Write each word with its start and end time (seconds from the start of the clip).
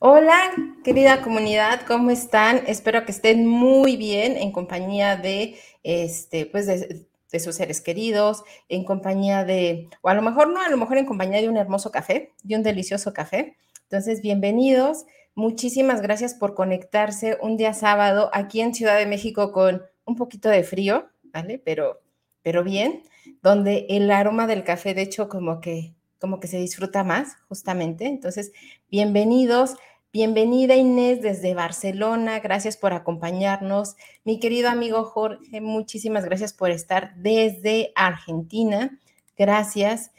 Hola, 0.00 0.52
querida 0.84 1.22
comunidad, 1.22 1.82
¿cómo 1.86 2.10
están? 2.10 2.62
Espero 2.66 3.04
que 3.04 3.12
estén 3.12 3.46
muy 3.46 3.96
bien 3.96 4.36
en 4.36 4.52
compañía 4.52 5.16
de, 5.16 5.58
este, 5.82 6.46
pues 6.46 6.66
de, 6.66 7.06
de, 7.30 7.40
sus 7.40 7.56
seres 7.56 7.80
queridos, 7.80 8.44
en 8.68 8.84
compañía 8.84 9.44
de, 9.44 9.88
o 10.02 10.08
a 10.08 10.14
lo 10.14 10.22
mejor 10.22 10.48
no, 10.48 10.62
a 10.62 10.68
lo 10.68 10.76
mejor 10.76 10.98
en 10.98 11.06
compañía 11.06 11.40
de 11.40 11.48
un 11.48 11.56
hermoso 11.56 11.90
café, 11.90 12.32
de 12.42 12.56
un 12.56 12.62
delicioso 12.62 13.12
café. 13.12 13.56
Entonces, 13.82 14.22
bienvenidos. 14.22 15.04
Muchísimas 15.34 16.00
gracias 16.00 16.34
por 16.34 16.54
conectarse 16.54 17.38
un 17.42 17.56
día 17.56 17.74
sábado 17.74 18.30
aquí 18.32 18.60
en 18.60 18.74
Ciudad 18.74 18.98
de 18.98 19.06
México 19.06 19.52
con 19.52 19.82
un 20.04 20.16
poquito 20.16 20.48
de 20.48 20.62
frío, 20.62 21.10
¿vale? 21.24 21.60
Pero, 21.64 22.00
pero 22.48 22.64
bien, 22.64 23.02
donde 23.42 23.84
el 23.90 24.10
aroma 24.10 24.46
del 24.46 24.64
café, 24.64 24.94
de 24.94 25.02
hecho, 25.02 25.28
como 25.28 25.60
que, 25.60 25.92
como 26.18 26.40
que 26.40 26.48
se 26.48 26.56
disfruta 26.56 27.04
más, 27.04 27.36
justamente. 27.46 28.06
Entonces, 28.06 28.52
bienvenidos. 28.90 29.74
Bienvenida 30.14 30.74
Inés 30.74 31.20
desde 31.20 31.52
Barcelona, 31.52 32.40
gracias 32.40 32.78
por 32.78 32.94
acompañarnos. 32.94 33.96
Mi 34.24 34.40
querido 34.40 34.70
amigo 34.70 35.04
Jorge, 35.04 35.60
muchísimas 35.60 36.24
gracias 36.24 36.54
por 36.54 36.70
estar 36.70 37.14
desde 37.16 37.92
Argentina. 37.94 38.98
Gracias 39.36 40.10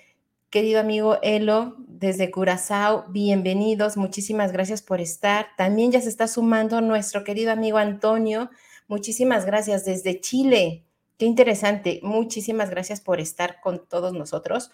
querido 0.51 0.81
amigo 0.81 1.17
Elo 1.23 1.77
desde 1.87 2.29
Curazao, 2.29 3.05
bienvenidos, 3.09 3.97
muchísimas 3.97 4.51
gracias 4.51 4.83
por 4.83 5.01
estar. 5.01 5.47
También 5.57 5.91
ya 5.91 5.99
se 5.99 6.09
está 6.09 6.27
sumando 6.27 6.79
nuestro 6.79 7.23
querido 7.23 7.51
amigo 7.51 7.79
Antonio, 7.79 8.51
muchísimas 8.87 9.47
gracias 9.47 9.83
desde 9.83 10.21
Chile. 10.21 10.85
Qué 11.19 11.25
interesante, 11.25 11.99
muchísimas 12.01 12.69
gracias 12.69 13.01
por 13.01 13.19
estar 13.19 13.59
con 13.59 13.85
todos 13.89 14.13
nosotros. 14.13 14.71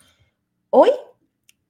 Hoy 0.70 0.92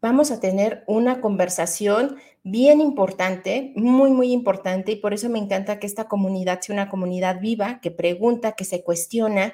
vamos 0.02 0.32
a 0.32 0.42
tener 0.42 0.84
una 0.86 1.22
conversación 1.22 2.18
bien 2.44 2.82
importante, 2.82 3.72
muy, 3.78 4.12
muy 4.12 4.34
importante, 4.34 4.92
y 4.92 4.96
por 4.98 5.14
eso 5.14 5.30
me 5.30 5.40
encanta 5.40 5.80
que 5.80 5.88
esta 5.88 6.10
comunidad 6.10 6.60
sea 6.60 6.74
una 6.74 6.90
comunidad 6.90 7.40
viva, 7.40 7.80
que 7.80 7.90
pregunta, 7.90 8.52
que 8.52 8.66
se 8.66 8.84
cuestiona, 8.84 9.54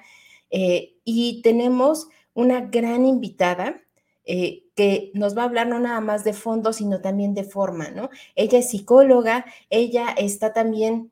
eh, 0.49 0.95
y 1.03 1.43
tenemos 1.43 2.07
una 2.33 2.61
gran 2.61 3.05
invitada 3.05 3.79
eh, 4.25 4.63
que 4.75 5.11
nos 5.13 5.37
va 5.37 5.43
a 5.43 5.45
hablar 5.45 5.67
no 5.67 5.79
nada 5.79 6.01
más 6.01 6.23
de 6.23 6.33
fondo, 6.33 6.73
sino 6.73 6.99
también 6.99 7.35
de 7.35 7.43
forma, 7.43 7.91
¿no? 7.91 8.09
Ella 8.33 8.57
es 8.57 8.71
psicóloga, 8.71 9.45
ella 9.69 10.07
está 10.17 10.51
también 10.51 11.10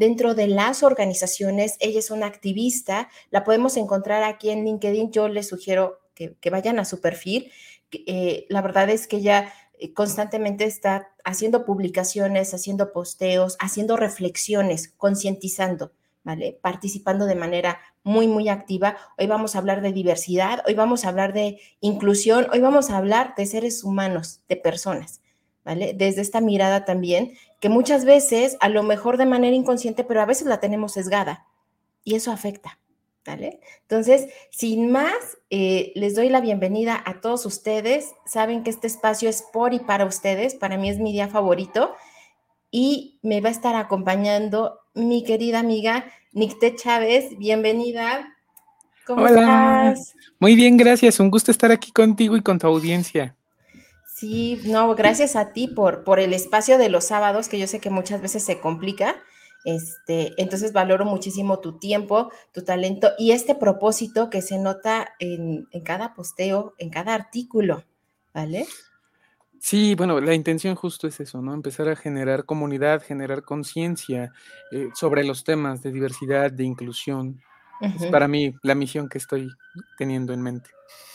dentro 0.00 0.34
de 0.34 0.46
las 0.46 0.82
organizaciones, 0.82 1.76
ella 1.78 1.98
es 1.98 2.10
una 2.10 2.24
activista, 2.24 3.10
la 3.30 3.44
podemos 3.44 3.76
encontrar 3.76 4.22
aquí 4.22 4.48
en 4.48 4.64
LinkedIn, 4.64 5.12
yo 5.12 5.28
les 5.28 5.48
sugiero 5.48 6.00
que, 6.14 6.50
vayan 6.50 6.78
a 6.78 6.86
su 6.86 7.02
perfil, 7.02 7.52
eh, 7.92 8.46
la 8.48 8.62
verdad 8.62 8.88
es 8.88 9.06
que 9.06 9.18
ella 9.18 9.52
eh, 9.78 9.92
constantemente 9.92 10.64
está 10.64 11.10
haciendo 11.22 11.66
publicaciones, 11.66 12.54
haciendo 12.54 12.92
posteos, 12.92 13.58
haciendo 13.60 13.98
reflexiones, 13.98 14.88
concientizando. 14.96 15.92
¿vale? 16.22 16.58
Participando 16.62 17.26
de 17.26 17.34
manera 17.34 17.78
muy, 18.02 18.26
muy 18.26 18.48
activa. 18.48 18.96
Hoy 19.18 19.26
vamos 19.26 19.54
a 19.54 19.58
hablar 19.58 19.82
de 19.82 19.92
diversidad, 19.92 20.62
hoy 20.66 20.74
vamos 20.74 21.04
a 21.04 21.08
hablar 21.08 21.32
de 21.32 21.58
inclusión, 21.80 22.46
hoy 22.52 22.60
vamos 22.60 22.90
a 22.90 22.96
hablar 22.96 23.34
de 23.36 23.46
seres 23.46 23.84
humanos, 23.84 24.42
de 24.48 24.56
personas, 24.56 25.22
¿vale? 25.64 25.94
Desde 25.94 26.20
esta 26.20 26.42
mirada 26.42 26.84
también, 26.84 27.32
que 27.60 27.68
muchas 27.68 28.04
veces, 28.04 28.56
a 28.60 28.68
lo 28.68 28.82
mejor 28.82 29.18
de 29.18 29.26
manera 29.26 29.54
inconsciente, 29.54 30.02
pero 30.02 30.22
a 30.22 30.26
veces 30.26 30.46
la 30.46 30.60
tenemos 30.60 30.92
sesgada 30.92 31.46
y 32.02 32.16
eso 32.16 32.32
afecta. 32.32 32.78
¿Vale? 33.26 33.60
Entonces, 33.82 34.28
sin 34.50 34.90
más, 34.90 35.14
eh, 35.50 35.92
les 35.94 36.16
doy 36.16 36.30
la 36.30 36.40
bienvenida 36.40 37.00
a 37.04 37.20
todos 37.20 37.44
ustedes. 37.44 38.12
Saben 38.24 38.64
que 38.64 38.70
este 38.70 38.86
espacio 38.86 39.28
es 39.28 39.44
por 39.52 39.74
y 39.74 39.78
para 39.78 40.06
ustedes. 40.06 40.54
Para 40.54 40.78
mí 40.78 40.88
es 40.88 40.98
mi 40.98 41.12
día 41.12 41.28
favorito 41.28 41.94
y 42.70 43.20
me 43.22 43.42
va 43.42 43.50
a 43.50 43.52
estar 43.52 43.76
acompañando 43.76 44.80
mi 44.94 45.22
querida 45.22 45.58
amiga 45.58 46.06
Nicte 46.32 46.74
Chávez. 46.74 47.36
Bienvenida. 47.36 48.36
¿Cómo 49.06 49.22
Hola. 49.22 49.92
estás? 49.92 50.14
Muy 50.38 50.56
bien, 50.56 50.78
gracias. 50.78 51.20
Un 51.20 51.30
gusto 51.30 51.50
estar 51.50 51.70
aquí 51.70 51.92
contigo 51.92 52.36
y 52.36 52.42
con 52.42 52.58
tu 52.58 52.66
audiencia. 52.66 53.36
Sí, 54.20 54.60
no, 54.66 54.94
gracias 54.94 55.34
a 55.34 55.54
ti 55.54 55.66
por, 55.66 56.04
por 56.04 56.20
el 56.20 56.34
espacio 56.34 56.76
de 56.76 56.90
los 56.90 57.04
sábados, 57.04 57.48
que 57.48 57.58
yo 57.58 57.66
sé 57.66 57.80
que 57.80 57.88
muchas 57.88 58.20
veces 58.20 58.44
se 58.44 58.60
complica. 58.60 59.16
Este, 59.64 60.34
entonces 60.36 60.74
valoro 60.74 61.06
muchísimo 61.06 61.60
tu 61.60 61.78
tiempo, 61.78 62.30
tu 62.52 62.62
talento 62.62 63.12
y 63.18 63.30
este 63.30 63.54
propósito 63.54 64.28
que 64.28 64.42
se 64.42 64.58
nota 64.58 65.14
en, 65.20 65.68
en 65.70 65.80
cada 65.80 66.12
posteo, 66.12 66.74
en 66.76 66.90
cada 66.90 67.14
artículo, 67.14 67.82
¿vale? 68.34 68.66
Sí, 69.58 69.94
bueno, 69.94 70.20
la 70.20 70.34
intención 70.34 70.74
justo 70.74 71.08
es 71.08 71.18
eso, 71.20 71.40
¿no? 71.40 71.54
Empezar 71.54 71.88
a 71.88 71.96
generar 71.96 72.44
comunidad, 72.44 73.02
generar 73.02 73.42
conciencia 73.42 74.34
eh, 74.70 74.90
sobre 74.94 75.24
los 75.24 75.44
temas 75.44 75.82
de 75.82 75.92
diversidad, 75.92 76.52
de 76.52 76.64
inclusión. 76.64 77.40
Es 77.80 78.06
para 78.06 78.28
mí 78.28 78.54
la 78.62 78.74
misión 78.74 79.08
que 79.08 79.18
estoy 79.18 79.48
teniendo 79.96 80.32
en 80.32 80.42
mente. 80.42 80.70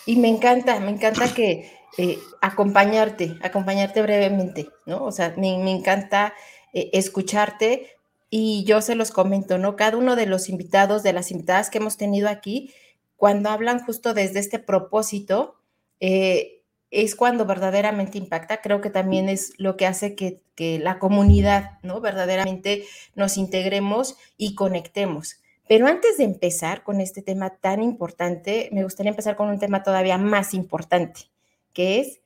Y 0.05 0.17
me 0.17 0.29
encanta, 0.29 0.79
me 0.79 0.91
encanta 0.91 1.33
que 1.33 1.71
eh, 1.97 2.19
acompañarte, 2.41 3.37
acompañarte 3.41 4.01
brevemente, 4.01 4.67
¿no? 4.85 5.03
O 5.03 5.11
sea, 5.11 5.33
me, 5.37 5.53
encanta 5.71 6.33
eh, 6.73 6.89
escucharte 6.93 7.95
y 8.29 8.63
yo 8.65 8.81
se 8.81 8.95
los 8.95 9.11
comento, 9.11 9.57
¿no? 9.57 9.75
Cada 9.75 9.97
uno 9.97 10.15
de 10.15 10.25
los 10.25 10.49
invitados, 10.49 11.03
de 11.03 11.13
las 11.13 11.31
invitadas 11.31 11.69
que 11.69 11.77
hemos 11.77 11.97
tenido 11.97 12.27
aquí, 12.27 12.73
cuando 13.15 13.49
hablan 13.49 13.79
justo 13.79 14.13
desde 14.13 14.39
este 14.39 14.59
propósito, 14.59 15.55
eh, 15.99 16.61
es 16.91 17.15
cuando 17.15 17.45
verdaderamente 17.45 18.17
impacta. 18.17 18.61
Creo 18.61 18.81
que 18.81 18.89
también 18.89 19.29
es 19.29 19.53
lo 19.57 19.77
que 19.77 19.85
hace 19.85 20.15
que, 20.15 20.41
la 20.57 20.99
comunidad, 20.99 21.79
¿no? 21.83 21.99
Verdaderamente 21.99 22.85
nos 23.13 23.37
integremos 23.37 24.15
y 24.37 24.55
conectemos. 24.55 25.37
Pero 25.67 25.87
antes 25.87 26.17
de 26.17 26.23
empezar 26.23 26.83
con 26.83 27.01
este 27.01 27.21
tema 27.21 27.57
tan 27.57 27.81
importante, 27.81 28.69
me 28.71 28.83
gustaría 28.83 29.09
empezar 29.09 29.35
con 29.35 29.49
un 29.49 29.59
tema 29.59 29.83
todavía 29.83 30.17
más 30.17 30.53
importante, 30.53 31.31
que 31.73 31.99
es, 31.99 32.21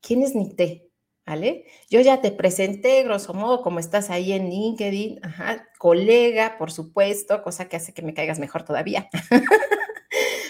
¿quién 0.00 0.22
es 0.22 0.34
Nicté? 0.34 0.82
¿Vale? 1.24 1.64
Yo 1.90 2.00
ya 2.00 2.20
te 2.20 2.30
presenté, 2.30 3.02
grosso 3.02 3.34
modo, 3.34 3.60
como 3.62 3.80
estás 3.80 4.10
ahí 4.10 4.32
en 4.32 4.48
LinkedIn, 4.48 5.18
ajá, 5.24 5.66
colega, 5.76 6.56
por 6.56 6.70
supuesto, 6.70 7.42
cosa 7.42 7.68
que 7.68 7.76
hace 7.76 7.92
que 7.92 8.02
me 8.02 8.14
caigas 8.14 8.38
mejor 8.38 8.62
todavía. 8.62 9.10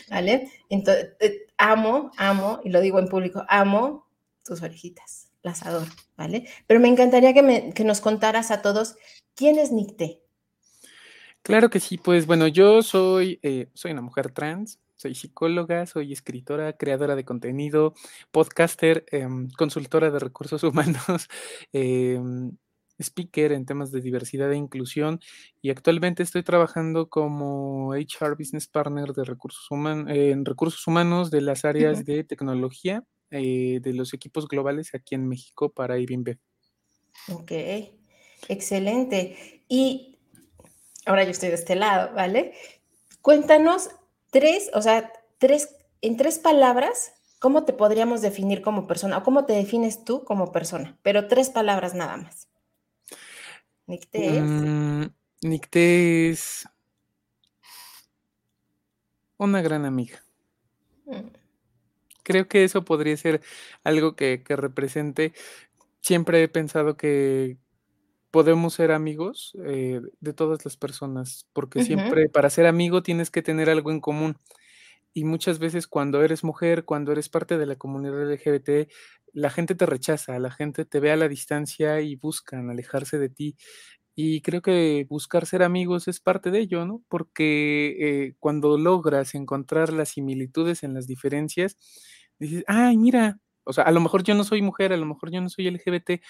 ¿vale? 0.08 0.50
Entonces, 0.68 1.10
eh, 1.20 1.46
amo, 1.56 2.10
amo, 2.16 2.60
y 2.64 2.70
lo 2.70 2.80
digo 2.80 2.98
en 2.98 3.08
público, 3.08 3.44
amo 3.48 4.06
tus 4.44 4.62
orejitas, 4.62 5.28
las 5.42 5.64
adoro, 5.64 5.90
¿vale? 6.16 6.46
Pero 6.66 6.80
me 6.80 6.88
encantaría 6.88 7.34
que, 7.34 7.42
me, 7.42 7.72
que 7.72 7.84
nos 7.84 8.00
contaras 8.00 8.50
a 8.50 8.62
todos 8.62 8.96
quién 9.34 9.58
es 9.58 9.72
Nicté. 9.72 10.22
Claro 11.46 11.70
que 11.70 11.78
sí, 11.78 11.96
pues 11.96 12.26
bueno, 12.26 12.48
yo 12.48 12.82
soy, 12.82 13.38
eh, 13.44 13.68
soy 13.72 13.92
una 13.92 14.02
mujer 14.02 14.32
trans, 14.32 14.80
soy 14.96 15.14
psicóloga, 15.14 15.86
soy 15.86 16.12
escritora, 16.12 16.72
creadora 16.72 17.14
de 17.14 17.24
contenido, 17.24 17.94
podcaster, 18.32 19.04
em, 19.12 19.48
consultora 19.56 20.10
de 20.10 20.18
recursos 20.18 20.64
humanos, 21.12 21.28
em, 21.72 22.50
speaker 22.98 23.52
en 23.52 23.64
temas 23.64 23.92
de 23.92 24.00
diversidad 24.00 24.50
e 24.50 24.56
inclusión 24.56 25.20
y 25.62 25.70
actualmente 25.70 26.24
estoy 26.24 26.42
trabajando 26.42 27.08
como 27.08 27.94
HR 27.94 28.34
Business 28.36 28.66
Partner 28.66 29.12
de 29.12 29.22
recursos 29.22 29.70
humanos, 29.70 30.10
en 30.12 30.44
recursos 30.44 30.84
humanos 30.88 31.30
de 31.30 31.42
las 31.42 31.64
áreas 31.64 32.04
de 32.04 32.24
tecnología 32.24 33.04
eh, 33.30 33.78
de 33.80 33.92
los 33.92 34.14
equipos 34.14 34.48
globales 34.48 34.96
aquí 34.96 35.14
en 35.14 35.28
México 35.28 35.68
para 35.70 35.96
IBIMB. 35.96 36.38
Ok, 37.28 37.52
excelente. 38.48 39.62
Y 39.68 40.15
ahora 41.06 41.24
yo 41.24 41.30
estoy 41.30 41.48
de 41.48 41.54
este 41.54 41.76
lado, 41.76 42.12
¿vale? 42.14 42.54
Cuéntanos 43.22 43.90
tres, 44.30 44.70
o 44.74 44.82
sea, 44.82 45.12
tres, 45.38 45.74
en 46.02 46.16
tres 46.16 46.38
palabras, 46.38 47.14
¿cómo 47.38 47.64
te 47.64 47.72
podríamos 47.72 48.20
definir 48.20 48.60
como 48.60 48.86
persona 48.86 49.18
o 49.18 49.22
cómo 49.22 49.46
te 49.46 49.54
defines 49.54 50.04
tú 50.04 50.24
como 50.24 50.52
persona? 50.52 50.98
Pero 51.02 51.28
tres 51.28 51.50
palabras 51.50 51.94
nada 51.94 52.16
más. 52.16 52.48
Nicté 53.86 54.38
es. 54.38 54.42
Mm, 54.44 55.04
Nicté 55.42 56.30
es 56.30 56.68
una 59.38 59.62
gran 59.62 59.84
amiga. 59.84 60.22
creo 62.24 62.48
que 62.48 62.64
eso 62.64 62.84
podría 62.84 63.16
ser 63.16 63.40
algo 63.84 64.16
que, 64.16 64.42
que 64.42 64.56
represente. 64.56 65.32
Siempre 66.00 66.42
he 66.42 66.48
pensado 66.48 66.96
que 66.96 67.58
podemos 68.30 68.74
ser 68.74 68.92
amigos 68.92 69.52
eh, 69.66 70.00
de 70.20 70.32
todas 70.34 70.64
las 70.64 70.76
personas, 70.76 71.46
porque 71.52 71.80
siempre 71.80 72.28
para 72.28 72.50
ser 72.50 72.66
amigo 72.66 73.02
tienes 73.02 73.30
que 73.30 73.42
tener 73.42 73.70
algo 73.70 73.90
en 73.92 74.00
común. 74.00 74.36
Y 75.14 75.24
muchas 75.24 75.58
veces 75.58 75.86
cuando 75.86 76.22
eres 76.22 76.44
mujer, 76.44 76.84
cuando 76.84 77.12
eres 77.12 77.28
parte 77.28 77.58
de 77.58 77.66
la 77.66 77.76
comunidad 77.76 78.22
LGBT, 78.22 78.88
la 79.32 79.50
gente 79.50 79.74
te 79.74 79.86
rechaza, 79.86 80.38
la 80.38 80.50
gente 80.50 80.84
te 80.84 81.00
ve 81.00 81.10
a 81.12 81.16
la 81.16 81.28
distancia 81.28 82.00
y 82.02 82.16
buscan 82.16 82.70
alejarse 82.70 83.18
de 83.18 83.28
ti. 83.30 83.56
Y 84.14 84.40
creo 84.42 84.62
que 84.62 85.06
buscar 85.08 85.46
ser 85.46 85.62
amigos 85.62 86.08
es 86.08 86.20
parte 86.20 86.50
de 86.50 86.60
ello, 86.60 86.86
¿no? 86.86 87.02
Porque, 87.08 87.96
eh, 88.28 88.34
cuando 88.40 88.78
logras 88.78 89.34
encontrar 89.34 89.92
las 89.92 90.10
similitudes 90.10 90.82
en 90.82 90.94
las 90.94 91.06
diferencias, 91.06 91.76
dices: 92.38 92.64
"Ay, 92.66 92.96
mira", 92.96 93.38
o 93.64 93.72
sea, 93.72 93.84
a 93.84 93.90
lo 93.92 94.00
mejor 94.00 94.22
yo 94.24 94.34
no 94.34 94.44
soy 94.44 94.62
mujer, 94.62 94.92
a 94.92 94.96
lo 94.96 95.06
mejor 95.06 95.30
yo 95.32 95.40
no 95.40 95.48
soy 95.50 95.66
LGBT, 95.68 96.22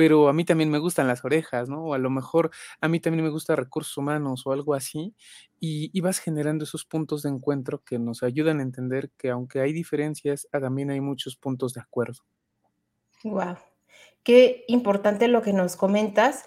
pero 0.00 0.30
a 0.30 0.32
mí 0.32 0.46
también 0.46 0.70
me 0.70 0.78
gustan 0.78 1.08
las 1.08 1.26
orejas, 1.26 1.68
¿no? 1.68 1.84
O 1.84 1.92
a 1.92 1.98
lo 1.98 2.08
mejor 2.08 2.50
a 2.80 2.88
mí 2.88 3.00
también 3.00 3.22
me 3.22 3.28
gusta 3.28 3.54
recursos 3.54 3.98
humanos 3.98 4.46
o 4.46 4.52
algo 4.52 4.72
así, 4.72 5.14
y 5.60 6.00
vas 6.00 6.20
generando 6.20 6.64
esos 6.64 6.86
puntos 6.86 7.22
de 7.22 7.28
encuentro 7.28 7.82
que 7.84 7.98
nos 7.98 8.22
ayudan 8.22 8.60
a 8.60 8.62
entender 8.62 9.10
que 9.18 9.28
aunque 9.28 9.60
hay 9.60 9.74
diferencias, 9.74 10.48
ah, 10.52 10.60
también 10.60 10.90
hay 10.90 11.02
muchos 11.02 11.36
puntos 11.36 11.74
de 11.74 11.82
acuerdo. 11.82 12.20
Guau, 13.22 13.58
qué 14.22 14.64
importante 14.68 15.28
lo 15.28 15.42
que 15.42 15.52
nos 15.52 15.76
comentas, 15.76 16.46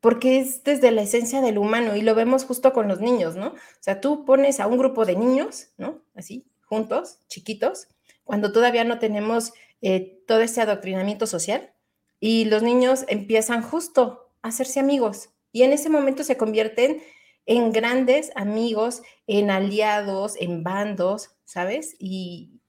porque 0.00 0.38
es 0.38 0.64
desde 0.64 0.90
la 0.90 1.02
esencia 1.02 1.42
del 1.42 1.58
humano 1.58 1.96
y 1.96 2.00
lo 2.00 2.14
vemos 2.14 2.46
justo 2.46 2.72
con 2.72 2.88
los 2.88 3.02
niños, 3.02 3.36
¿no? 3.36 3.48
O 3.48 3.80
sea, 3.80 4.00
tú 4.00 4.24
pones 4.24 4.58
a 4.58 4.66
un 4.68 4.78
grupo 4.78 5.04
de 5.04 5.16
niños, 5.16 5.68
¿no? 5.76 6.00
Así, 6.14 6.46
juntos, 6.64 7.18
chiquitos, 7.28 7.88
cuando 8.24 8.52
todavía 8.52 8.84
no 8.84 8.98
tenemos, 8.98 9.52
eh, 9.82 10.22
todo 10.26 10.40
ese 10.40 10.62
adoctrinamiento 10.62 11.26
social, 11.26 11.74
y 12.20 12.46
los 12.46 12.62
niños 12.62 13.04
empiezan 13.08 13.62
justo 13.62 14.32
a 14.42 14.48
hacerse 14.48 14.80
amigos, 14.80 15.30
y 15.52 15.62
en 15.64 15.72
ese 15.72 15.90
momento 15.90 16.24
se 16.24 16.36
convierten 16.38 17.02
en 17.46 17.72
grandes 17.72 18.32
amigos, 18.36 19.02
en 19.26 19.50
aliados, 19.50 20.36
en 20.40 20.62
bandos, 20.64 21.30
¿sabes? 21.46 21.96
Y 22.00 22.60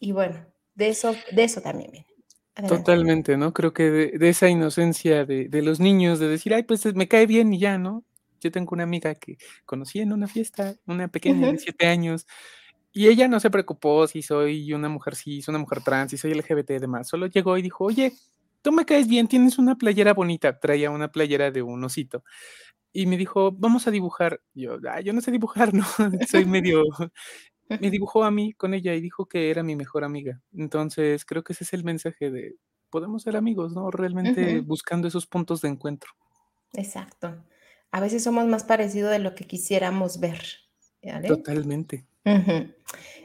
y 0.00 0.12
bueno, 0.12 0.46
de 0.76 0.88
eso 0.90 1.24
de 1.32 1.44
eso 1.44 1.62
también 1.62 1.90
viene. 1.92 2.08
Adelante. 2.56 2.92
Totalmente, 2.92 3.36
¿no? 3.36 3.52
Creo 3.52 3.74
que 3.74 3.90
de 3.90 4.18
de 4.18 4.28
esa 4.30 4.48
inocencia 4.48 5.26
de 5.26 5.48
de 5.50 5.60
los 5.62 5.80
niños, 5.80 6.18
de 6.18 6.28
decir: 6.28 6.54
"Ay, 6.54 6.62
pues, 6.62 6.86
me 6.94 7.08
cae 7.08 7.26
bien 7.26 7.52
y 7.52 7.58
ya", 7.58 7.76
¿no? 7.76 8.04
Yo 8.40 8.50
tengo 8.50 8.70
una 8.72 8.84
amiga 8.84 9.14
que 9.14 9.36
conocí 9.66 10.00
en 10.00 10.12
una 10.14 10.28
fiesta, 10.28 10.74
una 10.86 11.08
pequeña 11.08 11.46
de 11.46 11.52
Ujú. 11.52 11.58
7 11.58 11.86
años, 11.88 12.26
y 12.92 13.08
ella 13.08 13.28
no 13.28 13.40
se 13.40 13.50
preocupó 13.50 14.06
si 14.06 14.22
soy 14.22 14.72
una 14.72 14.88
mujer 14.88 15.14
cis, 15.16 15.48
una 15.48 15.58
mujer 15.58 15.82
trans, 15.82 16.10
si 16.12 16.16
soy 16.18 16.32
LGBT 16.32 16.70
y 16.76 16.78
demás. 16.80 17.08
Solo 17.08 17.26
llegó 17.26 17.58
y 17.58 17.62
dijo: 17.62 17.84
"Oye, 17.84 18.18
tú 18.64 18.72
me 18.72 18.86
caes 18.86 19.08
bien, 19.08 19.28
tienes 19.28 19.58
una 19.60 19.76
playera 19.78 20.14
bonita". 20.14 20.60
Traía 20.60 20.90
una 20.90 21.12
playera 21.12 21.52
de 21.52 21.62
un 21.62 21.84
osito, 21.84 22.24
y 22.92 23.06
me 23.06 23.16
dijo: 23.18 23.52
"Vamos 23.52 23.86
a 23.88 23.92
dibujar". 23.92 24.42
Yo: 24.54 24.78
"Ay, 24.90 25.04
yo 25.04 25.12
no 25.14 25.20
sé 25.22 25.32
dibujar, 25.32 25.74
¿no? 25.74 25.84
Soy 26.28 26.46
medio" 26.46 26.84
me 27.78 27.90
dibujó 27.90 28.24
a 28.24 28.30
mí 28.32 28.54
con 28.54 28.74
ella 28.74 28.94
y 28.94 29.00
dijo 29.02 29.26
que 29.26 29.50
era 29.50 29.62
mi 29.64 29.76
mejor 29.76 30.04
amiga. 30.04 30.42
Entonces, 30.56 31.24
creo 31.26 31.44
que 31.44 31.54
ese 31.54 31.64
es 31.64 31.74
el 31.74 31.84
mensaje 31.84 32.30
de 32.32 32.56
podemos 32.90 33.22
ser 33.24 33.36
amigos, 33.36 33.74
¿no? 33.74 33.90
Realmente 33.92 34.60
buscando 34.60 35.08
esos 35.08 35.26
puntos 35.26 35.60
de 35.62 35.68
encuentro. 35.70 36.12
Exacto. 36.72 37.44
A 37.92 38.00
veces 38.00 38.24
somos 38.24 38.46
más 38.46 38.64
parecido 38.64 39.10
de 39.10 39.18
lo 39.20 39.34
que 39.34 39.46
quisiéramos 39.46 40.20
ver, 40.20 40.42
¿vale? 41.02 41.28
Totalmente. 41.28 42.06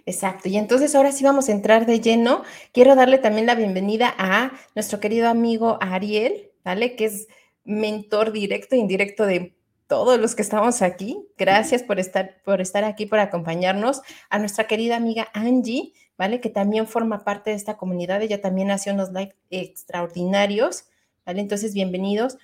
Exacto. 0.06 0.50
Y 0.50 0.58
entonces 0.58 0.96
ahora 0.96 1.12
sí 1.12 1.24
vamos 1.24 1.50
a 1.50 1.52
entrar 1.52 1.86
de 1.86 2.00
lleno. 2.00 2.44
Quiero 2.74 2.96
darle 2.96 3.18
también 3.18 3.46
la 3.46 3.56
bienvenida 3.56 4.14
a 4.18 4.52
nuestro 4.76 5.00
querido 5.00 5.30
amigo 5.30 5.78
Ariel, 5.82 6.52
¿vale? 6.64 6.96
Que 6.96 7.06
es 7.06 7.28
mentor 7.64 8.32
directo 8.32 8.76
e 8.76 8.80
indirecto 8.80 9.26
de 9.26 9.56
todos 9.88 10.20
los 10.20 10.36
que 10.36 10.42
estamos 10.42 10.82
aquí. 10.82 11.28
Gracias 11.38 11.84
por 11.84 12.00
estar 12.00 12.42
por 12.44 12.62
estar 12.62 12.84
aquí, 12.84 13.06
por 13.06 13.20
acompañarnos. 13.20 14.02
A 14.30 14.40
nuestra 14.40 14.68
querida 14.68 14.96
amiga 14.96 15.28
Angie, 15.34 15.94
¿vale? 16.18 16.42
Que 16.42 16.50
también 16.50 16.88
forma 16.88 17.24
parte 17.24 17.52
de 17.52 17.56
esta 17.56 17.78
comunidad. 17.78 18.22
Ella 18.22 18.42
también 18.42 18.72
hace 18.72 18.92
unos 18.92 19.10
live 19.10 19.36
extraordinarios, 19.50 20.86
¿vale? 21.26 21.42
Entonces, 21.42 21.74
bienvenidos. 21.74 22.38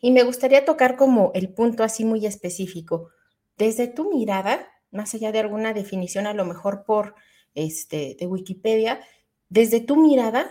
Y 0.00 0.10
me 0.10 0.22
gustaría 0.22 0.64
tocar 0.64 0.96
como 0.96 1.30
el 1.34 1.48
punto 1.52 1.82
así 1.82 2.04
muy 2.04 2.26
específico. 2.26 3.10
Desde 3.56 3.88
tu 3.88 4.10
mirada, 4.10 4.66
más 4.90 5.14
allá 5.14 5.32
de 5.32 5.40
alguna 5.40 5.72
definición, 5.72 6.26
a 6.26 6.34
lo 6.34 6.44
mejor 6.44 6.84
por, 6.84 7.14
este, 7.54 8.16
de 8.18 8.26
Wikipedia, 8.26 9.00
desde 9.48 9.80
tu 9.80 9.96
mirada, 9.96 10.50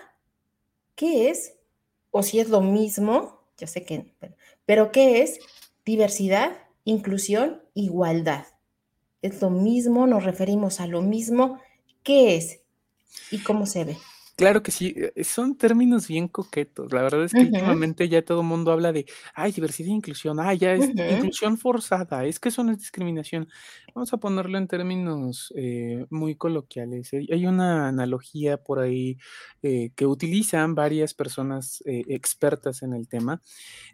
¿qué 0.96 1.30
es? 1.30 1.56
O 2.12 2.24
si 2.24 2.40
es 2.40 2.50
lo 2.50 2.62
mismo, 2.62 3.44
yo 3.58 3.68
sé 3.68 3.84
que, 3.84 4.14
bueno, 4.20 4.36
pero 4.66 4.92
¿qué 4.92 5.22
es 5.22 5.40
diversidad, 5.86 6.52
inclusión, 6.84 7.62
igualdad? 7.74 8.46
¿Es 9.22 9.42
lo 9.42 9.50
mismo? 9.50 10.08
¿Nos 10.08 10.24
referimos 10.24 10.80
a 10.80 10.88
lo 10.88 11.02
mismo? 11.02 11.60
¿Qué 12.04 12.36
es? 12.36 12.62
¿Y 13.32 13.40
cómo 13.40 13.66
se 13.66 13.84
ve? 13.84 13.98
Claro 14.40 14.64
que 14.64 14.72
sí, 14.72 14.94
eh, 14.96 15.24
son 15.26 15.58
términos 15.58 16.08
bien 16.08 16.30
coquetos. 16.30 16.94
La 16.94 17.02
verdad 17.02 17.26
es 17.26 17.34
que 17.34 17.42
últimamente 17.42 18.08
ya 18.08 18.24
todo 18.24 18.42
mundo 18.42 18.72
habla 18.72 18.94
de, 18.94 19.06
ay, 19.34 19.52
diversidad 19.52 19.90
e 19.90 19.96
inclusión, 19.96 20.40
ay, 20.40 20.58
ya 20.58 20.74
es 20.76 20.90
inclusión 20.90 21.58
forzada, 21.58 22.24
es 22.24 22.40
que 22.40 22.48
eso 22.48 22.64
no 22.64 22.72
es 22.72 22.80
discriminación. 22.80 23.50
Vamos 23.94 24.14
a 24.14 24.18
ponerlo 24.18 24.58
en 24.58 24.70
términos 24.70 25.52
eh, 25.58 26.06
muy 26.10 26.36
coloquiales. 26.36 27.12
Hay 27.12 27.28
hay 27.30 27.46
una 27.48 27.90
analogía 27.90 28.56
por 28.58 28.80
ahí 28.80 29.18
eh, 29.62 29.92
que 29.94 30.06
utilizan 30.06 30.74
varias 30.74 31.14
personas 31.14 31.84
eh, 31.86 32.04
expertas 32.08 32.82
en 32.82 32.94
el 32.94 33.10
tema, 33.10 33.42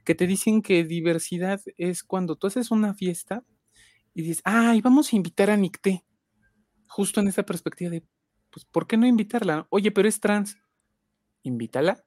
que 0.04 0.14
te 0.14 0.28
dicen 0.28 0.62
que 0.62 0.84
diversidad 0.84 1.60
es 1.78 2.04
cuando 2.04 2.36
tú 2.36 2.46
haces 2.48 2.70
una 2.70 2.94
fiesta 2.94 3.44
y 4.14 4.24
dices, 4.24 4.42
ay, 4.46 4.82
vamos 4.82 5.12
a 5.12 5.16
invitar 5.16 5.50
a 5.50 5.58
Nicté, 5.58 6.06
justo 6.88 7.20
en 7.20 7.30
esa 7.30 7.44
perspectiva 7.44 7.92
de, 7.92 8.04
pues, 8.56 8.64
¿por 8.64 8.88
qué 8.88 8.96
no 8.96 9.06
invitarla? 9.06 9.68
Oye, 9.70 9.92
pero 9.92 10.08
es 10.08 10.22
trans. 10.22 10.58
Invítala. 11.44 12.06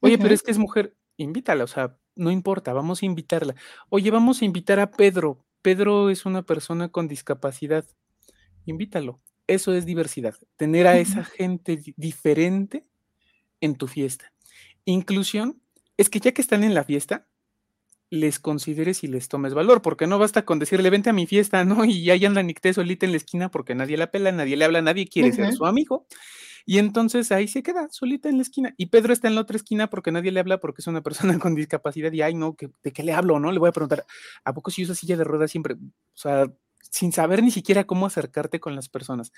Oye, 0.00 0.18
pero 0.18 0.34
es 0.34 0.42
que 0.42 0.50
es 0.50 0.58
mujer, 0.58 0.94
invítala, 1.16 1.64
o 1.64 1.66
sea, 1.66 1.98
no 2.14 2.30
importa, 2.30 2.74
vamos 2.74 3.02
a 3.02 3.06
invitarla. 3.06 3.54
Oye, 3.88 4.10
vamos 4.10 4.42
a 4.42 4.44
invitar 4.44 4.78
a 4.78 4.90
Pedro. 4.90 5.42
Pedro 5.62 6.10
es 6.10 6.26
una 6.26 6.42
persona 6.42 6.90
con 6.90 7.08
discapacidad, 7.08 7.86
invítalo. 8.66 9.22
Eso 9.46 9.72
es 9.72 9.86
diversidad, 9.86 10.34
tener 10.56 10.86
a 10.86 10.98
esa 10.98 11.24
gente 11.24 11.78
di 11.78 11.94
diferente 11.96 12.86
en 13.62 13.76
tu 13.76 13.86
fiesta. 13.86 14.30
Inclusión 14.84 15.62
es 15.96 16.10
que 16.10 16.20
ya 16.20 16.32
que 16.32 16.42
están 16.42 16.62
en 16.62 16.74
la 16.74 16.84
fiesta, 16.84 17.26
les 18.10 18.38
consideres 18.38 19.02
y 19.04 19.08
les 19.08 19.28
tomes 19.28 19.54
valor, 19.54 19.82
porque 19.82 20.06
no 20.06 20.18
basta 20.18 20.44
con 20.44 20.58
decirle: 20.58 20.90
"Vente 20.90 21.10
a 21.10 21.12
mi 21.12 21.26
fiesta", 21.26 21.64
¿no? 21.64 21.84
Y 21.84 22.10
ahí 22.10 22.24
anda 22.24 22.42
Nicté 22.42 22.72
solita 22.74 23.06
en 23.06 23.12
la 23.12 23.18
esquina 23.18 23.50
porque 23.50 23.74
nadie 23.74 23.96
la 23.96 24.10
pela, 24.10 24.32
nadie 24.32 24.56
le 24.56 24.64
habla, 24.64 24.82
nadie 24.82 25.08
quiere 25.08 25.32
ser 25.32 25.52
su 25.52 25.66
amigo. 25.66 26.06
Y 26.66 26.78
entonces 26.78 27.30
ahí 27.32 27.46
se 27.48 27.62
queda 27.62 27.88
solita 27.90 28.28
en 28.28 28.36
la 28.36 28.42
esquina. 28.42 28.74
Y 28.76 28.86
Pedro 28.86 29.12
está 29.12 29.28
en 29.28 29.36
la 29.36 29.42
otra 29.42 29.56
esquina 29.56 29.88
porque 29.88 30.10
nadie 30.12 30.32
le 30.32 30.40
habla 30.40 30.58
porque 30.58 30.82
es 30.82 30.86
una 30.88 31.02
persona 31.02 31.38
con 31.48 31.54
discapacidad 31.54 32.12
y, 32.12 32.22
ay, 32.22 32.34
no, 32.34 32.56
¿qué 32.56 32.70
de 32.82 32.92
qué 32.92 33.02
le 33.04 33.12
hablo, 33.12 33.38
no? 33.38 33.52
Le 33.52 33.58
voy 33.60 33.68
a 33.68 33.72
preguntar, 33.72 34.04
¿a 34.44 34.52
poco 34.52 34.70
si 34.70 34.82
usa 34.82 34.94
silla 34.94 35.16
de 35.16 35.24
ruedas 35.24 35.50
siempre? 35.50 35.74
O 35.74 35.78
sea, 36.16 36.52
sin 36.90 37.12
saber 37.12 37.42
ni 37.42 37.50
siquiera 37.50 37.84
cómo 37.84 38.06
acercarte 38.06 38.60
con 38.60 38.74
las 38.76 38.88
personas. 38.88 39.32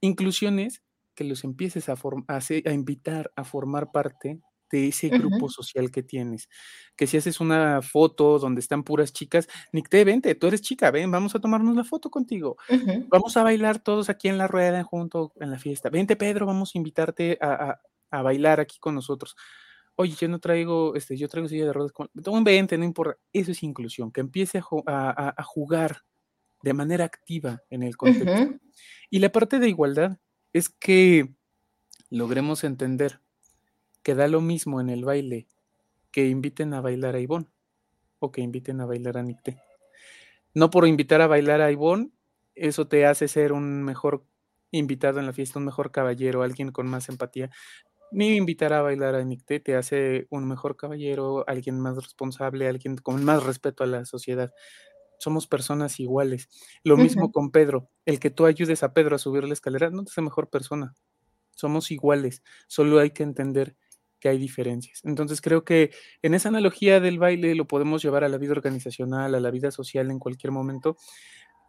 Inclusión 0.00 0.58
es 0.58 0.82
que 1.14 1.24
los 1.24 1.44
empieces 1.44 1.88
a 1.88 1.94
a 2.28 2.36
a 2.38 2.72
invitar 2.72 3.32
a 3.36 3.44
formar 3.44 3.90
parte 3.92 4.40
de 4.70 4.88
ese 4.88 5.08
grupo 5.08 5.48
social 5.48 5.90
que 5.90 6.02
tienes. 6.02 6.48
Que 6.96 7.06
si 7.06 7.16
haces 7.16 7.40
una 7.40 7.82
foto 7.82 8.38
donde 8.38 8.60
están 8.60 8.82
puras 8.84 9.12
chicas, 9.12 9.48
Nicté, 9.72 10.04
vente, 10.04 10.34
tú 10.34 10.46
eres 10.46 10.62
chica, 10.62 10.90
ven, 10.90 11.10
vamos 11.10 11.34
a 11.34 11.40
tomarnos 11.40 11.76
la 11.76 11.84
foto 11.84 12.10
contigo. 12.10 12.56
Vamos 13.08 13.36
a 13.36 13.42
bailar 13.42 13.78
todos 13.78 14.08
aquí 14.08 14.28
en 14.28 14.38
la 14.38 14.48
rueda 14.48 14.82
junto 14.84 15.32
en 15.40 15.50
la 15.50 15.58
fiesta. 15.58 15.90
Vente, 15.90 16.16
Pedro, 16.16 16.46
vamos 16.46 16.72
a 16.74 16.78
invitarte 16.78 17.38
a 17.40 17.52
a 17.70 17.80
a 18.10 18.22
bailar 18.22 18.60
aquí 18.60 18.78
con 18.78 18.94
nosotros. 18.94 19.36
Oye, 19.96 20.14
yo 20.14 20.28
no 20.28 20.38
traigo, 20.38 20.94
este, 20.94 21.16
yo 21.16 21.28
traigo 21.28 21.48
silla 21.48 21.66
de 21.66 21.72
ruedas 21.72 21.92
con 21.92 22.08
tú 22.22 22.44
vente, 22.44 22.76
no 22.78 22.84
importa. 22.84 23.18
Eso 23.32 23.52
es 23.52 23.62
inclusión, 23.62 24.12
que 24.12 24.20
empiece 24.20 24.58
a 24.58 24.62
ju 24.62 24.82
a 24.86 25.10
a 25.10 25.34
a 25.36 25.42
jugar 25.42 26.02
de 26.62 26.74
manera 26.74 27.04
activa 27.04 27.62
en 27.70 27.82
el 27.82 27.96
contexto. 27.96 28.58
Y 29.10 29.20
la 29.20 29.30
parte 29.30 29.58
de 29.58 29.68
igualdad 29.68 30.18
es 30.52 30.68
que 30.68 31.34
logremos 32.10 32.64
entender 32.64 33.20
que 34.06 34.14
da 34.14 34.28
lo 34.28 34.40
mismo 34.40 34.80
en 34.80 34.88
el 34.88 35.04
baile 35.04 35.48
que 36.12 36.28
inviten 36.28 36.74
a 36.74 36.80
bailar 36.80 37.16
a 37.16 37.18
Ivonne 37.18 37.48
o 38.20 38.30
que 38.30 38.40
inviten 38.40 38.80
a 38.80 38.86
bailar 38.86 39.18
a 39.18 39.22
Nicté. 39.24 39.60
No 40.54 40.70
por 40.70 40.86
invitar 40.86 41.20
a 41.22 41.26
bailar 41.26 41.60
a 41.60 41.72
Ivonne, 41.72 42.12
eso 42.54 42.86
te 42.86 43.04
hace 43.04 43.26
ser 43.26 43.52
un 43.52 43.82
mejor 43.82 44.24
invitado 44.70 45.18
en 45.18 45.26
la 45.26 45.32
fiesta, 45.32 45.58
un 45.58 45.64
mejor 45.64 45.90
caballero, 45.90 46.44
alguien 46.44 46.70
con 46.70 46.86
más 46.86 47.08
empatía. 47.08 47.50
Ni 48.12 48.36
invitar 48.36 48.72
a 48.74 48.82
bailar 48.82 49.16
a 49.16 49.24
Nicté 49.24 49.58
te 49.58 49.74
hace 49.74 50.28
un 50.30 50.46
mejor 50.46 50.76
caballero, 50.76 51.42
alguien 51.48 51.80
más 51.80 51.96
responsable, 51.96 52.68
alguien 52.68 52.98
con 52.98 53.24
más 53.24 53.42
respeto 53.42 53.82
a 53.82 53.88
la 53.88 54.04
sociedad. 54.04 54.52
Somos 55.18 55.48
personas 55.48 55.98
iguales. 55.98 56.48
Lo 56.84 56.96
mismo 56.96 57.32
con 57.32 57.50
Pedro. 57.50 57.90
El 58.04 58.20
que 58.20 58.30
tú 58.30 58.46
ayudes 58.46 58.84
a 58.84 58.92
Pedro 58.92 59.16
a 59.16 59.18
subir 59.18 59.42
la 59.42 59.54
escalera 59.54 59.90
no 59.90 60.04
te 60.04 60.12
hace 60.12 60.22
mejor 60.22 60.48
persona. 60.48 60.94
somos 61.56 61.90
iguales, 61.90 62.44
solo 62.68 63.00
hay 63.00 63.10
que 63.10 63.24
entender 63.24 63.76
que 64.26 64.30
hay 64.30 64.38
diferencias. 64.38 65.02
Entonces 65.04 65.40
creo 65.40 65.62
que 65.62 65.92
en 66.20 66.34
esa 66.34 66.48
analogía 66.48 66.98
del 66.98 67.20
baile 67.20 67.54
lo 67.54 67.68
podemos 67.68 68.02
llevar 68.02 68.24
a 68.24 68.28
la 68.28 68.38
vida 68.38 68.50
organizacional, 68.50 69.36
a 69.36 69.40
la 69.40 69.52
vida 69.52 69.70
social 69.70 70.10
en 70.10 70.18
cualquier 70.18 70.50
momento. 70.50 70.96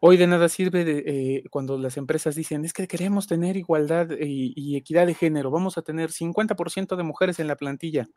Hoy 0.02 0.18
de 0.18 0.26
nada 0.26 0.50
sirve 0.50 0.84
eh, 0.88 1.44
cuando 1.52 1.78
las 1.78 1.98
empresas 1.98 2.34
dicen, 2.34 2.66
es 2.66 2.74
que 2.74 2.88
queremos 2.88 3.28
tener 3.28 3.58
igualdad 3.58 4.10
y, 4.20 4.76
equidad 4.76 5.06
de 5.06 5.14
género, 5.14 5.52
vamos 5.52 5.78
a 5.78 5.84
tener 5.84 6.10
50% 6.10 6.96
de 6.96 7.04
mujeres 7.04 7.38
en 7.38 7.46
la 7.46 7.58
plantilla. 7.58 8.10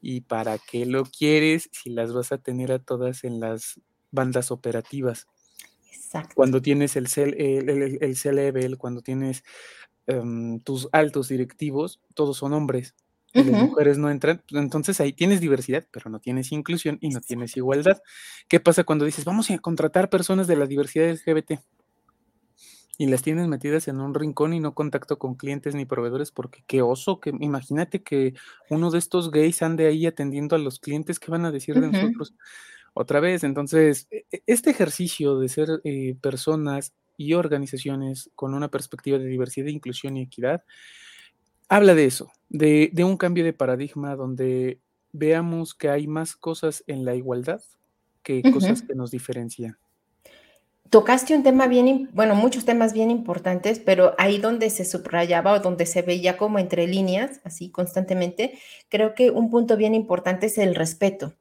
¿Y 0.00 0.22
para 0.22 0.56
qué 0.56 0.86
lo 0.86 1.04
quieres 1.04 1.68
si 1.72 1.90
las 1.90 2.14
vas 2.14 2.32
a 2.32 2.38
tener 2.38 2.72
a 2.72 2.78
todas 2.78 3.22
en 3.22 3.38
las 3.38 3.78
bandas 4.10 4.50
operativas? 4.50 5.26
Exacto. 5.92 6.32
Cuando 6.34 6.62
tienes 6.62 6.96
el 6.96 7.06
C-level, 7.06 8.78
cuando 8.78 9.02
tienes 9.02 9.44
em, 10.06 10.58
tus 10.60 10.88
altos 10.90 11.28
directivos, 11.28 12.00
todos 12.14 12.38
son 12.38 12.54
hombres 12.54 12.94
las 13.32 13.46
mujeres 13.46 13.98
no 13.98 14.10
entran, 14.10 14.42
pues, 14.48 14.62
entonces 14.62 15.00
ahí 15.00 15.12
tienes 15.12 15.40
diversidad, 15.40 15.86
pero 15.90 16.10
no 16.10 16.20
tienes 16.20 16.52
inclusión 16.52 16.98
y 17.00 17.08
no 17.10 17.20
tienes 17.20 17.56
igualdad. 17.56 18.02
¿Qué 18.48 18.60
pasa 18.60 18.84
cuando 18.84 19.04
dices, 19.04 19.24
vamos 19.24 19.50
a 19.50 19.58
contratar 19.58 20.10
personas 20.10 20.46
de 20.46 20.56
la 20.56 20.66
diversidad 20.66 21.10
LGBT? 21.10 21.60
Y 22.98 23.06
las 23.06 23.22
tienes 23.22 23.48
metidas 23.48 23.88
en 23.88 24.00
un 24.00 24.14
rincón 24.14 24.52
y 24.52 24.60
no 24.60 24.74
contacto 24.74 25.18
con 25.18 25.34
clientes 25.34 25.74
ni 25.74 25.86
proveedores, 25.86 26.30
porque 26.30 26.62
qué 26.66 26.82
oso, 26.82 27.20
que 27.20 27.32
imagínate 27.40 28.02
que 28.02 28.34
uno 28.68 28.90
de 28.90 28.98
estos 28.98 29.30
gays 29.30 29.62
ande 29.62 29.86
ahí 29.86 30.06
atendiendo 30.06 30.54
a 30.54 30.58
los 30.58 30.78
clientes, 30.78 31.18
¿qué 31.18 31.30
van 31.30 31.46
a 31.46 31.50
decir 31.50 31.80
de 31.80 31.88
nosotros? 31.90 32.34
Otra 32.94 33.20
vez, 33.20 33.44
entonces, 33.44 34.06
e, 34.10 34.26
e, 34.30 34.42
este 34.46 34.70
ejercicio 34.70 35.38
de 35.38 35.48
ser 35.48 35.80
eh, 35.84 36.14
personas 36.20 36.92
y 37.16 37.34
organizaciones 37.34 38.30
con 38.34 38.54
una 38.54 38.68
perspectiva 38.68 39.18
de 39.18 39.26
diversidad, 39.26 39.66
inclusión 39.68 40.16
y 40.16 40.22
equidad, 40.22 40.62
habla 41.72 41.94
de 41.94 42.04
eso, 42.04 42.30
de, 42.50 42.92
un 42.98 43.16
cambio 43.16 43.44
de 43.44 43.54
paradigma 43.54 44.14
donde 44.14 44.78
veamos 45.12 45.74
que 45.74 45.88
hay 45.88 46.06
más 46.06 46.36
cosas 46.36 46.84
en 46.86 47.06
la 47.06 47.14
igualdad 47.14 47.62
que 48.22 48.42
cosas 48.52 48.82
que 48.82 48.94
nos 48.94 49.10
diferencian. 49.10 49.78
Tocaste 50.90 51.34
un 51.34 51.42
tema 51.42 51.66
bien, 51.68 52.10
bueno, 52.12 52.34
muchos 52.34 52.66
temas 52.66 52.92
bien 52.92 53.10
importantes, 53.10 53.78
pero 53.78 54.14
ahí 54.18 54.36
donde 54.36 54.68
se 54.68 54.84
subrayaba 54.84 55.54
o 55.54 55.60
donde 55.60 55.86
se 55.86 56.02
veía 56.02 56.36
como 56.36 56.58
entre 56.58 56.86
líneas, 56.86 57.40
así 57.42 57.70
constantemente, 57.70 58.58
creo 58.90 59.14
que 59.14 59.30
un 59.30 59.50
punto 59.50 59.78
bien 59.78 59.94
importante 59.94 60.46
es 60.46 60.58
el 60.58 60.74
respeto. 60.74 61.32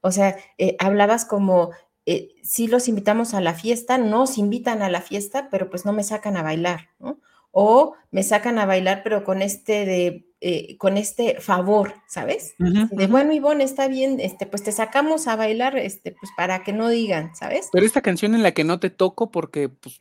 O 0.00 0.12
sea, 0.12 0.36
eh, 0.56 0.76
hablabas 0.78 1.26
como, 1.26 1.72
eh, 2.06 2.30
si 2.42 2.68
los 2.68 2.88
invitamos 2.88 3.34
a 3.34 3.42
la 3.42 3.52
fiesta, 3.52 3.98
nos 3.98 4.38
invitan 4.38 4.80
a 4.80 4.88
la 4.88 5.02
fiesta, 5.02 5.48
pero 5.50 5.68
pues 5.68 5.84
no 5.84 5.92
me 5.92 6.04
sacan 6.04 6.38
a 6.38 6.42
bailar, 6.42 6.88
¿no? 6.98 7.20
O 7.58 7.94
me 8.10 8.22
sacan 8.22 8.58
a 8.58 8.66
bailar, 8.66 9.00
pero 9.02 9.24
con 9.24 9.40
este 9.40 9.86
de 9.86 10.26
eh, 10.42 10.76
con 10.76 10.98
este 10.98 11.40
favor, 11.40 11.94
¿sabes? 12.06 12.54
de 12.58 13.06
bueno, 13.06 13.32
Ivonne, 13.32 13.64
está 13.64 13.88
bien, 13.88 14.20
este, 14.20 14.44
pues 14.44 14.62
te 14.62 14.72
sacamos 14.72 15.26
a 15.26 15.36
bailar, 15.36 15.78
este, 15.78 16.12
pues 16.12 16.30
para 16.36 16.62
que 16.62 16.74
no 16.74 16.90
digan, 16.90 17.34
¿sabes? 17.34 17.70
Pero 17.72 17.86
esta 17.86 18.02
canción 18.02 18.34
en 18.34 18.42
la 18.42 18.52
que 18.52 18.62
no 18.62 18.78
te 18.78 18.90
toco 18.90 19.30
porque, 19.30 19.70
pues, 19.70 19.98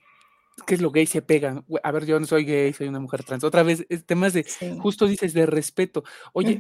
¿qué 0.68 0.76
es 0.76 0.82
lo 0.82 0.92
gay? 0.92 1.06
Se 1.06 1.22
pega. 1.22 1.64
A 1.82 1.92
ver, 1.94 2.06
yo 2.06 2.20
no 2.20 2.26
soy 2.26 2.44
gay, 2.44 2.74
soy 2.74 2.90
una 2.90 3.00
mujer 3.00 3.24
trans. 3.24 3.46
Otra 3.46 3.64
vez, 3.64 3.86
temas 4.06 4.34
de, 4.34 4.46
justo 4.82 5.08
dices, 5.08 5.34
de 5.34 5.46
respeto. 5.46 6.04
Oye, 6.34 6.60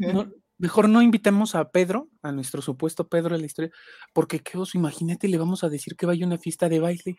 mejor 0.57 0.87
no 0.87 1.01
invitamos 1.01 1.55
a 1.55 1.71
Pedro, 1.71 2.07
a 2.21 2.31
nuestro 2.31 2.61
supuesto 2.61 3.09
Pedro 3.09 3.35
de 3.35 3.41
la 3.41 3.45
historia, 3.45 3.71
porque 4.13 4.39
qué 4.39 4.57
oso, 4.57 4.77
imagínate, 4.77 5.27
le 5.27 5.37
vamos 5.37 5.65
a 5.65 5.69
decir 5.69 5.97
que 5.97 6.05
vaya 6.05 6.23
a 6.23 6.27
una 6.27 6.37
fiesta 6.37 6.69
de 6.69 6.79
baile. 6.79 7.17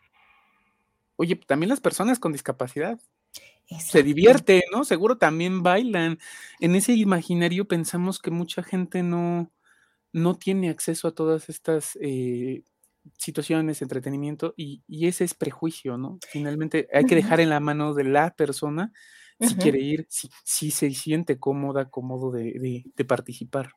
Oye, 1.17 1.37
también 1.47 1.69
las 1.69 1.81
personas 1.81 2.19
con 2.19 2.33
discapacidad 2.33 2.99
se 3.79 4.03
divierte, 4.03 4.65
¿no? 4.73 4.85
Seguro 4.85 5.19
también 5.19 5.63
bailan. 5.63 6.19
En 6.61 6.75
ese 6.77 6.95
imaginario 6.95 7.67
pensamos 7.67 8.21
que 8.21 8.31
mucha 8.31 8.63
gente 8.63 9.03
no, 9.03 9.51
no 10.13 10.37
tiene 10.37 10.71
acceso 10.71 11.09
a 11.09 11.15
todas 11.15 11.49
estas 11.49 11.99
eh, 12.01 12.63
situaciones, 13.19 13.83
entretenimiento, 13.83 14.55
y, 14.57 14.83
ese 14.89 15.25
es 15.25 15.35
prejuicio, 15.35 15.99
¿no? 15.99 16.19
Finalmente 16.29 16.89
hay 16.93 17.05
que 17.05 17.15
dejar 17.15 17.41
en 17.41 17.51
la 17.51 17.61
mano 17.61 17.95
de 17.95 18.05
la 18.05 18.35
persona 18.35 18.93
si 19.41 19.55
quiere 19.57 19.81
ir, 19.81 20.07
si, 20.09 20.71
se 20.71 20.91
siente 20.93 21.39
cómoda, 21.39 21.91
cómodo 21.91 22.31
de 22.31 23.05
participar. 23.07 23.75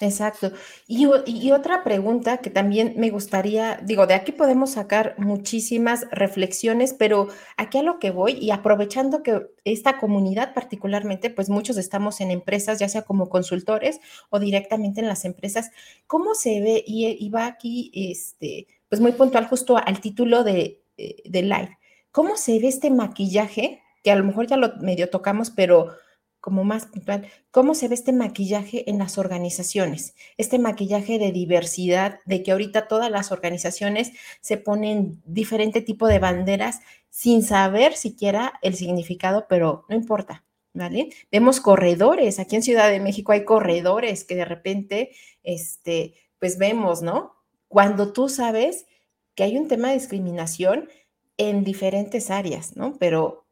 Exacto. 0.00 0.52
Y, 0.86 1.04
otra 1.52 1.84
pregunta 1.84 2.38
que 2.38 2.48
también 2.48 2.94
me 2.96 3.10
gustaría, 3.10 3.78
digo, 3.82 4.06
de 4.06 4.14
aquí 4.14 4.32
podemos 4.32 4.70
sacar 4.70 5.14
muchísimas 5.18 6.06
reflexiones, 6.10 6.94
pero 6.94 7.28
aquí 7.58 7.76
a 7.76 7.82
lo 7.82 7.98
que 7.98 8.10
voy 8.10 8.32
y 8.32 8.50
aprovechando 8.50 9.22
que 9.22 9.46
esta 9.64 9.98
comunidad 9.98 10.54
particularmente, 10.54 11.28
pues 11.28 11.50
muchos 11.50 11.76
estamos 11.76 12.22
en 12.22 12.30
empresas, 12.30 12.78
ya 12.78 12.88
sea 12.88 13.02
como 13.02 13.28
consultores 13.28 14.00
o 14.30 14.38
directamente 14.38 15.00
en 15.02 15.08
las 15.08 15.26
empresas, 15.26 15.70
¿cómo 16.06 16.34
se 16.34 16.62
ve? 16.62 16.82
Y, 16.86 17.28
va 17.28 17.44
aquí, 17.44 17.90
este, 17.94 18.68
pues 18.88 19.02
muy 19.02 19.12
puntual 19.12 19.48
justo 19.48 19.76
al 19.76 20.00
título 20.00 20.44
de, 20.44 20.82
eh, 20.96 21.16
de 21.26 21.42
live. 21.42 21.78
¿Cómo 22.10 22.38
se 22.38 22.58
ve 22.58 22.68
este 22.68 22.90
maquillaje? 22.90 23.82
Que 24.02 24.10
a 24.10 24.16
lo 24.16 24.24
mejor 24.24 24.46
ya 24.46 24.56
lo 24.56 24.76
medio 24.78 25.10
tocamos, 25.10 25.50
pero 25.50 25.94
como 26.40 26.64
más 26.64 26.86
puntual, 26.86 27.26
cómo 27.50 27.74
se 27.74 27.88
ve 27.88 27.94
este 27.94 28.12
maquillaje 28.12 28.88
en 28.88 28.98
las 28.98 29.18
organizaciones, 29.18 30.14
este 30.38 30.58
maquillaje 30.58 31.18
de 31.18 31.32
diversidad, 31.32 32.20
de 32.24 32.42
que 32.42 32.52
ahorita 32.52 32.88
todas 32.88 33.10
las 33.10 33.30
organizaciones 33.30 34.12
se 34.40 34.56
ponen 34.56 35.22
diferente 35.26 35.82
tipo 35.82 36.06
de 36.06 36.18
banderas 36.18 36.80
sin 37.10 37.42
saber 37.42 37.94
siquiera 37.94 38.54
el 38.62 38.74
significado, 38.74 39.46
pero 39.48 39.84
no 39.88 39.96
importa, 39.96 40.44
¿vale? 40.72 41.10
Vemos 41.30 41.60
corredores, 41.60 42.38
aquí 42.38 42.56
en 42.56 42.62
Ciudad 42.62 42.88
de 42.88 43.00
México 43.00 43.32
hay 43.32 43.44
corredores 43.44 44.24
que 44.24 44.36
de 44.36 44.44
repente, 44.44 45.10
este, 45.42 46.14
pues 46.38 46.56
vemos, 46.56 47.02
¿no? 47.02 47.34
Cuando 47.68 48.12
tú 48.12 48.28
sabes 48.28 48.86
que 49.34 49.42
hay 49.42 49.56
un 49.58 49.68
tema 49.68 49.88
de 49.88 49.94
discriminación 49.94 50.88
en 51.36 51.64
diferentes 51.64 52.30
áreas, 52.30 52.76
¿no? 52.76 52.96
Pero, 52.98 53.44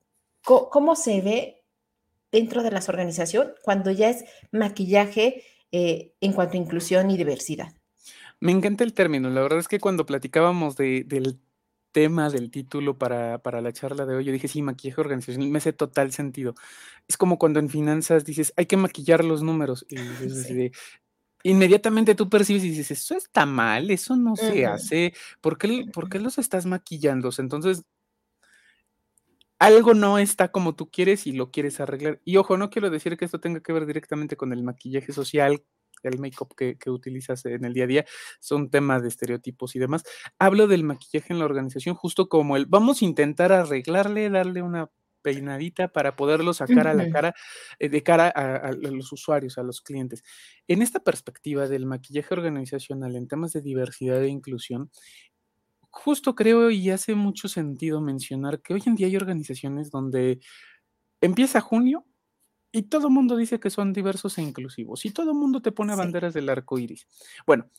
¿cómo 0.42 0.96
se 0.96 1.20
ve 1.20 1.57
dentro 2.30 2.62
de 2.62 2.70
las 2.70 2.88
organizaciones 2.88 3.54
cuando 3.62 3.90
ya 3.90 4.10
es 4.10 4.24
maquillaje 4.52 5.44
eh, 5.72 6.14
en 6.20 6.32
cuanto 6.32 6.54
a 6.54 6.60
inclusión 6.60 7.10
y 7.10 7.16
diversidad. 7.16 7.74
Me 8.40 8.52
encanta 8.52 8.84
el 8.84 8.94
término. 8.94 9.30
La 9.30 9.42
verdad 9.42 9.58
es 9.58 9.68
que 9.68 9.80
cuando 9.80 10.06
platicábamos 10.06 10.76
del 10.76 11.40
tema 11.92 12.30
del 12.30 12.50
título 12.50 12.96
para, 12.96 13.40
la 13.60 13.72
charla 13.72 14.06
de 14.06 14.14
hoy, 14.14 14.24
yo 14.24 14.32
dije, 14.32 14.48
sí, 14.48 14.62
maquillaje 14.62 15.00
organizacional, 15.00 15.48
me 15.48 15.58
hace 15.58 15.72
total 15.72 16.12
sentido. 16.12 16.54
Es 17.08 17.16
como 17.16 17.38
cuando 17.38 17.58
en 17.58 17.68
finanzas 17.68 18.24
dices, 18.24 18.52
hay 18.56 18.66
que 18.66 18.76
maquillar 18.76 19.24
los 19.24 19.42
números. 19.42 19.84
Y 19.88 19.96
inmediatamente 21.42 22.14
tú 22.14 22.28
percibes 22.28 22.64
y 22.64 22.70
dices, 22.70 22.90
eso 22.92 23.16
está 23.16 23.46
mal, 23.46 23.90
eso 23.90 24.16
no 24.16 24.36
se 24.36 24.66
hace. 24.66 25.14
¿Por 25.40 25.58
qué, 25.58 25.86
¿Por 25.92 26.08
qué 26.08 26.20
los 26.20 26.38
estás 26.38 26.66
maquillando? 26.66 27.30
Entonces, 27.38 27.82
algo 29.58 29.94
no 29.94 30.18
está 30.18 30.52
como 30.52 30.74
tú 30.74 30.90
quieres 30.90 31.26
y 31.26 31.32
lo 31.32 31.50
quieres 31.50 31.80
arreglar. 31.80 32.20
Y 32.24 32.36
ojo, 32.36 32.56
no 32.56 32.70
quiero 32.70 32.90
decir 32.90 33.16
que 33.16 33.24
esto 33.24 33.40
tenga 33.40 33.60
que 33.60 33.72
ver 33.72 33.86
directamente 33.86 34.36
con 34.36 34.52
el 34.52 34.62
maquillaje 34.62 35.12
social, 35.12 35.62
el 36.02 36.18
make-up 36.18 36.54
que, 36.54 36.76
utilizas 36.90 37.44
en 37.44 37.64
el 37.64 37.74
día 37.74 37.84
a 37.84 37.88
día, 37.88 38.04
son 38.40 38.70
temas 38.70 39.02
de 39.02 39.08
estereotipos 39.08 39.74
y 39.76 39.78
demás. 39.78 40.04
Hablo 40.38 40.66
del 40.66 40.84
maquillaje 40.84 41.32
en 41.32 41.40
la 41.40 41.44
organización 41.44 41.94
justo 41.94 42.28
como 42.28 42.56
el, 42.56 42.66
vamos 42.66 43.02
a 43.02 43.04
intentar 43.04 43.52
arreglarle, 43.52 44.30
darle 44.30 44.62
una 44.62 44.90
peinadita 45.22 45.88
para 45.88 46.16
poderlo 46.16 46.54
sacar 46.54 46.86
a 46.86 46.94
la 46.94 47.10
cara, 47.10 47.34
eh, 47.78 47.88
de 47.88 48.02
cara 48.02 48.28
a, 48.28 48.72
los 48.72 49.12
usuarios, 49.12 49.58
a 49.58 49.62
los 49.62 49.80
clientes. 49.80 50.22
En 50.68 50.80
esta 50.80 51.00
perspectiva 51.00 51.68
del 51.68 51.86
maquillaje 51.86 52.32
organizacional 52.32 53.16
en 53.16 53.26
temas 53.26 53.52
de 53.52 53.60
diversidad 53.60 54.22
e 54.22 54.28
inclusión, 54.28 54.90
justo 55.98 56.34
creo 56.34 56.70
y 56.70 56.90
hace 56.90 57.14
mucho 57.14 57.48
sentido 57.48 58.00
mencionar 58.00 58.62
que 58.62 58.74
hoy 58.74 58.82
en 58.86 58.94
día 58.94 59.08
hay 59.08 59.16
organizaciones 59.16 59.90
donde 59.90 60.40
empieza 61.20 61.60
junio 61.60 62.06
y 62.70 62.82
todo 62.82 63.08
el 63.08 63.14
mundo 63.14 63.36
dice 63.36 63.58
que 63.58 63.70
son 63.70 63.92
diversos 63.92 64.38
e 64.38 64.42
inclusivos 64.42 65.04
y 65.04 65.10
todo 65.10 65.32
el 65.32 65.36
mundo 65.36 65.60
te 65.60 65.72
pone 65.72 65.96
banderas 65.96 66.34
del 66.34 66.48
arco 66.48 66.78
iris. 66.78 67.06
Bueno, 67.46 67.70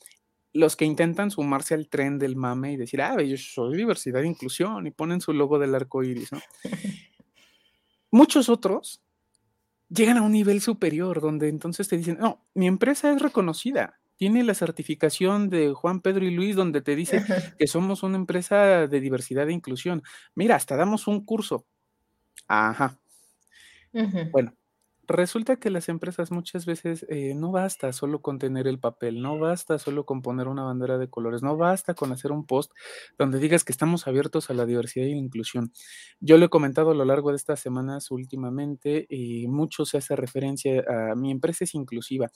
los 0.52 0.76
que 0.76 0.86
intentan 0.86 1.32
sumarse 1.32 1.76
al 1.76 1.88
tren 1.88 2.20
del 2.20 2.36
mame 2.36 2.74
y 2.74 2.78
decir, 2.78 3.02
ah, 3.02 3.22
yo 3.22 3.38
soy 3.38 3.78
diversidad 3.78 4.24
e 4.24 4.28
inclusión 4.28 4.86
y 4.88 4.92
ponen 4.92 5.22
su 5.22 5.32
logo 5.32 5.60
del 5.60 5.76
arco 5.76 6.04
iris, 6.04 6.32
¿no? 6.32 6.42
Muchos 8.12 8.50
otros 8.50 9.02
llegan 9.88 10.18
a 10.18 10.24
un 10.24 10.32
nivel 10.32 10.62
superior 10.62 11.22
donde 11.22 11.48
entonces 11.48 11.88
te 11.88 11.98
dicen, 11.98 12.18
no, 12.20 12.46
mi 12.54 12.68
empresa 12.68 13.12
es 13.12 13.22
reconocida, 13.22 13.99
tiene 14.20 14.44
la 14.44 14.54
certificación 14.54 15.50
de 15.50 15.74
Juan 15.74 16.02
Pedro 16.02 16.26
y 16.26 16.32
Luis 16.32 16.54
donde 16.54 16.82
te 16.82 16.94
dice 16.94 17.24
que 17.58 17.68
somos 17.68 18.04
una 18.04 18.18
empresa 18.18 18.86
de 18.86 19.00
diversidad 19.00 19.48
e 19.48 19.54
inclusión. 19.54 20.04
Mira, 20.36 20.58
hasta 20.58 20.76
damos 20.76 21.08
un 21.08 21.24
curso. 21.24 21.66
Ajá. 22.46 23.00
Bueno, 24.32 24.54
resulta 25.16 25.58
que 25.58 25.70
las 25.70 25.90
empresas 25.90 26.32
muchas 26.32 26.66
veces 26.66 27.06
eh, 27.10 27.34
no 27.36 27.52
basta 27.52 27.92
solo 27.94 28.22
con 28.22 28.40
tener 28.40 28.68
el 28.68 28.80
papel, 28.80 29.22
no 29.22 29.38
basta 29.40 29.80
solo 29.80 30.06
con 30.06 30.22
poner 30.22 30.48
una 30.48 30.64
bandera 30.64 30.98
de 30.98 31.10
colores, 31.10 31.44
no 31.44 31.58
basta 31.58 31.94
con 31.94 32.12
hacer 32.12 32.32
un 32.32 32.46
post 32.46 32.72
donde 33.18 33.40
digas 33.40 33.64
que 33.64 33.72
estamos 33.72 34.08
abiertos 34.08 34.50
a 34.50 34.54
la 34.54 34.66
diversidad 34.66 35.06
y 35.06 35.12
la 35.12 35.18
inclusión. 35.18 35.72
Yo 36.20 36.38
lo 36.38 36.46
he 36.46 36.50
comentado 36.50 36.92
a 36.92 36.96
lo 36.96 37.06
largo 37.06 37.32
de 37.32 37.38
estas 37.38 37.60
semanas 37.60 38.12
últimamente 38.12 39.06
y 39.10 39.48
mucho 39.48 39.86
se 39.86 39.98
hace 39.98 40.16
referencia 40.16 40.84
a 40.88 41.16
mi 41.16 41.32
empresa 41.32 41.64
es 41.64 41.76
inclusiva. 41.76 42.32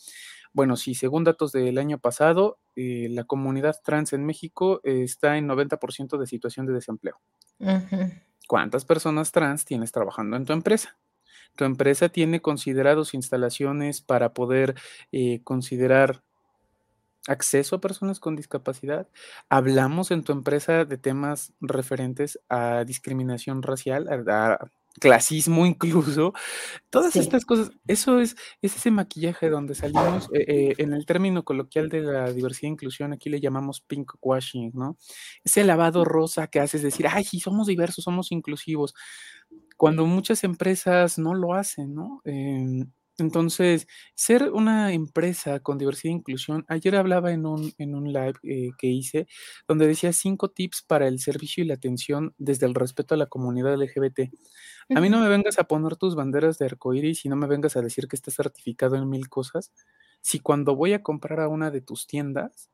Bueno, 0.54 0.76
sí, 0.76 0.96
según 0.96 1.24
datos 1.24 1.52
del 1.52 1.78
año 1.78 2.00
pasado, 2.00 2.60
eh, 2.76 3.08
la 3.10 3.24
comunidad 3.24 3.76
trans 3.84 4.14
en 4.14 4.26
México 4.26 4.82
está 4.84 5.38
en 5.38 5.48
90% 5.48 6.18
de 6.18 6.28
situación 6.28 6.66
de 6.66 6.74
desempleo. 6.74 7.20
¿Cuántas 8.48 8.86
personas 8.86 9.32
trans 9.32 9.66
tienes 9.66 9.92
trabajando 9.92 10.36
en 10.38 10.46
tu 10.46 10.54
empresa? 10.54 10.98
Tu 11.56 11.66
empresa 11.66 12.10
tiene 12.10 12.42
considerados 12.42 13.14
instalaciones 13.14 14.02
para 14.02 14.34
poder 14.34 14.76
eh, 15.12 15.42
considerar 15.44 16.24
acceso 17.28 17.76
a 17.76 17.82
personas 17.82 18.20
con 18.20 18.36
discapacidad. 18.36 19.08
Hablamos 19.50 20.12
en 20.12 20.24
tu 20.24 20.32
empresa 20.34 20.86
de 20.86 20.98
temas 20.98 21.54
referentes 21.62 22.40
a 22.50 22.84
discriminación 22.86 23.62
racial, 23.62 24.08
a, 24.30 24.58
clasismo 25.00 25.66
incluso, 25.66 26.34
todas 26.90 27.16
estas 27.16 27.46
cosas. 27.46 27.72
Eso 27.88 28.20
es, 28.20 28.36
ese 28.62 28.92
maquillaje 28.92 29.50
donde 29.50 29.76
salimos, 29.76 30.30
eh, 30.34 30.46
eh, 30.48 30.76
en 30.78 30.94
el 30.94 31.06
término 31.06 31.44
coloquial 31.44 31.90
de 31.90 32.02
la 32.02 32.32
diversidad 32.32 32.70
e 32.70 32.74
inclusión, 32.74 33.14
aquí 33.14 33.30
le 33.30 33.40
llamamos 33.40 33.82
pink 33.82 34.14
washing, 34.22 34.72
¿no? 34.74 34.98
Ese 35.44 35.64
lavado 35.64 36.06
rosa 36.06 36.48
que 36.48 36.60
haces 36.60 36.82
decir, 36.82 37.08
ay, 37.08 37.24
sí, 37.24 37.40
somos 37.40 37.68
diversos, 37.68 38.04
somos 38.04 38.32
inclusivos 38.32 38.94
cuando 39.78 40.06
muchas 40.06 40.44
empresas 40.44 41.18
no 41.18 41.34
lo 41.34 41.54
hacen, 41.54 41.94
¿no? 41.96 42.22
Em, 42.26 42.92
entonces, 43.20 43.88
ser 44.16 44.52
una 44.52 44.92
empresa 44.94 45.60
con 45.60 45.78
diversidad 45.78 46.14
e 46.14 46.18
inclusión, 46.18 46.66
ayer 46.68 46.96
hablaba 46.96 47.32
en 47.32 47.46
un, 47.46 47.72
en 47.78 47.94
un 47.94 48.12
live 48.12 48.34
eh, 48.44 48.72
que 48.78 48.88
hice, 48.88 49.28
donde 49.68 49.86
decía 49.86 50.14
cinco 50.14 50.50
tips 50.50 50.82
para 50.82 51.08
el 51.08 51.20
servicio 51.20 51.64
y 51.64 51.68
la 51.68 51.76
atención 51.76 52.34
desde 52.40 52.66
el 52.66 52.74
respeto 52.74 53.14
a 53.14 53.18
la 53.18 53.28
comunidad 53.28 53.76
LGBT. 53.78 54.32
A 54.96 55.00
mí 55.02 55.10
no 55.10 55.20
me 55.20 55.30
vengas 55.30 55.60
a 55.60 55.66
poner 55.66 55.96
tus 55.96 56.16
banderas 56.16 56.58
de 56.58 56.66
arcoíris 56.66 57.26
y 57.26 57.30
no 57.30 57.36
me 57.36 57.48
vengas 57.48 57.76
a 57.78 57.82
decir 57.82 58.08
que 58.08 58.16
estás 58.16 58.34
certificado 58.36 58.96
en 58.96 59.08
mil 59.08 59.30
cosas. 59.30 59.72
Si 60.22 60.40
cuando 60.40 60.76
voy 60.76 60.94
a 60.94 61.04
comprar 61.04 61.40
a 61.40 61.50
una 61.50 61.70
de 61.70 61.82
tus 61.82 62.08
tiendas, 62.08 62.72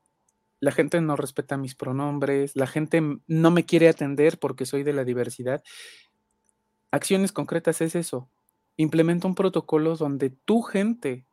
la 0.60 0.72
gente 0.72 1.00
no 1.00 1.16
respeta 1.16 1.56
mis 1.56 1.74
pronombres, 1.74 2.54
la 2.54 2.66
gente 2.66 3.02
no 3.26 3.50
me 3.50 3.64
quiere 3.64 3.88
atender 3.88 4.38
porque 4.38 4.66
soy 4.66 4.82
de 4.82 4.92
la 4.92 5.04
diversidad, 5.04 5.62
Acciones 6.90 7.32
concretas 7.32 7.80
es 7.80 7.94
eso. 7.94 8.28
Implementa 8.76 9.26
un 9.26 9.34
protocolo 9.34 9.96
donde 9.96 10.30
tu 10.30 10.62
gente 10.62 11.24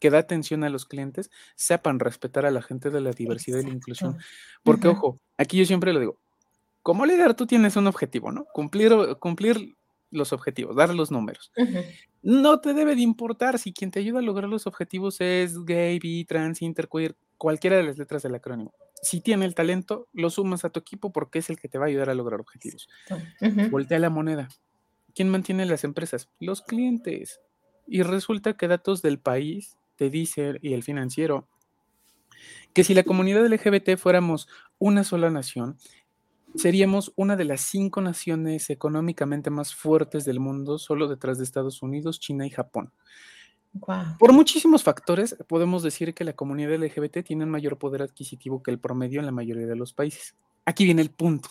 que 0.00 0.10
da 0.10 0.18
atención 0.18 0.64
a 0.64 0.70
los 0.70 0.86
clientes 0.86 1.30
sepan 1.54 2.00
respetar 2.00 2.46
a 2.46 2.50
la 2.50 2.62
gente 2.62 2.90
de 2.90 3.00
la 3.00 3.12
diversidad 3.12 3.60
y 3.60 3.64
la 3.64 3.74
inclusión. 3.74 4.18
Porque, 4.62 4.88
ojo, 4.88 5.20
aquí 5.36 5.58
yo 5.58 5.66
siempre 5.66 5.92
lo 5.92 6.00
digo, 6.00 6.18
como 6.82 7.06
líder 7.06 7.34
tú 7.34 7.46
tienes 7.46 7.76
un 7.76 7.86
objetivo, 7.86 8.32
¿no? 8.32 8.46
Cumplir, 8.46 8.92
cumplir 9.18 9.76
los 10.10 10.32
objetivos, 10.32 10.74
dar 10.74 10.94
los 10.94 11.10
números. 11.10 11.52
No 12.22 12.60
te 12.60 12.74
debe 12.74 12.96
de 12.96 13.02
importar 13.02 13.58
si 13.58 13.72
quien 13.72 13.90
te 13.90 14.00
ayuda 14.00 14.18
a 14.18 14.22
lograr 14.22 14.48
los 14.48 14.66
objetivos 14.66 15.20
es 15.20 15.64
gay, 15.64 15.98
bi, 15.98 16.24
trans, 16.24 16.62
interqueer, 16.62 17.14
cualquiera 17.36 17.76
de 17.76 17.84
las 17.84 17.98
letras 17.98 18.22
del 18.22 18.34
acrónimo. 18.34 18.74
Si 19.02 19.20
tiene 19.20 19.46
el 19.46 19.54
talento, 19.54 20.08
lo 20.12 20.30
sumas 20.30 20.64
a 20.64 20.70
tu 20.70 20.80
equipo 20.80 21.12
porque 21.12 21.38
es 21.38 21.48
el 21.48 21.58
que 21.58 21.68
te 21.68 21.78
va 21.78 21.86
a 21.86 21.88
ayudar 21.88 22.10
a 22.10 22.14
lograr 22.14 22.40
objetivos. 22.40 22.88
Voltea 23.70 23.98
la 23.98 24.10
moneda. 24.10 24.48
¿Quién 25.14 25.28
mantiene 25.28 25.66
las 25.66 25.84
empresas? 25.84 26.28
Los 26.38 26.62
clientes. 26.62 27.40
Y 27.86 28.02
resulta 28.02 28.54
que 28.54 28.68
datos 28.68 29.02
del 29.02 29.18
país 29.18 29.76
te 29.96 30.10
dicen, 30.10 30.58
y 30.62 30.74
el 30.74 30.82
financiero, 30.82 31.48
que 32.72 32.84
si 32.84 32.94
la 32.94 33.02
comunidad 33.02 33.46
LGBT 33.46 33.96
fuéramos 33.96 34.48
una 34.78 35.04
sola 35.04 35.30
nación, 35.30 35.76
seríamos 36.54 37.12
una 37.16 37.36
de 37.36 37.44
las 37.44 37.60
cinco 37.60 38.00
naciones 38.00 38.70
económicamente 38.70 39.50
más 39.50 39.74
fuertes 39.74 40.24
del 40.24 40.40
mundo, 40.40 40.78
solo 40.78 41.08
detrás 41.08 41.38
de 41.38 41.44
Estados 41.44 41.82
Unidos, 41.82 42.20
China 42.20 42.46
y 42.46 42.50
Japón. 42.50 42.92
Por 44.18 44.32
muchísimos 44.32 44.82
factores, 44.82 45.36
podemos 45.48 45.82
decir 45.82 46.12
que 46.12 46.24
la 46.24 46.32
comunidad 46.32 46.74
LGBT 46.74 47.24
tiene 47.24 47.44
un 47.44 47.50
mayor 47.50 47.78
poder 47.78 48.02
adquisitivo 48.02 48.62
que 48.62 48.72
el 48.72 48.80
promedio 48.80 49.20
en 49.20 49.26
la 49.26 49.32
mayoría 49.32 49.66
de 49.66 49.76
los 49.76 49.92
países. 49.92 50.34
Aquí 50.64 50.84
viene 50.84 51.02
el 51.02 51.10
punto. 51.10 51.48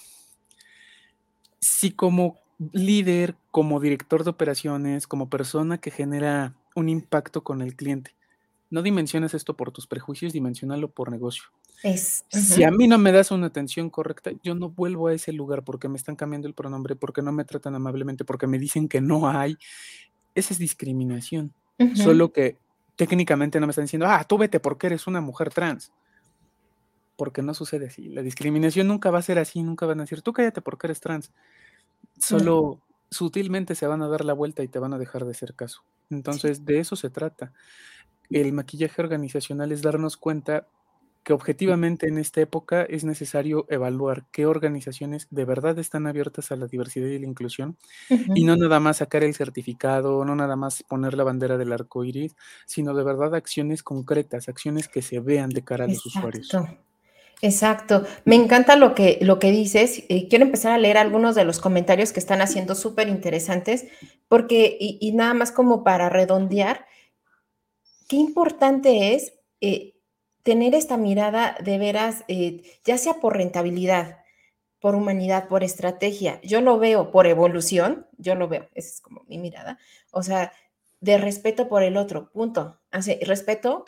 Si 1.61 1.91
como 1.91 2.39
líder, 2.73 3.35
como 3.51 3.79
director 3.79 4.23
de 4.23 4.29
operaciones, 4.29 5.07
como 5.07 5.29
persona 5.29 5.77
que 5.77 5.91
genera 5.91 6.53
un 6.75 6.89
impacto 6.89 7.43
con 7.43 7.61
el 7.61 7.75
cliente. 7.75 8.15
No 8.69 8.83
dimensiones 8.83 9.33
esto 9.33 9.55
por 9.55 9.71
tus 9.71 9.87
prejuicios, 9.87 10.33
dimensionalo 10.33 10.91
por 10.91 11.09
negocio. 11.09 11.45
Es, 11.81 12.25
Si 12.29 12.63
a 12.63 12.71
mí 12.71 12.87
no 12.87 12.97
me 12.97 13.11
das 13.11 13.31
una 13.31 13.47
atención 13.47 13.89
correcta, 13.89 14.31
yo 14.43 14.53
no 14.53 14.69
vuelvo 14.69 15.07
a 15.07 15.13
ese 15.13 15.31
lugar 15.31 15.63
porque 15.63 15.87
me 15.87 15.95
están 15.95 16.15
cambiando 16.15 16.47
el 16.47 16.53
pronombre, 16.53 16.95
porque 16.95 17.21
no 17.21 17.31
me 17.31 17.45
tratan 17.45 17.75
amablemente, 17.75 18.25
porque 18.25 18.45
me 18.45 18.59
dicen 18.59 18.87
que 18.87 19.01
no 19.01 19.29
hay. 19.29 19.57
Esa 20.35 20.53
es 20.53 20.59
discriminación. 20.59 21.53
Solo 21.95 22.33
que 22.33 22.57
técnicamente 22.97 23.59
no 23.59 23.65
me 23.65 23.71
están 23.71 23.85
diciendo, 23.85 24.05
ah, 24.05 24.25
tú 24.25 24.37
vete 24.37 24.59
porque 24.59 24.87
eres 24.87 25.07
una 25.07 25.21
mujer 25.21 25.49
trans. 25.49 25.93
Porque 27.15 27.41
no 27.41 27.53
sucede 27.53 27.87
así. 27.87 28.09
La 28.09 28.21
discriminación 28.21 28.87
nunca 28.87 29.09
va 29.09 29.19
a 29.19 29.23
ser 29.23 29.39
así, 29.39 29.63
nunca 29.63 29.85
van 29.85 30.01
a 30.01 30.03
decir, 30.03 30.21
tú 30.21 30.33
cállate 30.33 30.61
porque 30.61 30.87
eres 30.87 30.99
trans 30.99 31.31
solo 32.19 32.81
sutilmente 33.11 33.75
se 33.75 33.87
van 33.87 34.01
a 34.01 34.07
dar 34.07 34.25
la 34.25 34.33
vuelta 34.33 34.63
y 34.63 34.67
te 34.67 34.79
van 34.79 34.93
a 34.93 34.97
dejar 34.97 35.25
de 35.25 35.31
hacer 35.31 35.55
caso. 35.55 35.83
Entonces, 36.09 36.65
de 36.65 36.79
eso 36.79 36.95
se 36.95 37.09
trata. 37.09 37.53
El 38.29 38.53
maquillaje 38.53 39.01
organizacional 39.01 39.71
es 39.71 39.81
darnos 39.81 40.17
cuenta 40.17 40.67
que 41.23 41.33
objetivamente 41.33 42.07
en 42.07 42.17
esta 42.17 42.41
época 42.41 42.83
es 42.83 43.03
necesario 43.03 43.65
evaluar 43.69 44.25
qué 44.31 44.45
organizaciones 44.45 45.27
de 45.29 45.45
verdad 45.45 45.77
están 45.77 46.07
abiertas 46.07 46.51
a 46.51 46.55
la 46.55 46.67
diversidad 46.67 47.07
y 47.07 47.19
la 47.19 47.27
inclusión 47.27 47.77
y 48.33 48.45
no 48.45 48.55
nada 48.55 48.79
más 48.79 48.97
sacar 48.97 49.23
el 49.23 49.35
certificado, 49.35 50.23
no 50.25 50.35
nada 50.35 50.55
más 50.55 50.83
poner 50.83 51.15
la 51.15 51.23
bandera 51.25 51.57
del 51.57 51.73
arco 51.73 52.03
iris, 52.05 52.35
sino 52.65 52.93
de 52.93 53.03
verdad 53.03 53.35
acciones 53.35 53.83
concretas, 53.83 54.47
acciones 54.49 54.87
que 54.87 55.01
se 55.01 55.19
vean 55.19 55.49
de 55.49 55.63
cara 55.63 55.85
a 55.85 55.87
los 55.87 56.05
usuarios. 56.05 56.49
Exacto. 57.41 58.05
Me 58.25 58.35
encanta 58.35 58.75
lo 58.75 58.93
que, 58.93 59.17
lo 59.21 59.39
que 59.39 59.51
dices. 59.51 60.03
Eh, 60.09 60.27
quiero 60.27 60.45
empezar 60.45 60.73
a 60.73 60.77
leer 60.77 60.97
algunos 60.97 61.35
de 61.35 61.45
los 61.45 61.59
comentarios 61.59 62.11
que 62.11 62.19
están 62.19 62.41
haciendo 62.41 62.75
súper 62.75 63.07
interesantes, 63.07 63.85
porque, 64.27 64.77
y, 64.79 65.11
nada 65.13 65.33
más 65.33 65.51
como 65.51 65.83
para 65.83 66.09
redondear, 66.09 66.85
qué 68.07 68.17
importante 68.17 69.15
es 69.15 69.33
eh, 69.61 69.95
tener 70.43 70.75
esta 70.75 70.97
mirada 70.97 71.55
de 71.63 71.77
veras, 71.77 72.25
eh, 72.27 72.63
ya 72.83 72.97
sea 72.97 73.15
por 73.15 73.37
rentabilidad, 73.37 74.17
por 74.81 74.95
humanidad, 74.95 75.47
por 75.47 75.63
estrategia. 75.63 76.41
Yo 76.43 76.61
lo 76.61 76.79
veo 76.79 77.11
por 77.11 77.27
evolución, 77.27 78.07
yo 78.17 78.35
lo 78.35 78.47
veo, 78.49 78.69
esa 78.75 78.89
es 78.89 79.01
como 79.01 79.23
mi 79.27 79.37
mirada. 79.37 79.79
O 80.11 80.23
sea, 80.23 80.51
de 81.01 81.17
respeto 81.17 81.69
por 81.69 81.83
el 81.83 81.97
otro, 81.97 82.31
punto. 82.31 82.81
Así, 82.91 83.17
respeto 83.21 83.85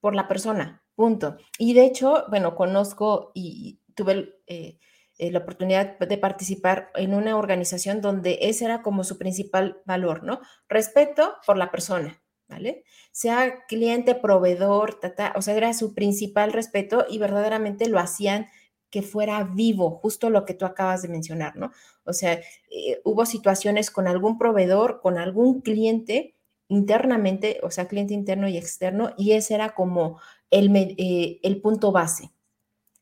por 0.00 0.14
la 0.14 0.28
persona, 0.28 0.83
Punto. 0.94 1.36
Y 1.58 1.74
de 1.74 1.84
hecho, 1.86 2.24
bueno, 2.28 2.54
conozco 2.54 3.32
y 3.34 3.80
tuve 3.94 4.34
eh, 4.46 4.78
eh, 5.18 5.30
la 5.30 5.40
oportunidad 5.40 5.98
de 5.98 6.18
participar 6.18 6.90
en 6.94 7.14
una 7.14 7.36
organización 7.36 8.00
donde 8.00 8.38
ese 8.42 8.64
era 8.64 8.82
como 8.82 9.04
su 9.04 9.16
principal 9.16 9.80
valor, 9.84 10.24
¿no? 10.24 10.40
Respeto 10.68 11.34
por 11.46 11.56
la 11.56 11.70
persona, 11.70 12.20
¿vale? 12.48 12.84
Sea 13.12 13.64
cliente, 13.68 14.16
proveedor, 14.16 14.98
tata, 14.98 15.32
o 15.36 15.42
sea, 15.42 15.54
era 15.54 15.72
su 15.72 15.94
principal 15.94 16.52
respeto 16.52 17.06
y 17.08 17.18
verdaderamente 17.18 17.88
lo 17.88 18.00
hacían 18.00 18.48
que 18.90 19.02
fuera 19.02 19.42
vivo, 19.44 19.90
justo 19.90 20.30
lo 20.30 20.44
que 20.44 20.54
tú 20.54 20.66
acabas 20.66 21.02
de 21.02 21.08
mencionar, 21.08 21.56
¿no? 21.56 21.72
O 22.04 22.12
sea, 22.12 22.40
eh, 22.70 23.00
hubo 23.04 23.26
situaciones 23.26 23.90
con 23.90 24.08
algún 24.08 24.38
proveedor, 24.38 25.00
con 25.00 25.18
algún 25.18 25.60
cliente 25.60 26.36
internamente, 26.68 27.60
o 27.62 27.70
sea, 27.70 27.88
cliente 27.88 28.14
interno 28.14 28.48
y 28.48 28.56
externo, 28.56 29.12
y 29.16 29.32
ese 29.32 29.54
era 29.54 29.74
como 29.74 30.20
eh, 30.54 31.40
el, 31.42 31.60
punto 31.60 31.92
base. 31.92 32.30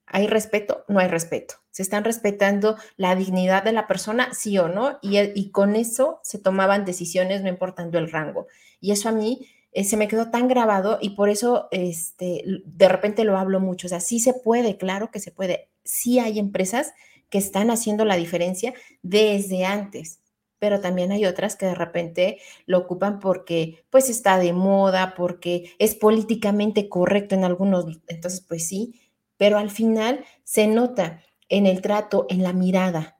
¿Hay 0.07 0.27
respeto? 0.27 0.85
No 0.89 0.99
hay 1.01 1.09
respeto. 1.09 1.57
¿Se 1.71 1.83
están 1.83 2.05
respetando 2.05 2.77
la 2.97 3.15
dignidad 3.15 3.63
de 3.63 3.73
la 3.73 3.87
persona? 3.87 4.33
Sí 4.35 4.59
o 4.59 4.69
no. 4.69 4.99
Y, 5.03 5.19
y 5.19 5.51
con 5.51 5.77
eso 5.77 6.21
se 6.23 6.39
tomaban 6.39 6.85
decisiones 6.85 7.43
no 7.43 7.49
importando 7.49 7.99
el 7.99 8.11
rango. 8.11 8.47
Y 8.81 8.93
eso 8.93 9.09
a 9.09 9.13
mí 9.13 9.47
eh, 9.73 9.85
se 9.85 9.97
me 9.97 10.09
quedó 10.09 10.31
tan 10.31 10.49
grabado 10.49 10.99
y 11.01 11.11
por 11.11 11.29
eso 11.29 11.69
este, 11.71 12.45
de 12.65 12.89
repente 12.89 13.25
lo 13.25 13.39
hablo 13.39 13.61
mucho. 13.61 13.87
O 13.87 13.91
sea, 13.91 14.01
sí 14.01 14.21
se 14.21 14.35
puede, 14.35 14.77
claro 14.77 15.11
que 15.11 15.21
se 15.21 15.31
puede. 15.31 15.69
Sí 15.85 16.19
hay 16.19 16.39
empresas 16.39 16.93
que 17.31 17.39
están 17.39 17.71
haciendo 17.71 18.05
la 18.05 18.17
diferencia 18.17 18.75
desde 19.03 19.65
antes 19.65 20.22
pero 20.63 20.81
también 20.81 21.11
hay 21.11 21.27
otras 21.27 21.57
que 21.57 21.67
de 21.67 21.75
repente 21.75 22.39
lo 22.67 22.79
ocupan 22.79 23.19
porque 23.19 23.85
pues 23.91 24.09
está 24.09 24.39
de 24.39 24.53
moda, 24.53 25.15
porque 25.17 25.73
es 25.81 25.97
políticamente 25.97 26.89
correcto 26.89 27.35
en 27.35 27.43
algunos, 27.43 27.85
entonces 28.07 28.43
pues 28.43 28.69
sí, 28.69 28.95
pero 29.37 29.59
al 29.59 29.71
final 29.73 30.25
se 30.45 30.69
nota 30.69 31.21
en 31.49 31.67
el 31.67 31.83
trato, 31.83 32.27
en 32.29 32.45
la 32.45 32.53
mirada, 32.53 33.19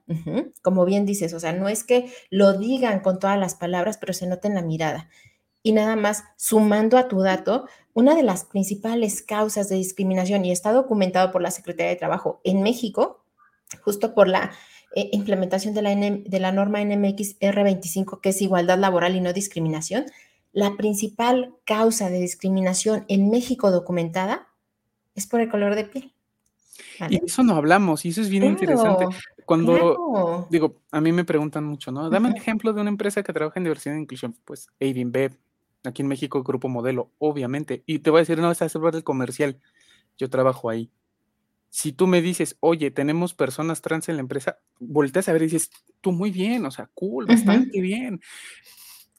como 0.63 0.85
bien 0.85 1.05
dices, 1.05 1.35
o 1.35 1.41
sea, 1.41 1.53
no 1.53 1.69
es 1.69 1.83
que 1.83 2.13
lo 2.31 2.53
digan 2.53 3.01
con 3.01 3.19
todas 3.19 3.41
las 3.41 3.57
palabras, 3.57 3.99
pero 3.99 4.13
se 4.13 4.29
nota 4.29 4.47
en 4.47 4.55
la 4.55 4.63
mirada. 4.63 5.09
Y 5.65 5.73
nada 5.73 5.97
más, 5.97 6.23
sumando 6.37 6.97
a 6.97 7.09
tu 7.09 7.23
dato, 7.23 7.67
una 7.93 8.15
de 8.15 8.23
las 8.23 8.45
principales 8.45 9.21
causas 9.21 9.69
de 9.69 9.75
discriminación, 9.75 10.45
y 10.45 10.53
está 10.53 10.71
documentado 10.71 11.33
por 11.33 11.43
la 11.43 11.51
Secretaría 11.51 11.91
de 11.91 11.97
Trabajo 11.97 12.41
en 12.45 12.63
México, 12.63 13.25
justo 13.81 14.15
por 14.15 14.29
la 14.29 14.53
eh, 14.95 15.09
implementación 15.13 15.75
de 15.75 15.83
la, 15.83 15.95
de 15.95 16.41
la 16.41 16.53
norma 16.53 16.85
NMX 16.85 17.39
R25, 17.41 18.21
que 18.21 18.31
es 18.31 18.43
igualdad 18.43 18.79
laboral 18.79 19.17
y 19.17 19.21
no 19.21 19.33
discriminación, 19.33 20.07
la 20.53 20.77
principal 20.77 21.55
causa 21.65 22.11
de 22.11 22.21
discriminación 22.21 23.05
en 23.09 23.31
México 23.31 23.71
documentada 23.71 24.49
es 25.15 25.27
por 25.27 25.41
el 25.41 25.49
color 25.49 25.75
de 25.75 25.85
piel. 25.85 26.13
Y 27.09 27.25
eso 27.25 27.43
no 27.43 27.55
hablamos, 27.55 28.05
y 28.05 28.11
eso 28.11 28.21
es 28.21 28.29
bien 28.29 28.45
interesante. 28.45 29.07
Cuando, 29.45 30.47
digo, 30.51 30.77
a 30.91 31.01
mí 31.01 31.13
me 31.13 31.25
preguntan 31.25 31.65
mucho, 31.65 31.91
¿no? 31.91 32.09
Dame 32.11 32.29
un 32.29 32.37
ejemplo 32.37 32.73
de 32.73 32.81
una 32.81 32.91
empresa 32.91 33.23
que 33.23 33.33
trabaja 33.33 33.59
en 33.59 33.65
diversidad 33.65 33.97
e 33.97 34.01
inclusión. 34.01 34.37
Pues 34.45 34.69
Bev, 34.79 35.37
aquí 35.85 36.03
en 36.03 36.09
México, 36.09 36.43
Grupo 36.43 36.69
Modelo, 36.69 37.11
obviamente. 37.19 37.83
Y 37.87 38.01
te 38.01 38.11
voy 38.11 38.19
a 38.19 38.23
decir, 38.23 38.39
no, 38.39 38.51
es 38.51 38.63
hacer 38.63 38.81
el 38.93 39.05
comercial. 39.05 39.59
Yo 40.17 40.31
trabajo 40.31 40.71
ahí. 40.71 40.91
Si 41.75 41.95
tú 41.95 42.07
me 42.07 42.21
dices, 42.21 42.59
oye, 42.61 42.91
tenemos 42.91 43.33
personas 43.33 43.81
trans 43.81 44.11
en 44.11 44.17
la 44.17 44.21
empresa, 44.21 44.59
volteas 44.79 45.31
a 45.31 45.33
ver 45.33 45.41
y 45.41 45.47
dices, 45.47 45.71
tú 46.03 46.13
muy 46.13 46.31
bien, 46.31 46.67
o 46.67 46.71
sea, 46.71 46.91
cool, 46.93 47.25
bastante 47.25 47.81
bien. 47.81 48.21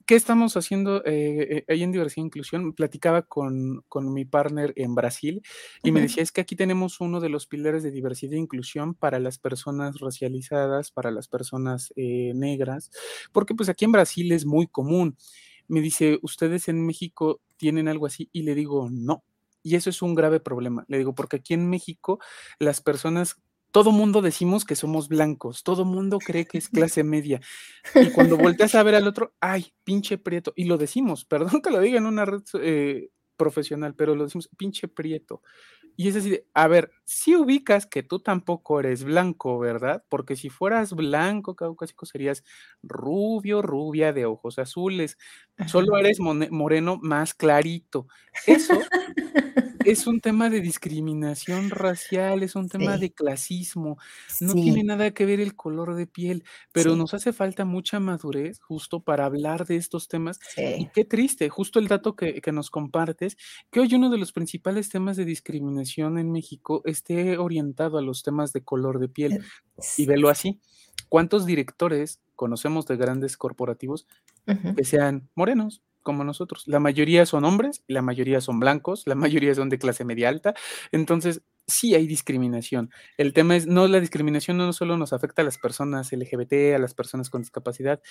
¿Qué 0.06 0.14
estamos 0.14 0.56
haciendo 0.56 1.04
eh, 1.04 1.48
eh, 1.50 1.66
ahí 1.68 1.82
en 1.82 1.92
diversidad 1.92 2.26
e 2.26 2.28
inclusión? 2.28 2.74
Platicaba 2.74 3.24
con, 3.24 3.84
mi 4.14 4.24
partner 4.24 4.72
en 4.76 4.94
Brasil 4.94 5.42
y 5.82 5.92
me 5.92 6.02
decía, 6.02 6.22
es 6.22 6.32
que 6.32 6.42
aquí 6.42 6.56
tenemos 6.56 7.02
uno 7.02 7.20
de 7.22 7.30
los 7.30 7.48
pilares 7.48 7.82
de 7.82 7.90
diversidad 7.90 8.34
e 8.34 8.38
inclusión 8.38 8.94
para 8.94 9.18
las 9.18 9.40
personas 9.40 10.00
racializadas, 10.00 10.92
para 10.92 11.10
las 11.10 11.28
personas 11.28 11.92
eh, 11.96 12.34
negras, 12.36 12.92
porque 13.32 13.56
pues 13.56 13.68
aquí 13.68 13.86
en 13.86 13.94
Brasil 13.94 14.32
es 14.32 14.46
muy 14.46 14.68
común. 14.68 15.18
Me 15.68 15.82
dice, 15.82 16.20
¿ustedes 16.22 16.68
en 16.68 16.86
México 16.86 17.42
tienen 17.58 17.88
algo 17.88 18.06
así? 18.06 18.30
Y 18.32 18.44
le 18.44 18.54
digo, 18.54 18.90
no. 18.92 19.24
Y 19.64 19.76
eso 19.76 19.90
es 19.90 20.02
un 20.02 20.14
grave 20.14 20.40
problema. 20.40 20.86
Le 20.88 20.98
digo, 21.00 21.16
porque 21.16 21.38
aquí 21.38 21.54
en 21.54 21.70
México 21.70 22.20
las 22.60 22.82
personas 22.82 23.38
todo 23.74 23.92
mundo 23.92 24.22
decimos 24.22 24.66
que 24.66 24.76
somos 24.76 25.10
blancos, 25.10 25.64
todo 25.64 25.84
mundo 25.84 26.20
cree 26.20 26.46
que 26.46 26.60
es 26.60 26.70
clase 26.94 27.04
media. 27.04 27.42
Y 27.96 28.12
cuando 28.12 28.38
volteas 28.38 28.76
a 28.76 28.84
ver 28.84 28.94
al 28.94 29.08
otro, 29.08 29.34
ay, 29.42 29.74
pinche 29.84 30.20
prieto. 30.20 30.54
Y 30.56 30.66
lo 30.66 30.78
decimos, 30.78 31.26
perdón 31.30 31.62
que 31.62 31.72
lo 31.72 31.80
diga 31.82 31.98
en 31.98 32.06
una 32.06 32.24
red 32.24 32.44
eh, 32.62 33.10
profesional, 33.36 33.96
pero 33.96 34.14
lo 34.16 34.26
decimos, 34.26 34.48
pinche 34.56 34.88
prieto. 34.88 35.42
Y 35.96 36.08
es 36.10 36.16
así 36.16 36.40
a 36.54 36.68
ver, 36.68 36.92
si 37.06 37.36
ubicas 37.36 37.86
que 37.86 38.04
tú 38.04 38.20
tampoco 38.20 38.80
eres 38.80 39.04
blanco, 39.04 39.60
¿verdad? 39.60 40.04
Porque 40.10 40.36
si 40.36 40.50
fueras 40.50 40.94
blanco, 40.94 41.56
caucásico, 41.56 42.06
serías 42.06 42.44
rubio, 42.82 43.62
rubia 43.62 44.14
de 44.14 44.26
ojos 44.26 44.60
azules. 44.60 45.18
Solo 45.68 45.98
eres 45.98 46.20
moreno 46.20 47.00
más 47.02 47.34
clarito. 47.34 48.08
Eso 48.48 48.74
es 49.86 50.08
un 50.08 50.20
tema 50.20 50.50
de 50.50 50.62
discriminación 50.62 51.70
racial, 51.70 52.44
es 52.44 52.56
un 52.56 52.70
tema 52.70 52.98
de 52.98 53.12
clasismo, 53.12 53.98
no 54.42 54.54
tiene 54.54 54.84
nada 54.84 55.12
que 55.12 55.26
ver 55.26 55.40
el 55.40 55.56
color 55.56 55.96
de 55.96 56.08
piel, 56.08 56.44
pero 56.72 56.96
nos 56.96 57.14
hace 57.14 57.34
falta 57.34 57.66
mucha 57.66 58.00
madurez 58.00 58.60
justo 58.60 59.02
para 59.02 59.26
hablar 59.26 59.66
de 59.66 59.78
estos 59.78 60.08
temas. 60.08 60.40
Y 60.58 60.88
qué 60.94 61.06
triste, 61.06 61.50
justo 61.50 61.80
el 61.80 61.88
dato 61.88 62.16
que, 62.16 62.42
nos 62.52 62.70
compartes, 62.70 63.38
que 63.72 63.80
hoy 63.80 63.94
uno 63.96 64.10
de 64.10 64.18
los 64.18 64.32
principales 64.32 64.90
temas 64.90 65.18
de 65.18 65.26
discriminación 65.26 66.18
en 66.18 66.32
México 66.32 66.82
esté 66.86 67.38
orientado 67.38 67.98
a 67.98 68.02
los 68.02 68.24
temas 68.24 68.54
de 68.54 68.64
color 68.64 69.00
de 69.00 69.10
piel. 69.10 69.44
Y 69.98 70.06
velo 70.06 70.30
así, 70.30 70.60
¿cuántos 71.10 71.46
directores 71.46 72.20
conocemos 72.36 72.86
de 72.86 72.98
grandes 72.98 73.38
corporativos 73.38 74.08
que 74.76 74.84
sean 74.84 75.30
morenos? 75.36 75.82
Como 76.04 76.24
nosotros. 76.24 76.64
La 76.68 76.80
mayoría 76.80 77.26
son 77.26 77.46
hombres, 77.46 77.84
la 77.88 78.02
mayoría 78.02 78.42
son 78.42 78.60
blancos, 78.60 79.04
la 79.08 79.16
mayoría 79.16 79.56
son 79.56 79.70
de 79.70 79.80
clase 79.80 80.06
media 80.06 80.30
alta. 80.30 80.54
Entonces, 80.92 81.42
sí 81.68 81.96
hay 81.96 82.08
discriminación. 82.08 82.92
El 83.18 83.34
tema 83.34 83.56
es, 83.56 83.66
no, 83.66 83.88
la 83.88 84.00
discriminación 84.00 84.58
no 84.58 84.74
solo 84.74 84.98
nos 84.98 85.14
afecta 85.14 85.42
a 85.42 85.46
las 85.46 85.58
personas 85.58 86.12
LGBT, 86.12 86.76
a 86.76 86.80
las 86.80 86.94
personas 86.94 87.30
con 87.30 87.42
discapacidad, 87.42 88.02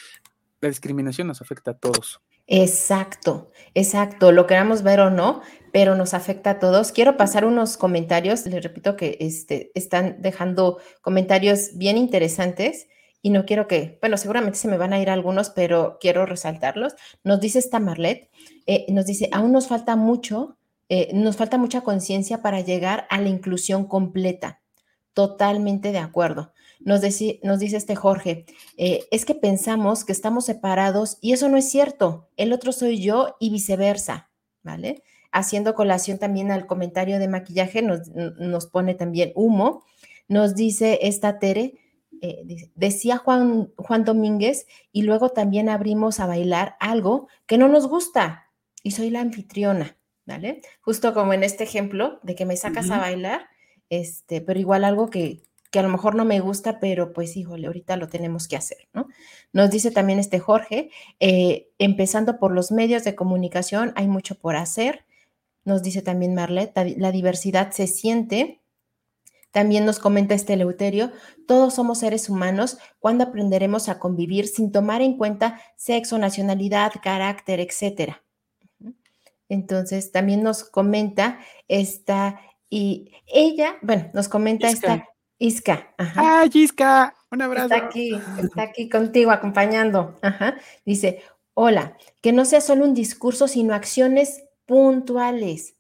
la 0.60 0.68
discriminación 0.68 1.26
nos 1.26 1.42
afecta 1.42 1.72
a 1.72 1.78
todos. 1.78 2.20
Exacto, 2.46 3.50
exacto, 3.74 4.32
lo 4.32 4.46
queramos 4.46 4.82
ver 4.82 5.00
o 5.00 5.10
no, 5.10 5.42
pero 5.72 5.96
nos 5.96 6.14
afecta 6.14 6.50
a 6.50 6.58
todos. 6.58 6.92
Quiero 6.92 7.16
pasar 7.16 7.44
unos 7.44 7.76
comentarios, 7.76 8.46
les 8.46 8.62
repito 8.62 8.96
que 8.96 9.16
este, 9.20 9.72
están 9.74 10.22
dejando 10.22 10.78
comentarios 11.00 11.76
bien 11.76 11.96
interesantes 11.96 12.86
y 13.22 13.30
no 13.30 13.46
quiero 13.46 13.68
que, 13.68 13.98
bueno, 14.00 14.16
seguramente 14.16 14.58
se 14.58 14.66
me 14.66 14.76
van 14.76 14.92
a 14.92 15.00
ir 15.00 15.08
algunos, 15.08 15.50
pero 15.50 15.96
quiero 16.00 16.26
resaltarlos. 16.26 16.94
Nos 17.22 17.40
dice 17.40 17.60
esta 17.60 17.78
Marlet, 17.78 18.28
eh, 18.66 18.84
nos 18.88 19.06
dice, 19.06 19.28
aún 19.32 19.52
nos 19.52 19.68
falta 19.68 19.94
mucho, 19.94 20.58
eh, 20.88 21.10
nos 21.14 21.36
falta 21.36 21.56
mucha 21.56 21.82
conciencia 21.82 22.42
para 22.42 22.60
llegar 22.60 23.06
a 23.10 23.20
la 23.20 23.28
inclusión 23.28 23.86
completa. 23.86 24.60
Totalmente 25.14 25.92
de 25.92 25.98
acuerdo. 25.98 26.52
Nos, 26.80 27.02
nos 27.42 27.58
dice 27.60 27.76
este 27.76 27.94
Jorge, 27.94 28.44
eh, 28.76 29.04
es 29.12 29.24
que 29.24 29.36
pensamos 29.36 30.04
que 30.04 30.12
estamos 30.12 30.46
separados 30.46 31.18
y 31.20 31.32
eso 31.32 31.48
no 31.48 31.56
es 31.56 31.70
cierto. 31.70 32.28
El 32.36 32.52
otro 32.52 32.72
soy 32.72 33.00
yo 33.00 33.36
y 33.38 33.50
viceversa, 33.50 34.30
¿vale? 34.64 35.04
Haciendo 35.30 35.74
colación 35.74 36.18
también 36.18 36.50
al 36.50 36.66
comentario 36.66 37.20
de 37.20 37.28
maquillaje, 37.28 37.82
nos, 37.82 38.08
nos 38.08 38.66
pone 38.66 38.94
también 38.94 39.30
humo. 39.36 39.84
Nos 40.26 40.56
dice 40.56 40.98
esta 41.02 41.38
Tere, 41.38 41.74
eh, 42.22 42.70
decía 42.76 43.18
Juan, 43.18 43.72
Juan 43.76 44.04
Domínguez, 44.04 44.68
y 44.92 45.02
luego 45.02 45.30
también 45.30 45.68
abrimos 45.68 46.20
a 46.20 46.26
bailar 46.26 46.76
algo 46.78 47.26
que 47.46 47.58
no 47.58 47.68
nos 47.68 47.88
gusta, 47.88 48.48
y 48.84 48.92
soy 48.92 49.10
la 49.10 49.20
anfitriona, 49.20 49.96
¿vale? 50.24 50.62
Justo 50.80 51.14
como 51.14 51.32
en 51.32 51.42
este 51.42 51.64
ejemplo 51.64 52.20
de 52.22 52.36
que 52.36 52.46
me 52.46 52.56
sacas 52.56 52.90
a 52.90 52.98
bailar, 52.98 53.48
este, 53.90 54.40
pero 54.40 54.60
igual 54.60 54.84
algo 54.84 55.10
que, 55.10 55.42
que 55.72 55.80
a 55.80 55.82
lo 55.82 55.88
mejor 55.88 56.14
no 56.14 56.24
me 56.24 56.38
gusta, 56.38 56.78
pero 56.78 57.12
pues 57.12 57.36
híjole, 57.36 57.66
ahorita 57.66 57.96
lo 57.96 58.08
tenemos 58.08 58.46
que 58.46 58.56
hacer, 58.56 58.88
¿no? 58.92 59.08
Nos 59.52 59.70
dice 59.70 59.90
también 59.90 60.20
este 60.20 60.38
Jorge, 60.38 60.90
eh, 61.18 61.70
empezando 61.78 62.38
por 62.38 62.52
los 62.52 62.70
medios 62.70 63.02
de 63.02 63.16
comunicación, 63.16 63.92
hay 63.96 64.06
mucho 64.06 64.36
por 64.36 64.54
hacer. 64.54 65.04
Nos 65.64 65.82
dice 65.82 66.02
también 66.02 66.34
Marlet, 66.34 66.72
la 66.98 67.10
diversidad 67.10 67.72
se 67.72 67.86
siente, 67.88 68.61
también 69.52 69.84
nos 69.84 70.00
comenta 70.00 70.34
este 70.34 70.56
Leuterio, 70.56 71.12
todos 71.46 71.74
somos 71.74 72.00
seres 72.00 72.28
humanos 72.28 72.78
cuando 72.98 73.24
aprenderemos 73.24 73.88
a 73.88 74.00
convivir 74.00 74.48
sin 74.48 74.72
tomar 74.72 75.00
en 75.02 75.16
cuenta 75.16 75.60
sexo, 75.76 76.18
nacionalidad, 76.18 76.92
carácter, 77.00 77.60
etcétera. 77.60 78.24
Entonces, 79.48 80.10
también 80.10 80.42
nos 80.42 80.64
comenta 80.64 81.38
esta, 81.68 82.40
y 82.68 83.12
ella, 83.26 83.76
bueno, 83.82 84.10
nos 84.14 84.28
comenta 84.28 84.68
esta 84.68 85.06
Isca. 85.42 85.92
Ajá. 85.98 86.46
Isca! 86.52 87.14
Un 87.32 87.42
abrazo. 87.42 87.74
Está 87.74 87.86
aquí, 87.86 88.14
está 88.40 88.62
aquí 88.62 88.88
contigo 88.88 89.32
acompañando. 89.32 90.16
Ajá. 90.22 90.56
Dice, 90.84 91.20
hola, 91.54 91.96
que 92.20 92.32
no 92.32 92.44
sea 92.44 92.60
solo 92.60 92.84
un 92.84 92.94
discurso, 92.94 93.48
sino 93.48 93.74
acciones 93.74 94.44
puntuales. 94.66 95.74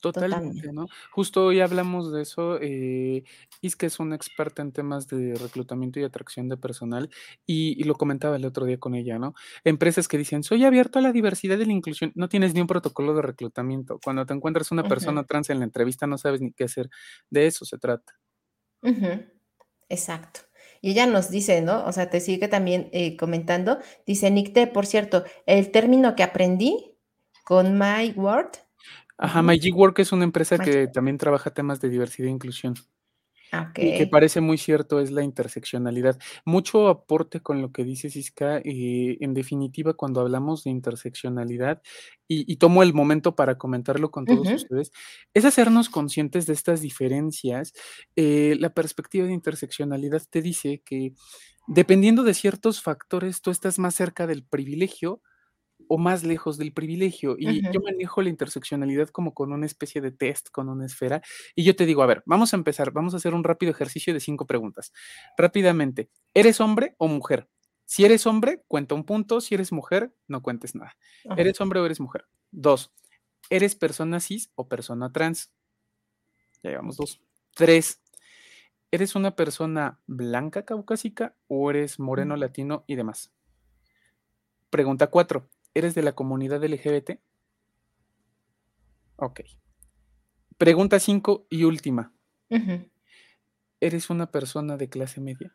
Totalmente, 0.00 0.72
¿no? 0.72 0.86
Justo 1.10 1.44
hoy 1.46 1.60
hablamos 1.60 2.10
de 2.10 2.22
eso. 2.22 2.58
Eh, 2.60 3.22
Isca 3.60 3.86
es 3.86 4.00
una 4.00 4.16
experta 4.16 4.62
en 4.62 4.72
temas 4.72 5.06
de 5.08 5.34
reclutamiento 5.34 6.00
y 6.00 6.04
atracción 6.04 6.48
de 6.48 6.56
personal 6.56 7.10
y, 7.46 7.84
lo 7.84 7.94
comentaba 7.94 8.36
el 8.36 8.44
otro 8.44 8.66
día 8.66 8.78
con 8.78 8.94
ella, 8.94 9.18
¿no? 9.18 9.34
Empresas 9.64 10.08
que 10.08 10.16
dicen, 10.16 10.42
soy 10.42 10.64
abierto 10.64 10.98
a 10.98 11.02
la 11.02 11.12
diversidad 11.12 11.58
y 11.58 11.66
la 11.66 11.72
inclusión, 11.72 12.12
no 12.14 12.28
tienes 12.28 12.54
ni 12.54 12.60
un 12.60 12.66
protocolo 12.66 13.14
de 13.14 13.22
reclutamiento. 13.22 13.98
Cuando 14.02 14.24
te 14.24 14.32
encuentras 14.32 14.70
una 14.70 14.84
persona 14.84 15.24
trans 15.24 15.50
en 15.50 15.58
la 15.58 15.64
entrevista 15.64 16.06
no 16.06 16.16
sabes 16.18 16.40
ni 16.40 16.52
qué 16.52 16.64
hacer. 16.64 16.88
De 17.28 17.46
eso 17.46 17.64
se 17.64 17.78
trata. 17.78 18.18
Exacto. 19.88 20.40
Y 20.80 20.92
ella 20.92 21.06
nos 21.06 21.30
dice, 21.30 21.60
¿no? 21.60 21.84
O 21.84 21.92
sea, 21.92 22.08
te 22.08 22.20
sigue 22.20 22.48
también 22.48 22.88
eh, 22.92 23.16
comentando. 23.16 23.78
Dice, 24.06 24.30
Nicte, 24.30 24.66
por 24.66 24.86
cierto, 24.86 25.24
el 25.44 25.70
término 25.70 26.14
que 26.14 26.22
aprendí 26.22 26.96
con 27.44 27.78
My 27.78 28.12
Word 28.16 28.52
Ajá, 29.20 29.44
Work 29.74 29.98
es 29.98 30.12
una 30.12 30.24
empresa 30.24 30.58
que 30.58 30.88
también 30.88 31.18
trabaja 31.18 31.50
temas 31.50 31.80
de 31.80 31.90
diversidad 31.90 32.28
e 32.28 32.32
inclusión. 32.32 32.74
Y 33.76 33.98
que 33.98 34.06
parece 34.06 34.40
muy 34.40 34.58
cierto 34.58 35.00
es 35.00 35.10
la 35.10 35.22
interseccionalidad. 35.22 36.18
Mucho 36.44 36.88
aporte 36.88 37.40
con 37.40 37.60
lo 37.60 37.72
que 37.72 37.84
dice 37.84 38.08
Siska, 38.08 38.58
eh, 38.58 39.18
en 39.20 39.34
definitiva, 39.34 39.94
cuando 39.94 40.20
hablamos 40.20 40.64
de 40.64 40.70
interseccionalidad, 40.70 41.82
y, 42.28 42.56
tomo 42.56 42.84
el 42.84 42.94
momento 42.94 43.34
para 43.34 43.58
comentarlo 43.58 44.12
con 44.12 44.24
todos 44.24 44.48
ustedes, 44.48 44.92
es 45.34 45.44
hacernos 45.44 45.88
conscientes 45.90 46.46
de 46.46 46.52
estas 46.52 46.80
diferencias. 46.80 47.72
Eh, 48.14 48.56
la 48.60 48.72
perspectiva 48.72 49.26
de 49.26 49.32
interseccionalidad 49.32 50.22
te 50.30 50.40
dice 50.40 50.80
que 50.84 51.12
dependiendo 51.66 52.22
de 52.22 52.34
ciertos 52.34 52.82
factores, 52.82 53.42
tú 53.42 53.50
estás 53.50 53.80
más 53.80 53.96
cerca 53.96 54.28
del 54.28 54.44
privilegio 54.44 55.20
o 55.92 55.98
más 55.98 56.22
lejos 56.22 56.56
del 56.56 56.72
privilegio. 56.72 57.34
Y 57.36 57.62
yo 57.72 57.80
manejo 57.80 58.22
la 58.22 58.28
interseccionalidad 58.28 59.08
como 59.08 59.34
con 59.34 59.52
una 59.52 59.66
especie 59.66 60.00
de 60.00 60.12
test, 60.12 60.48
con 60.50 60.68
una 60.68 60.86
esfera. 60.86 61.20
Y 61.56 61.64
yo 61.64 61.74
te 61.74 61.84
digo, 61.84 62.04
a 62.04 62.06
ver, 62.06 62.22
vamos 62.26 62.52
a 62.54 62.56
empezar, 62.56 62.92
vamos 62.92 63.12
a 63.12 63.16
hacer 63.16 63.34
un 63.34 63.42
rápido 63.42 63.72
ejercicio 63.72 64.14
de 64.14 64.20
cinco 64.20 64.46
preguntas. 64.46 64.92
Rápidamente, 65.36 66.08
¿eres 66.32 66.60
hombre 66.60 66.94
o 66.98 67.08
mujer? 67.08 67.48
Si 67.86 68.04
eres 68.04 68.24
hombre, 68.28 68.62
cuenta 68.68 68.94
un 68.94 69.02
punto. 69.02 69.40
Si 69.40 69.56
eres 69.56 69.72
mujer, 69.72 70.14
no 70.28 70.42
cuentes 70.42 70.76
nada. 70.76 70.96
¿Eres 71.36 71.60
hombre 71.60 71.80
o 71.80 71.86
eres 71.86 71.98
mujer? 71.98 72.24
Dos, 72.52 72.92
¿eres 73.50 73.74
persona 73.74 74.20
cis 74.20 74.52
o 74.54 74.68
persona 74.68 75.10
trans? 75.10 75.50
Ya 76.62 76.70
llevamos 76.70 76.98
dos. 76.98 77.20
Tres, 77.52 78.00
¿eres 78.92 79.16
una 79.16 79.34
persona 79.34 80.00
blanca 80.06 80.64
caucásica 80.64 81.34
o 81.48 81.68
eres 81.70 81.98
moreno 81.98 82.36
Mm. 82.36 82.38
latino 82.38 82.84
y 82.86 82.94
demás? 82.94 83.32
Pregunta 84.70 85.08
cuatro, 85.08 85.48
¿eres 85.74 85.94
de 85.94 86.02
la 86.02 86.12
comunidad 86.12 86.62
LGBT? 86.64 87.20
Ok. 89.16 89.40
Pregunta 90.58 90.98
cinco 91.00 91.46
y 91.50 91.64
última. 91.64 92.12
¿eres 93.80 94.10
una 94.10 94.30
persona 94.30 94.76
de 94.76 94.88
clase 94.88 95.20
media? 95.20 95.54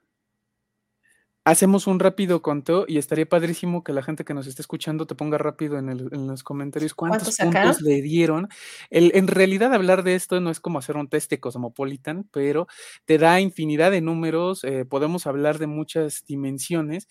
Hacemos 1.47 1.85
un 1.85 1.99
rápido 1.99 2.41
conteo 2.41 2.85
y 2.87 2.97
estaría 2.97 3.29
padrísimo 3.29 3.83
que 3.83 3.93
la 3.93 4.01
gente 4.01 4.25
que 4.25 4.33
nos 4.33 4.47
esté 4.47 4.63
escuchando 4.63 5.05
te 5.05 5.13
ponga 5.13 5.37
rápido 5.37 5.77
en, 5.77 5.89
el- 5.89 6.09
en 6.11 6.25
los 6.25 6.41
comentarios 6.43 6.95
cuántos 6.95 7.35
puntos 7.37 7.81
le 7.83 8.01
dieron. 8.01 8.49
El- 8.89 9.11
en 9.13 9.27
realidad 9.27 9.71
hablar 9.71 10.01
de 10.01 10.15
esto 10.15 10.39
no 10.41 10.49
es 10.49 10.59
como 10.59 10.79
hacer 10.79 10.97
un 10.97 11.07
test 11.07 11.29
de 11.29 11.39
Cosmopolitan, 11.39 12.27
pero 12.31 12.65
te 13.05 13.19
da 13.19 13.39
infinidad 13.41 13.91
de 13.91 14.01
números, 14.01 14.63
eh, 14.63 14.85
podemos 14.85 15.27
hablar 15.27 15.59
de 15.59 15.67
muchas 15.67 16.25
dimensiones, 16.25 17.07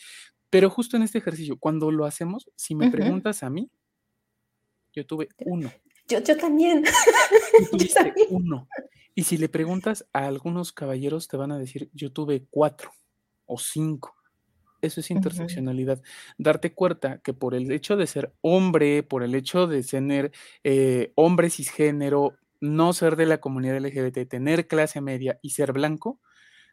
pero 0.55 0.71
justo 0.71 0.97
en 0.97 1.03
este 1.03 1.19
ejercicio, 1.19 1.59
cuando 1.59 1.91
lo 1.91 2.05
hacemos, 2.05 2.49
si 2.55 2.77
me 2.77 2.89
preguntas 2.89 3.43
a 3.43 3.51
mí, 3.51 3.73
yo 4.93 5.05
tuve 5.05 5.29
uno. 5.39 5.69
Yo, 6.07 6.21
yo 6.21 6.37
también. 6.37 6.85
Tú 7.73 7.77
Yo 7.77 7.93
también. 7.93 8.29
uno. 8.31 8.69
Y 9.17 9.25
si 9.25 9.37
le 9.37 9.49
preguntas 9.49 10.07
a 10.13 10.27
algunos 10.27 10.71
caballeros, 10.71 11.27
te 11.27 11.37
van 11.37 11.51
a 11.51 11.59
decir, 11.59 11.91
yo 11.93 12.13
tuve 12.13 12.47
cuatro 12.51 12.93
o 13.47 13.59
cinco. 13.59 14.15
Eso 14.81 15.01
es 15.01 15.11
interseccionalidad. 15.11 16.01
Darte 16.39 16.73
cuenta 16.73 17.19
que 17.19 17.35
por 17.35 17.57
el 17.57 17.73
hecho 17.73 17.97
de 17.97 18.07
ser 18.07 18.33
hombre, 18.41 19.03
por 19.03 19.25
el 19.25 19.35
hecho 19.35 19.67
de 19.67 19.83
tener 19.83 20.31
eh, 20.63 21.11
hombre 21.17 21.51
cisgénero, 21.51 22.37
no 22.61 22.93
ser 22.93 23.17
de 23.17 23.27
la 23.27 23.41
comunidad 23.41 23.81
LGBT, 23.81 24.29
tener 24.29 24.69
clase 24.69 25.01
media 25.01 25.37
y 25.43 25.51
ser 25.51 25.73
blanco, 25.73 26.21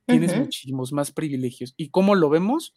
tienes 0.06 0.38
muchísimos 0.38 0.94
más 0.94 1.12
privilegios. 1.12 1.74
¿Y 1.78 1.89
cómo 1.89 2.13
lo 2.13 2.30
vemos? 2.30 2.76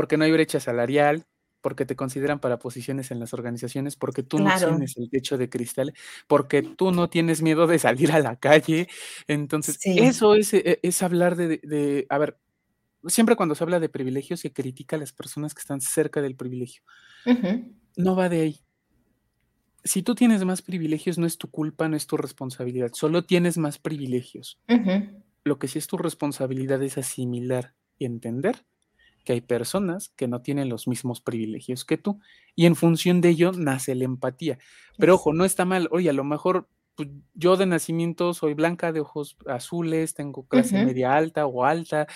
Porque 0.00 0.16
no 0.16 0.24
hay 0.24 0.32
brecha 0.32 0.60
salarial, 0.60 1.26
porque 1.60 1.84
te 1.84 1.94
consideran 1.94 2.40
para 2.40 2.58
posiciones 2.58 3.10
en 3.10 3.20
las 3.20 3.34
organizaciones, 3.34 3.96
porque 3.96 4.22
tú 4.22 4.38
no 4.38 4.44
tienes 4.70 4.96
el 4.96 5.10
techo 5.10 5.36
de 5.36 5.50
cristal, 5.50 5.92
porque 6.26 6.62
tú 6.62 6.90
no 6.90 7.10
tienes 7.10 7.42
miedo 7.42 7.66
de 7.66 7.78
salir 7.78 8.10
a 8.12 8.18
la 8.20 8.36
calle. 8.36 8.88
Entonces, 9.28 9.76
Sí. 9.78 9.98
eso 9.98 10.34
es, 10.34 10.54
eh, 10.54 10.80
es 10.82 11.02
hablar 11.02 11.36
de, 11.36 11.58
de- 11.58 12.06
a 12.08 12.16
ver, 12.16 12.38
siempre 13.06 13.36
cuando 13.36 13.54
se 13.54 13.62
habla 13.62 13.78
de 13.78 13.90
privilegios 13.90 14.40
se 14.40 14.54
critica 14.54 14.96
a 14.96 14.98
las 14.98 15.12
personas 15.12 15.52
que 15.52 15.60
están 15.60 15.82
cerca 15.82 16.22
del 16.22 16.34
privilegio. 16.34 16.82
No 17.98 18.16
va 18.16 18.30
de 18.30 18.40
ahí. 18.40 18.60
Si 19.84 20.02
tú 20.02 20.14
tienes 20.14 20.42
más 20.46 20.62
privilegios, 20.62 21.18
no 21.18 21.26
es 21.26 21.36
tu 21.36 21.50
culpa, 21.50 21.88
no 21.90 21.96
es 21.98 22.06
tu 22.06 22.16
responsabilidad, 22.16 22.92
solo 22.94 23.26
tienes 23.26 23.58
más 23.58 23.78
privilegios. 23.78 24.58
Lo 25.44 25.58
que 25.58 25.68
sí 25.68 25.78
es 25.78 25.86
tu 25.88 25.98
responsabilidad 25.98 26.82
es 26.82 26.96
asimilar 26.96 27.74
y 27.98 28.06
entender 28.06 28.64
que 29.24 29.32
hay 29.34 29.40
personas 29.40 30.10
que 30.16 30.28
no 30.28 30.40
tienen 30.42 30.68
los 30.68 30.88
mismos 30.88 31.20
privilegios 31.20 31.84
que 31.84 31.98
tú. 31.98 32.20
Y 32.56 32.66
en 32.66 32.76
función 32.76 33.20
de 33.20 33.30
ello 33.30 33.52
nace 33.52 33.94
la 33.94 34.04
empatía. 34.04 34.58
Pero 34.98 35.14
ojo, 35.14 35.32
no 35.32 35.44
está 35.44 35.64
mal. 35.64 35.88
Oye, 35.92 36.10
a 36.10 36.14
lo 36.14 36.24
mejor 36.24 36.68
pues, 36.94 37.08
yo 37.34 37.56
de 37.56 37.66
nacimiento 37.66 38.34
soy 38.34 38.54
blanca, 38.54 38.92
de 38.92 39.00
ojos 39.00 39.36
azules, 39.46 40.14
tengo 40.14 40.46
clase 40.46 40.84
media 40.84 41.14
alta 41.14 41.46
o 41.46 41.64
alta, 41.64 42.06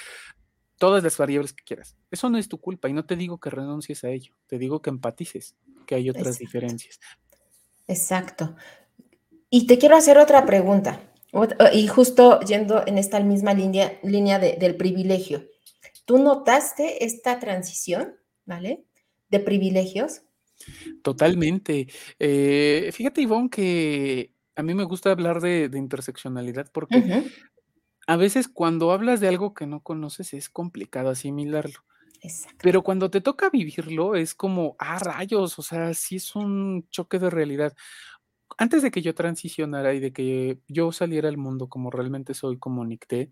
todas 0.79 1.03
las 1.03 1.17
variables 1.17 1.53
que 1.53 1.65
quieras. 1.65 1.97
Eso 2.11 2.29
no 2.29 2.37
es 2.39 2.49
tu 2.49 2.59
culpa 2.59 2.89
y 2.89 2.93
no 2.93 3.05
te 3.05 3.17
digo 3.17 3.39
que 3.39 3.49
renuncies 3.51 4.05
a 4.05 4.11
ello, 4.11 4.35
te 4.47 4.59
digo 4.59 4.83
que 4.83 4.91
empatices, 4.91 5.55
que 5.87 5.95
hay 5.95 6.11
otras 6.11 6.27
Exacto. 6.27 6.45
diferencias. 6.45 7.01
Exacto. 7.87 8.57
Y 9.51 9.67
te 9.67 9.79
quiero 9.79 9.97
hacer 9.97 10.19
otra 10.19 10.45
pregunta, 10.45 11.01
y 11.73 11.87
justo 11.87 12.41
yendo 12.41 12.87
en 12.87 12.99
esta 12.99 13.21
misma 13.21 13.55
línea, 13.55 13.99
línea 14.03 14.39
de- 14.39 14.57
del 14.59 14.77
privilegio. 14.77 15.45
¿Tú 16.05 16.19
notaste 16.19 17.05
esta 17.05 17.39
transición, 17.39 18.15
¿vale? 18.45 18.85
De 19.29 19.41
privilegios. 19.41 20.23
Totalmente. 21.03 21.89
Eh, 22.19 22.91
fíjate, 22.93 23.23
Ivonne, 23.23 23.51
que 23.51 24.33
a 24.57 24.63
mí 24.63 24.75
me 24.75 24.85
gusta 24.85 25.11
hablar 25.11 25.41
de, 25.41 25.69
de 25.69 25.79
interseccionalidad 25.79 26.71
porque 26.73 27.03
a 28.07 28.17
veces 28.17 28.49
cuando 28.49 28.93
hablas 28.93 29.21
de 29.21 29.29
algo 29.29 29.55
que 29.55 29.67
no 29.67 29.81
conoces 29.81 30.35
es 30.35 30.49
complicado 30.49 31.11
asimilarlo. 31.11 31.85
Exacto. 32.21 32.59
Pero 32.63 32.83
cuando 32.83 33.11
te 33.11 33.21
toca 33.21 33.51
vivirlo 33.51 34.15
es 34.15 34.35
como, 34.35 34.77
ah, 34.79 34.99
rayos, 34.99 35.59
o 35.59 35.63
sea, 35.63 35.93
sí 35.93 36.17
es 36.17 36.35
un 36.35 36.89
choque 36.91 37.19
de 37.19 37.31
realidad. 37.31 37.75
Antes 38.57 38.83
de 38.83 38.91
que 38.91 39.03
yo 39.03 39.15
transicionara 39.15 39.95
y 39.95 40.01
de 40.01 40.13
que 40.13 40.59
yo 40.69 40.93
saliera 40.93 41.29
al 41.29 41.37
mundo 41.37 41.69
como 41.69 41.91
realmente 41.91 42.35
soy, 42.35 42.59
como 42.59 42.85
Nicté, 42.85 43.31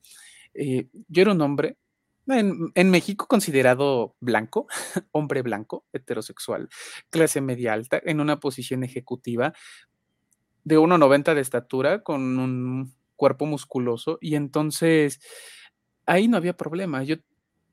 eh, 0.55 0.89
yo 1.09 1.23
era 1.23 1.33
un 1.33 1.41
hombre, 1.41 1.79
en, 2.27 2.73
en 2.75 2.91
México 2.91 3.27
considerado 3.29 4.17
blanco, 4.21 4.67
hombre 5.13 5.43
blanco, 5.43 5.85
heterosexual, 5.93 6.69
clase 7.11 7.41
media 7.41 7.73
alta, 7.73 8.01
en 8.05 8.21
una 8.21 8.41
posición 8.41 8.85
ejecutiva, 8.85 9.53
de 10.65 10.79
1,90 10.79 11.35
de 11.35 11.41
estatura, 11.41 12.03
con 12.03 12.39
un 12.39 12.95
cuerpo 13.17 13.47
musculoso, 13.47 14.19
y 14.21 14.37
entonces 14.37 15.21
ahí 16.07 16.29
no 16.29 16.37
había 16.37 16.57
problema. 16.57 17.03
Yo 17.05 17.17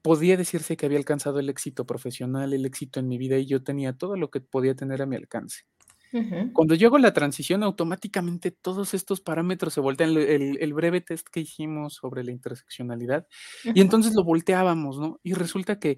podía 0.02 0.38
decirse 0.38 0.78
que 0.78 0.86
había 0.86 0.98
alcanzado 0.98 1.40
el 1.40 1.50
éxito 1.50 1.86
profesional, 1.86 2.54
el 2.54 2.66
éxito 2.66 3.00
en 3.00 3.08
mi 3.08 3.18
vida, 3.18 3.38
y 3.38 3.46
yo 3.46 3.64
tenía 3.64 3.94
todo 3.94 4.16
lo 4.16 4.30
que 4.32 4.42
podía 4.42 4.76
tener 4.76 5.02
a 5.02 5.06
mi 5.06 5.16
alcance. 5.16 5.66
Ujú. 6.14 6.54
Cuando 6.54 6.76
yo 6.76 6.88
hago 6.90 6.98
la 7.00 7.14
transición, 7.14 7.64
automáticamente 7.64 8.52
todos 8.52 8.94
estos 8.94 9.22
parámetros 9.22 9.74
se 9.74 9.82
voltean. 9.82 10.12
El, 10.12 10.18
el- 10.20 10.58
el 10.62 10.74
breve 10.74 11.02
test 11.02 11.28
que 11.30 11.42
hicimos 11.42 11.96
sobre 11.96 12.24
la 12.24 12.32
interseccionalidad, 12.32 13.28
y 13.74 13.82
Ujú. 13.82 13.82
entonces 13.82 14.14
lo 14.16 14.24
volteábamos, 14.24 15.00
¿no? 15.00 15.20
Y 15.24 15.34
resulta 15.34 15.80
que 15.80 15.98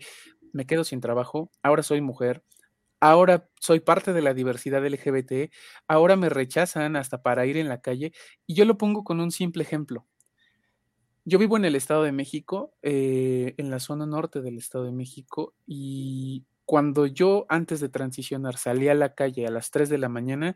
me 0.54 0.66
quedo 0.68 0.84
sin 0.84 1.02
trabajo, 1.02 1.52
ahora 1.64 1.84
soy 1.84 2.02
mujer, 2.02 2.44
ahora 3.02 3.50
soy 3.62 3.82
parte 3.82 4.14
de 4.14 4.22
la 4.24 4.34
diversidad 4.36 4.86
LGBT, 4.86 5.52
ahora 5.88 6.16
me 6.18 6.30
rechazan 6.30 6.96
hasta 6.98 7.22
para 7.24 7.46
ir 7.48 7.58
en 7.58 7.70
la 7.70 7.82
calle, 7.82 8.14
y 8.48 8.56
yo 8.56 8.66
lo 8.66 8.78
pongo 8.78 9.04
con 9.06 9.20
un 9.22 9.32
simple 9.32 9.64
ejemplo. 9.64 10.08
Yo 11.26 11.38
vivo 11.38 11.56
en 11.58 11.66
el 11.66 11.76
Estado 11.76 12.04
de 12.04 12.12
México, 12.12 12.74
eh, 12.82 13.54
en 13.58 13.70
la 13.70 13.80
zona 13.80 14.06
norte 14.08 14.42
del 14.42 14.58
Estado 14.58 14.86
de 14.86 14.92
México, 14.92 15.54
y 15.68 16.46
cuando 16.72 17.06
yo 17.06 17.46
antes 17.50 17.82
de 17.82 17.90
transicionar 17.90 18.56
salí 18.56 18.88
a 18.88 18.96
la 18.96 19.14
calle 19.14 19.46
a 19.46 19.52
las 19.52 19.72
3 19.72 19.90
de 19.90 19.98
la 19.98 20.08
mañana, 20.08 20.56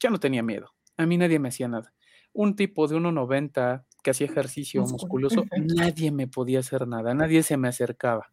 yo 0.00 0.08
no 0.08 0.18
tenía 0.18 0.42
miedo. 0.42 0.70
A 0.96 1.04
mí 1.04 1.18
nadie 1.18 1.38
me 1.38 1.50
hacía 1.50 1.68
nada. 1.68 1.92
Un 2.32 2.56
tipo 2.56 2.88
de 2.88 2.96
1,90 2.96 3.84
que 4.02 4.10
hacía 4.10 4.26
ejercicio 4.26 4.80
musculoso, 4.86 5.44
nadie 5.76 6.12
me 6.12 6.28
podía 6.28 6.60
hacer 6.60 6.88
nada, 6.88 7.12
nadie 7.12 7.42
se 7.42 7.58
me 7.58 7.68
acercaba. 7.68 8.32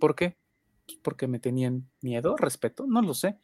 ¿Por 0.00 0.16
qué? 0.16 0.36
Pues 0.86 0.98
porque 1.00 1.28
me 1.28 1.38
tenían 1.38 1.88
miedo, 2.00 2.36
respeto, 2.36 2.86
no 2.88 3.02
lo 3.02 3.14
sé. 3.14 3.38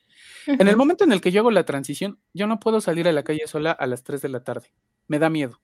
En 0.49 0.67
el 0.67 0.77
momento 0.77 1.05
en 1.05 1.13
el 1.13 1.21
que 1.21 1.31
yo 1.31 1.43
hago 1.43 1.53
la 1.53 1.65
transición, 1.65 2.19
yo 2.33 2.49
no 2.49 2.59
puedo 2.59 2.81
salir 2.81 3.07
a 3.07 3.13
la 3.13 3.23
calle 3.23 3.47
sola 3.47 3.71
a 3.71 3.87
las 3.87 4.03
3 4.03 4.23
de 4.23 4.29
la 4.29 4.43
tarde. 4.43 4.73
Me 5.07 5.21
da 5.21 5.31
miedo. 5.31 5.61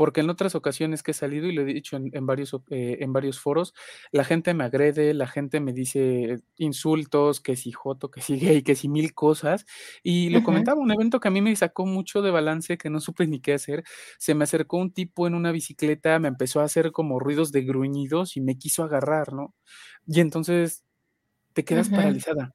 Porque 0.00 0.22
en 0.22 0.30
otras 0.30 0.54
ocasiones 0.54 1.02
que 1.02 1.10
he 1.10 1.14
salido, 1.14 1.46
y 1.46 1.52
lo 1.52 1.60
he 1.60 1.66
dicho 1.66 1.94
en, 1.98 2.08
en 2.14 2.24
varios, 2.24 2.54
eh, 2.70 2.96
en 3.00 3.12
varios 3.12 3.38
foros, 3.38 3.74
la 4.12 4.24
gente 4.24 4.54
me 4.54 4.64
agrede, 4.64 5.12
la 5.12 5.26
gente 5.26 5.60
me 5.60 5.74
dice 5.74 6.38
insultos, 6.56 7.42
que 7.42 7.54
si 7.54 7.70
joto, 7.70 8.10
que 8.10 8.22
si 8.22 8.38
gay, 8.38 8.62
que 8.62 8.76
si 8.76 8.88
mil 8.88 9.12
cosas. 9.12 9.66
Y 10.02 10.30
lo 10.30 10.42
comentaba, 10.42 10.80
un 10.80 10.90
evento 10.90 11.20
que 11.20 11.28
a 11.28 11.30
mí 11.30 11.42
me 11.42 11.54
sacó 11.54 11.84
mucho 11.84 12.22
de 12.22 12.30
balance, 12.30 12.78
que 12.78 12.88
no 12.88 12.98
supe 13.00 13.26
ni 13.26 13.40
qué 13.40 13.52
hacer. 13.52 13.84
Se 14.18 14.34
me 14.34 14.44
acercó 14.44 14.78
un 14.78 14.90
tipo 14.90 15.26
en 15.26 15.34
una 15.34 15.52
bicicleta, 15.52 16.18
me 16.18 16.28
empezó 16.28 16.60
a 16.60 16.64
hacer 16.64 16.92
como 16.92 17.18
ruidos 17.20 17.52
de 17.52 17.60
gruñidos 17.62 18.38
y 18.38 18.40
me 18.40 18.56
quiso 18.56 18.84
agarrar, 18.84 19.34
¿no? 19.34 19.54
Y 20.06 20.20
entonces 20.20 20.82
te 21.54 21.64
quedas 21.64 21.90
paralizada. 21.90 22.54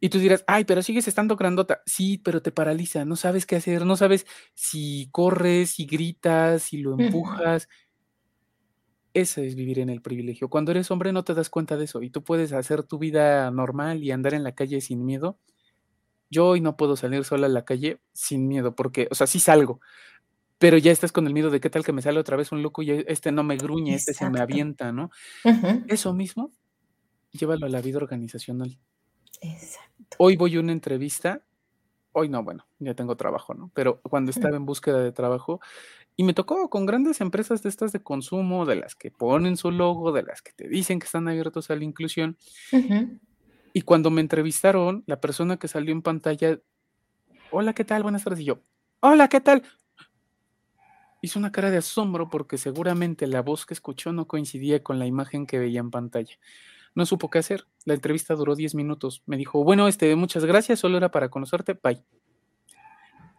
Y 0.00 0.10
tú 0.10 0.18
dirás, 0.18 0.44
ay, 0.46 0.64
pero 0.64 0.82
sigues 0.82 1.08
estando 1.08 1.36
grandota. 1.36 1.82
Sí, 1.84 2.18
pero 2.18 2.40
te 2.40 2.52
paraliza, 2.52 3.04
no 3.04 3.16
sabes 3.16 3.46
qué 3.46 3.56
hacer, 3.56 3.84
no 3.84 3.96
sabes 3.96 4.26
si 4.54 5.08
corres, 5.10 5.70
si 5.70 5.86
gritas, 5.86 6.62
si 6.62 6.78
lo 6.78 6.98
empujas. 6.98 7.68
Eso 9.12 9.40
es 9.40 9.56
vivir 9.56 9.80
en 9.80 9.90
el 9.90 10.00
privilegio. 10.00 10.48
Cuando 10.48 10.70
eres 10.70 10.90
hombre 10.90 11.12
no 11.12 11.24
te 11.24 11.34
das 11.34 11.50
cuenta 11.50 11.76
de 11.76 11.84
eso 11.84 12.02
y 12.02 12.10
tú 12.10 12.22
puedes 12.22 12.52
hacer 12.52 12.84
tu 12.84 12.98
vida 12.98 13.50
normal 13.50 14.04
y 14.04 14.12
andar 14.12 14.34
en 14.34 14.44
la 14.44 14.52
calle 14.52 14.80
sin 14.80 15.04
miedo. 15.04 15.38
Yo 16.30 16.46
hoy 16.46 16.60
no 16.60 16.76
puedo 16.76 16.94
salir 16.94 17.24
sola 17.24 17.46
a 17.46 17.50
la 17.50 17.64
calle 17.64 18.00
sin 18.12 18.46
miedo 18.46 18.74
porque, 18.74 19.08
o 19.10 19.14
sea, 19.14 19.26
sí 19.26 19.40
salgo, 19.40 19.80
pero 20.58 20.76
ya 20.76 20.92
estás 20.92 21.10
con 21.10 21.26
el 21.26 21.32
miedo 21.32 21.50
de 21.50 21.60
qué 21.60 21.70
tal 21.70 21.84
que 21.84 21.92
me 21.92 22.02
sale 22.02 22.20
otra 22.20 22.36
vez 22.36 22.52
un 22.52 22.62
loco 22.62 22.82
y 22.82 22.90
este 22.90 23.32
no 23.32 23.44
me 23.44 23.56
gruñe, 23.56 23.94
este 23.94 24.12
se 24.12 24.28
me 24.28 24.40
avienta, 24.40 24.92
¿no? 24.92 25.10
Eso 25.86 26.12
mismo, 26.12 26.52
llévalo 27.32 27.66
a 27.66 27.70
la 27.70 27.80
vida 27.80 27.96
organizacional. 27.96 28.78
Exacto. 29.40 30.16
Hoy 30.18 30.36
voy 30.36 30.56
a 30.56 30.60
una 30.60 30.72
entrevista 30.72 31.42
hoy 32.18 32.28
no, 32.28 32.42
bueno, 32.42 32.66
ya 32.78 32.94
tengo 32.94 33.16
trabajo, 33.16 33.54
¿no? 33.54 33.70
Pero 33.74 34.00
cuando 34.02 34.30
estaba 34.30 34.56
en 34.56 34.66
búsqueda 34.66 35.00
de 35.00 35.12
trabajo, 35.12 35.60
y 36.16 36.24
me 36.24 36.34
tocó 36.34 36.68
con 36.68 36.84
grandes 36.84 37.20
empresas 37.20 37.62
de 37.62 37.68
estas 37.68 37.92
de 37.92 38.02
consumo, 38.02 38.66
de 38.66 38.76
las 38.76 38.96
que 38.96 39.10
ponen 39.10 39.56
su 39.56 39.70
logo, 39.70 40.10
de 40.12 40.24
las 40.24 40.42
que 40.42 40.52
te 40.52 40.68
dicen 40.68 40.98
que 40.98 41.06
están 41.06 41.28
abiertos 41.28 41.70
a 41.70 41.76
la 41.76 41.84
inclusión. 41.84 42.36
Y 43.72 43.82
cuando 43.82 44.10
me 44.10 44.20
entrevistaron, 44.20 45.04
la 45.06 45.20
persona 45.20 45.58
que 45.58 45.68
salió 45.68 45.92
en 45.92 46.02
pantalla, 46.02 46.58
hola, 47.52 47.72
¿qué 47.72 47.84
tal? 47.84 48.02
Buenas 48.02 48.24
tardes. 48.24 48.40
Y 48.40 48.44
yo, 48.46 48.60
hola, 49.00 49.28
¿qué 49.28 49.40
tal? 49.40 49.62
Hizo 51.20 51.38
una 51.38 51.52
cara 51.52 51.70
de 51.70 51.78
asombro 51.78 52.28
porque 52.28 52.58
seguramente 52.58 53.26
la 53.28 53.42
voz 53.42 53.64
que 53.66 53.74
escuchó 53.74 54.12
no 54.12 54.26
coincidía 54.26 54.82
con 54.82 54.98
la 54.98 55.06
imagen 55.06 55.46
que 55.46 55.58
veía 55.58 55.80
en 55.80 55.90
pantalla. 55.90 56.36
No 56.98 57.06
supo 57.06 57.30
qué 57.30 57.38
hacer. 57.38 57.64
La 57.84 57.94
entrevista 57.94 58.34
duró 58.34 58.56
10 58.56 58.74
minutos. 58.74 59.22
Me 59.24 59.36
dijo, 59.36 59.62
bueno, 59.62 59.86
este, 59.86 60.16
muchas 60.16 60.44
gracias, 60.44 60.80
solo 60.80 60.96
era 60.96 61.12
para 61.12 61.28
conocerte, 61.28 61.78
bye. 61.80 62.02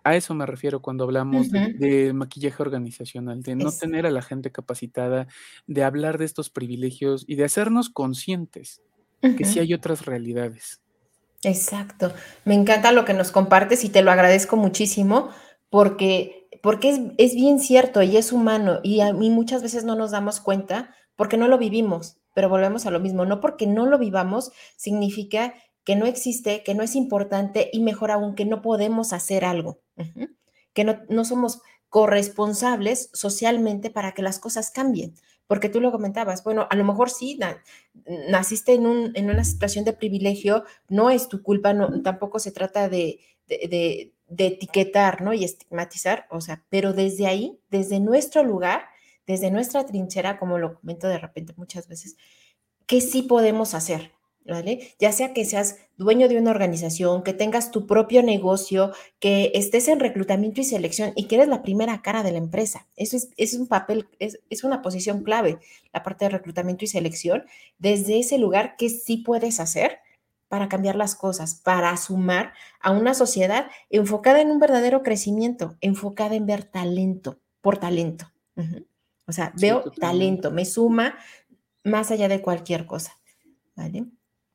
A 0.06 0.16
eso 0.16 0.34
me 0.34 0.46
refiero 0.46 0.82
cuando 0.82 1.04
hablamos 1.04 1.50
de, 1.52 2.14
maquillaje 2.14 2.64
organizacional, 2.64 3.42
de 3.42 3.58
no 3.58 3.70
tener 3.74 4.06
a 4.06 4.12
la 4.12 4.22
gente 4.22 4.50
capacitada, 4.50 5.28
de 5.68 5.84
hablar 5.84 6.20
de 6.20 6.24
estos 6.24 6.50
privilegios 6.50 7.26
y 7.28 7.36
de 7.36 7.44
hacernos 7.44 7.90
conscientes 7.90 8.82
que 9.20 9.44
sí 9.44 9.60
hay 9.60 9.74
otras 9.74 10.06
realidades. 10.06 10.80
Exacto. 11.44 12.14
Me 12.46 12.54
encanta 12.54 12.94
lo 12.94 13.04
que 13.04 13.14
nos 13.14 13.32
compartes 13.32 13.84
y 13.84 13.90
te 13.90 14.04
lo 14.04 14.12
agradezco 14.12 14.56
muchísimo 14.56 15.32
porque, 15.70 16.48
porque 16.64 16.92
es, 16.92 17.02
es 17.18 17.36
bien 17.36 17.60
cierto 17.60 18.02
y 18.04 18.16
es 18.16 18.32
humano 18.32 18.80
y 18.84 19.02
a 19.02 19.12
mí 19.12 19.30
muchas 19.30 19.62
veces 19.62 19.84
no 19.84 19.98
nos 19.98 20.12
damos 20.12 20.40
cuenta 20.40 20.96
porque 21.18 21.36
no 21.36 21.50
lo 21.50 21.58
vivimos, 21.58 22.20
pero 22.40 22.48
volvemos 22.48 22.86
a 22.86 22.92
lo 22.92 23.02
mismo. 23.02 23.26
No 23.26 23.42
porque 23.42 23.68
no 23.68 23.86
lo 23.86 23.98
vivamos 23.98 24.54
significa 24.78 25.56
que 25.84 25.98
no 25.98 26.06
existe, 26.06 26.64
que 26.64 26.74
no 26.74 26.84
es 26.84 26.96
importante 26.96 27.70
y 27.74 27.82
mejor 27.82 28.12
aún 28.12 28.34
que 28.34 28.46
no 28.46 28.62
podemos 28.62 29.12
hacer 29.12 29.44
algo, 29.44 29.82
que 30.72 30.86
no, 30.86 31.26
somos 31.26 31.62
corresponsables 31.90 33.10
socialmente 33.14 33.90
para 33.90 34.14
que 34.14 34.22
las 34.22 34.40
cosas 34.40 34.72
cambien. 34.72 35.16
Porque 35.48 35.68
tú 35.68 35.82
lo 35.82 35.92
comentabas, 35.92 36.46
bueno, 36.46 36.66
a 36.70 36.78
lo 36.78 36.86
mejor 36.86 37.10
sí, 37.10 37.38
naciste 38.30 38.74
en, 38.74 38.86
un, 38.86 39.12
en 39.16 39.30
una 39.30 39.44
situación 39.44 39.84
de 39.84 39.92
privilegio, 39.92 40.64
no 40.88 41.10
es 41.10 41.28
tu 41.28 41.44
culpa, 41.44 41.74
no, 41.74 42.02
tampoco 42.04 42.40
se 42.40 42.54
trata 42.54 42.88
de, 42.88 43.20
de, 43.50 44.14
de 44.30 44.48
etiquetar, 44.48 45.22
¿no? 45.22 45.34
Y 45.34 45.44
estigmatizar, 45.44 46.26
o 46.30 46.40
sea, 46.40 46.64
pero 46.70 46.94
desde 46.94 47.28
ahí, 47.28 47.60
desde 47.70 48.00
nuestro 48.00 48.46
lugar, 48.46 48.84
desde 49.30 49.52
nuestra 49.52 49.86
trinchera, 49.86 50.40
como 50.40 50.58
lo 50.58 50.74
comento 50.74 51.08
de 51.08 51.20
repente 51.20 51.54
muchas 51.56 51.88
veces, 51.88 52.18
¿qué 52.88 53.00
sí 53.00 53.22
podemos 53.22 53.76
hacer? 53.76 54.12
Ya 54.98 55.12
sea 55.12 55.34
que 55.36 55.46
seas 55.46 55.78
dueño 55.98 56.28
de 56.28 56.40
una 56.40 56.50
organización, 56.50 57.22
que 57.22 57.34
tengas 57.34 57.70
tu 57.70 57.86
propio 57.86 58.24
negocio, 58.24 58.92
que 59.20 59.52
estés 59.54 59.88
en 59.88 60.00
reclutamiento 60.00 60.62
y 60.62 60.64
selección 60.64 61.14
y 61.16 61.26
que 61.26 61.36
eres 61.36 61.48
la 61.48 61.62
primera 61.62 62.02
cara 62.02 62.24
de 62.24 62.32
la 62.32 62.40
empresa. 62.40 62.88
Eso 62.96 63.18
es, 63.38 63.54
un 63.54 63.68
papel, 63.68 64.08
es, 64.18 64.40
es, 64.50 64.64
una 64.64 64.82
posición 64.82 65.22
clave, 65.22 65.60
la 65.94 66.02
parte 66.02 66.26
de 66.26 66.30
reclutamiento 66.30 66.84
y 66.84 66.88
selección. 66.88 67.44
Desde 67.78 68.18
ese 68.18 68.40
lugar, 68.40 68.78
¿qué 68.80 68.90
sí 68.90 69.18
puedes 69.18 69.60
hacer 69.60 70.00
para 70.48 70.70
cambiar 70.70 70.96
las 70.96 71.14
cosas, 71.14 71.54
para 71.54 71.96
sumar 71.98 72.54
a 72.80 72.90
una 72.90 73.14
sociedad 73.14 73.68
enfocada 73.92 74.42
en 74.42 74.50
un 74.50 74.60
verdadero 74.60 75.04
crecimiento, 75.04 75.78
enfocada 75.82 76.34
en 76.34 76.48
ver 76.48 76.64
talento 76.64 77.38
por 77.62 77.78
talento? 77.78 78.32
O 79.30 79.32
sea, 79.32 79.54
veo 79.56 79.92
talento, 79.92 80.52
me 80.52 80.66
suma 80.66 81.16
más 81.84 82.12
allá 82.12 82.28
de 82.28 82.42
cualquier 82.42 82.86
cosa. 82.86 83.14
¿Vale? 83.76 84.06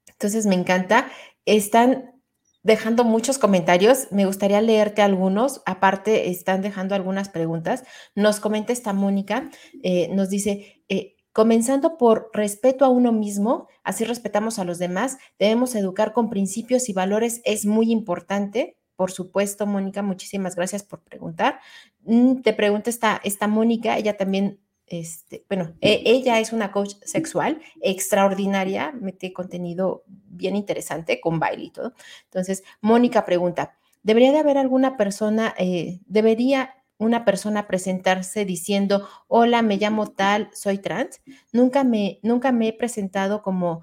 Entonces, 0.06 0.46
me 0.46 0.54
encanta. 0.54 1.08
Están 1.46 2.14
dejando 2.62 3.04
muchos 3.04 3.38
comentarios. 3.38 4.08
Me 4.10 4.26
gustaría 4.26 4.60
leerte 4.60 5.00
algunos. 5.00 5.62
Aparte, 5.64 6.28
están 6.30 6.60
dejando 6.60 6.94
algunas 6.94 7.28
preguntas. 7.28 7.84
Nos 8.14 8.40
comenta 8.40 8.72
esta 8.72 8.92
Mónica, 8.92 9.48
eh, 9.82 10.08
nos 10.12 10.28
dice, 10.28 10.82
eh, 10.88 11.14
comenzando 11.32 11.98
por 11.98 12.30
respeto 12.32 12.84
a 12.84 12.88
uno 12.88 13.12
mismo, 13.12 13.68
así 13.82 14.04
respetamos 14.04 14.60
a 14.60 14.64
los 14.64 14.78
demás, 14.78 15.18
debemos 15.36 15.74
educar 15.74 16.12
con 16.12 16.30
principios 16.30 16.88
y 16.88 16.92
valores, 16.92 17.42
es 17.44 17.66
muy 17.66 17.90
importante. 17.90 18.78
Por 18.96 19.10
supuesto, 19.10 19.66
Mónica, 19.66 20.02
muchísimas 20.02 20.54
gracias 20.54 20.84
por 20.84 21.02
preguntar. 21.02 21.58
Mm, 22.04 22.42
te 22.42 22.52
pregunta 22.52 22.88
esta, 22.88 23.20
esta 23.24 23.48
Mónica, 23.48 23.98
ella 23.98 24.16
también 24.16 24.60
este, 24.86 25.44
bueno, 25.48 25.74
e, 25.80 26.02
ella 26.04 26.40
es 26.40 26.52
una 26.52 26.70
coach 26.72 26.94
sexual 27.02 27.60
extraordinaria, 27.80 28.92
mete 28.92 29.32
contenido 29.32 30.04
bien 30.06 30.56
interesante 30.56 31.20
con 31.20 31.38
baile 31.38 31.64
y 31.64 31.70
todo. 31.70 31.94
Entonces, 32.24 32.62
Mónica 32.80 33.24
pregunta, 33.24 33.76
¿debería 34.02 34.32
de 34.32 34.38
haber 34.38 34.58
alguna 34.58 34.96
persona, 34.96 35.54
eh, 35.58 36.00
debería 36.06 36.74
una 36.98 37.24
persona 37.24 37.66
presentarse 37.66 38.44
diciendo, 38.44 39.08
hola, 39.26 39.62
me 39.62 39.76
llamo 39.78 40.12
tal, 40.12 40.50
soy 40.52 40.78
trans? 40.78 41.20
Nunca 41.52 41.84
me, 41.84 42.20
nunca 42.22 42.52
me 42.52 42.68
he 42.68 42.72
presentado 42.72 43.42
como, 43.42 43.82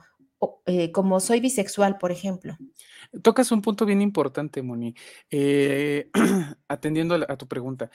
eh, 0.66 0.92
como 0.92 1.20
soy 1.20 1.40
bisexual, 1.40 1.98
por 1.98 2.12
ejemplo. 2.12 2.58
Tocas 3.22 3.52
un 3.52 3.62
punto 3.62 3.86
bien 3.86 4.02
importante, 4.02 4.62
Moni, 4.62 4.96
eh, 5.30 6.10
atendiendo 6.68 7.16
a 7.28 7.38
tu 7.38 7.48
pregunta. 7.48 7.90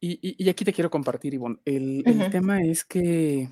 Y, 0.00 0.48
aquí 0.48 0.64
te 0.64 0.72
quiero 0.72 0.90
compartir, 0.90 1.34
Ivonne. 1.34 1.58
El, 1.64 2.04
tema 2.30 2.62
es 2.62 2.84
que 2.84 3.48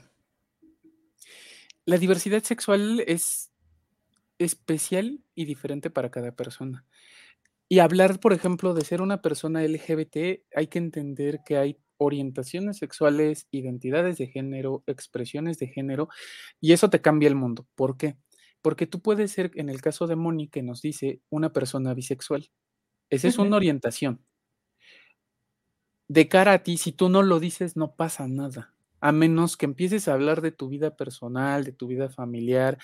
la 1.85 1.98
diversidad 1.98 2.42
sexual 2.42 3.02
es 3.06 3.50
especial 4.38 5.24
y 5.35 5.44
diferente 5.44 5.90
para 5.90 6.11
cada 6.11 6.32
persona. 6.32 6.85
Y 7.68 7.80
hablar, 7.80 8.20
por 8.20 8.32
ejemplo, 8.32 8.74
de 8.74 8.85
ser 8.85 9.02
una 9.02 9.22
persona 9.22 9.62
LGBT, 9.62 10.44
hay 10.54 10.66
que 10.68 10.78
entender 10.78 11.40
que 11.44 11.56
hay 11.56 11.78
orientaciones 11.96 12.76
sexuales, 12.76 13.48
identidades 13.50 14.18
de 14.18 14.28
género, 14.28 14.85
expresiones 14.87 15.59
de 15.59 15.66
género, 15.66 16.09
y 16.61 16.72
eso 16.72 16.90
te 16.90 17.00
cambia 17.00 17.28
el 17.28 17.35
mundo. 17.35 17.66
¿Por 17.74 17.96
qué? 17.96 18.18
Porque 18.62 18.87
tú 18.87 19.00
puedes 19.02 19.32
ser, 19.32 19.50
en 19.56 19.68
el 19.68 19.80
caso 19.80 20.06
de 20.06 20.14
Moni, 20.14 20.48
que 20.48 20.62
nos 20.62 20.80
dice 20.80 21.22
una 21.28 21.52
persona 21.52 21.92
bisexual. 21.92 22.50
Esa 23.11 23.26
es 23.26 23.38
una 23.38 23.56
orientación 23.56 24.24
de 26.09 26.29
cara 26.29 26.53
a 26.55 26.59
ti, 26.62 26.77
si 26.79 26.92
tú 26.92 27.09
no 27.09 27.23
lo 27.23 27.40
dices, 27.40 27.77
no 27.77 27.95
pasa 27.95 28.29
nada. 28.29 28.75
A 29.01 29.12
menos 29.12 29.57
que 29.57 29.66
empieces 29.66 30.09
a 30.09 30.14
hablar 30.14 30.40
de 30.40 30.53
tu 30.53 30.69
vida 30.69 30.97
personal, 30.97 31.64
de 31.64 31.73
tu 31.73 31.87
vida 31.87 32.09
familiar, 32.09 32.79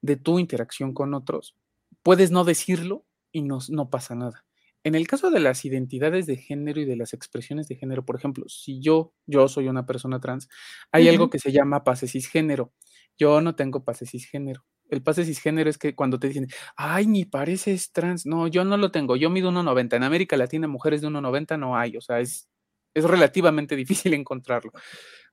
de 0.00 0.16
tu 0.16 0.38
interacción 0.38 0.94
con 0.94 1.14
otros, 1.14 1.56
puedes 2.02 2.30
no 2.30 2.44
decirlo 2.44 3.04
y 3.32 3.42
no, 3.42 3.58
no 3.68 3.90
pasa 3.90 4.14
nada. 4.14 4.44
En 4.84 4.94
el 4.94 5.06
caso 5.06 5.30
de 5.30 5.40
las 5.40 5.64
identidades 5.64 6.26
de 6.26 6.36
género 6.36 6.80
y 6.80 6.84
de 6.84 6.96
las 6.96 7.12
expresiones 7.12 7.68
de 7.68 7.76
género, 7.76 8.04
por 8.04 8.16
ejemplo, 8.16 8.48
si 8.48 8.80
yo, 8.80 9.12
yo 9.26 9.48
soy 9.48 9.68
una 9.68 9.86
persona 9.86 10.20
trans, 10.20 10.48
hay 10.92 11.08
algo 11.08 11.28
que 11.30 11.38
se 11.38 11.52
llama 11.52 11.84
pase 11.84 12.06
cisgénero. 12.06 12.72
Yo 13.18 13.40
no 13.40 13.56
tengo 13.56 13.84
pase 13.84 14.06
cisgénero. 14.06 14.64
El 14.88 15.02
pase 15.02 15.24
cisgénero 15.24 15.68
es 15.68 15.76
que 15.78 15.94
cuando 15.94 16.18
te 16.18 16.28
dicen, 16.28 16.46
ay, 16.76 17.06
ni 17.06 17.24
pareces 17.24 17.92
trans. 17.92 18.24
No, 18.24 18.46
yo 18.46 18.64
no 18.64 18.76
lo 18.76 18.90
tengo. 18.90 19.16
Yo 19.16 19.28
mido 19.30 19.50
1,90. 19.50 19.96
En 19.96 20.04
América 20.04 20.36
Latina, 20.36 20.68
mujeres 20.68 21.02
de 21.02 21.08
1,90 21.08 21.58
no 21.58 21.76
hay. 21.76 21.96
O 21.96 22.00
sea, 22.00 22.20
es 22.20 22.48
es 22.98 23.04
relativamente 23.04 23.76
difícil 23.76 24.14
encontrarlo. 24.14 24.72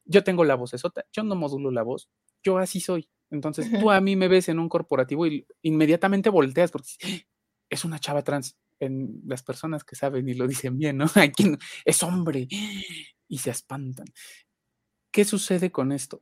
Yo 0.05 0.23
tengo 0.23 0.43
la 0.43 0.55
voz 0.55 0.73
esota, 0.73 1.05
yo 1.11 1.23
no 1.23 1.35
modulo 1.35 1.71
la 1.71 1.83
voz, 1.83 2.09
yo 2.43 2.57
así 2.57 2.79
soy. 2.79 3.09
Entonces 3.31 3.69
tú 3.79 3.91
a 3.91 4.01
mí 4.01 4.15
me 4.15 4.27
ves 4.27 4.49
en 4.49 4.59
un 4.59 4.69
corporativo 4.69 5.25
y 5.27 5.45
inmediatamente 5.61 6.29
volteas 6.29 6.71
porque 6.71 6.89
es 7.69 7.85
una 7.85 7.99
chava 7.99 8.23
trans. 8.23 8.57
En 8.77 9.21
las 9.25 9.41
personas 9.41 9.85
que 9.85 9.95
saben 9.95 10.27
y 10.27 10.33
lo 10.33 10.47
dicen 10.47 10.77
bien, 10.77 10.97
¿no? 10.97 11.05
Hay 11.15 11.31
quien 11.31 11.57
es 11.85 12.03
hombre 12.03 12.47
y 13.27 13.37
se 13.37 13.49
espantan. 13.49 14.07
¿Qué 15.11 15.23
sucede 15.23 15.71
con 15.71 15.93
esto? 15.93 16.21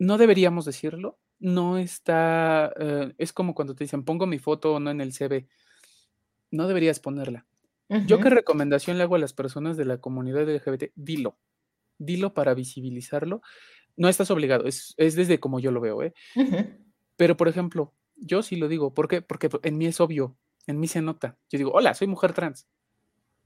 No 0.00 0.18
deberíamos 0.18 0.64
decirlo, 0.64 1.20
no 1.38 1.78
está, 1.78 2.72
eh, 2.76 3.14
es 3.18 3.32
como 3.32 3.54
cuando 3.54 3.76
te 3.76 3.84
dicen 3.84 4.04
pongo 4.04 4.26
mi 4.26 4.40
foto 4.40 4.80
no 4.80 4.90
en 4.90 5.00
el 5.00 5.12
CV. 5.12 5.46
No 6.50 6.66
deberías 6.66 6.98
ponerla. 6.98 7.46
Yo 8.06 8.20
qué 8.20 8.30
recomendación 8.30 8.98
le 8.98 9.02
hago 9.02 9.16
a 9.16 9.18
las 9.18 9.32
personas 9.32 9.76
de 9.76 9.84
la 9.84 9.98
comunidad 9.98 10.48
LGBT, 10.48 10.92
dilo, 10.94 11.38
dilo 11.98 12.34
para 12.34 12.54
visibilizarlo. 12.54 13.42
No 13.96 14.08
estás 14.08 14.30
obligado, 14.30 14.66
es, 14.66 14.94
desde 14.96 15.40
como 15.40 15.58
yo 15.58 15.72
lo 15.72 15.80
veo, 15.80 16.02
¿eh? 16.02 16.14
Pero, 17.16 17.36
por 17.36 17.48
ejemplo, 17.48 17.92
yo 18.16 18.42
sí 18.42 18.56
lo 18.56 18.68
digo, 18.68 18.94
¿por 18.94 19.08
qué? 19.08 19.22
Porque 19.22 19.50
en 19.64 19.76
mí 19.76 19.86
es 19.86 20.00
obvio, 20.00 20.36
en 20.66 20.78
mí 20.78 20.86
se 20.86 21.02
nota. 21.02 21.36
Yo 21.50 21.58
digo, 21.58 21.72
hola, 21.72 21.94
soy 21.94 22.06
mujer 22.06 22.32
trans. 22.32 22.68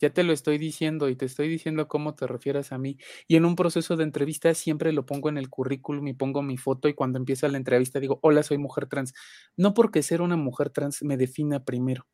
Ya 0.01 0.11
te 0.11 0.25
lo 0.25 0.33
estoy 0.33 0.59
diciendo 0.59 1.09
y 1.09 1.17
te 1.17 1.25
estoy 1.25 1.49
diciendo 1.49 1.89
cómo 1.89 2.15
te 2.15 2.27
refieras 2.27 2.73
a 2.73 2.79
mí. 2.79 2.99
Y 3.27 3.37
en 3.37 3.47
un 3.47 3.57
proceso 3.57 3.97
de 3.97 4.05
entrevista 4.05 4.53
siempre 4.53 4.93
lo 4.93 5.07
pongo 5.07 5.29
en 5.31 5.39
el 5.39 5.49
currículum 5.49 6.07
y 6.09 6.13
pongo 6.13 6.43
mi 6.43 6.59
foto 6.59 6.89
y 6.89 6.95
cuando 6.95 7.19
empieza 7.19 7.49
la 7.49 7.57
entrevista 7.57 8.01
digo, 8.01 8.19
hola, 8.23 8.43
soy 8.43 8.59
mujer 8.59 8.87
trans. 8.87 9.15
No 9.57 9.73
porque 9.73 10.03
ser 10.03 10.21
una 10.21 10.37
mujer 10.37 10.69
trans 10.71 11.03
me 11.03 11.17
defina 11.17 11.65
primero 11.65 12.07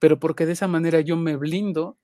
pero 0.00 0.18
porque 0.18 0.46
de 0.46 0.52
esa 0.52 0.66
manera 0.66 1.00
yo 1.00 1.16
me 1.16 1.36
blindo 1.36 1.96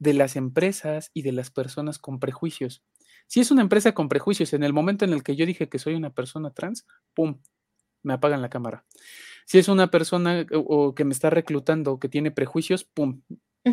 de 0.00 0.14
las 0.14 0.34
empresas 0.34 1.10
y 1.14 1.22
de 1.22 1.32
las 1.32 1.50
personas 1.50 1.98
con 1.98 2.18
prejuicios. 2.18 2.82
Si 3.28 3.40
es 3.40 3.50
una 3.50 3.62
empresa 3.62 3.92
con 3.92 4.08
prejuicios, 4.08 4.52
en 4.52 4.64
el 4.64 4.72
momento 4.72 5.04
en 5.04 5.12
el 5.12 5.22
que 5.22 5.36
yo 5.36 5.46
dije 5.46 5.68
que 5.68 5.78
soy 5.78 5.94
una 5.94 6.10
persona 6.10 6.50
trans, 6.50 6.86
¡pum!, 7.14 7.40
me 8.02 8.14
apagan 8.14 8.42
la 8.42 8.48
cámara. 8.48 8.84
Si 9.46 9.58
es 9.58 9.68
una 9.68 9.90
persona 9.90 10.46
o, 10.52 10.94
que 10.94 11.04
me 11.04 11.12
está 11.12 11.30
reclutando 11.30 11.92
o 11.92 12.00
que 12.00 12.08
tiene 12.08 12.30
prejuicios, 12.30 12.84
¡pum!, 12.84 13.22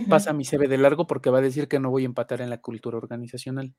pasa 0.10 0.34
mi 0.34 0.44
CV 0.44 0.68
de 0.68 0.78
largo 0.78 1.08
porque 1.08 1.30
va 1.30 1.38
a 1.38 1.42
decir 1.42 1.68
que 1.68 1.80
no 1.80 1.92
voy 1.92 2.04
a 2.04 2.08
empatar 2.08 2.42
en 2.42 2.50
la 2.50 2.62
cultura 2.62 2.98
organizacional. 2.98 3.74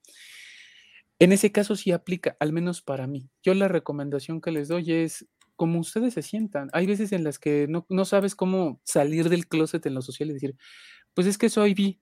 En 1.18 1.32
ese 1.32 1.52
caso 1.52 1.76
sí 1.76 1.92
aplica, 1.92 2.36
al 2.40 2.52
menos 2.52 2.82
para 2.82 3.06
mí. 3.06 3.30
Yo 3.42 3.54
la 3.54 3.68
recomendación 3.68 4.40
que 4.40 4.50
les 4.50 4.68
doy 4.68 4.92
es 4.92 5.26
como 5.56 5.78
ustedes 5.80 6.14
se 6.14 6.22
sientan. 6.22 6.70
Hay 6.72 6.86
veces 6.86 7.12
en 7.12 7.24
las 7.24 7.38
que 7.38 7.66
no, 7.68 7.86
no 7.88 8.04
sabes 8.04 8.34
cómo 8.34 8.80
salir 8.84 9.28
del 9.28 9.46
closet 9.46 9.84
en 9.86 9.94
lo 9.94 10.02
social 10.02 10.30
y 10.30 10.34
decir, 10.34 10.56
pues 11.14 11.26
es 11.26 11.38
que 11.38 11.48
soy 11.48 11.74
bi. 11.74 12.00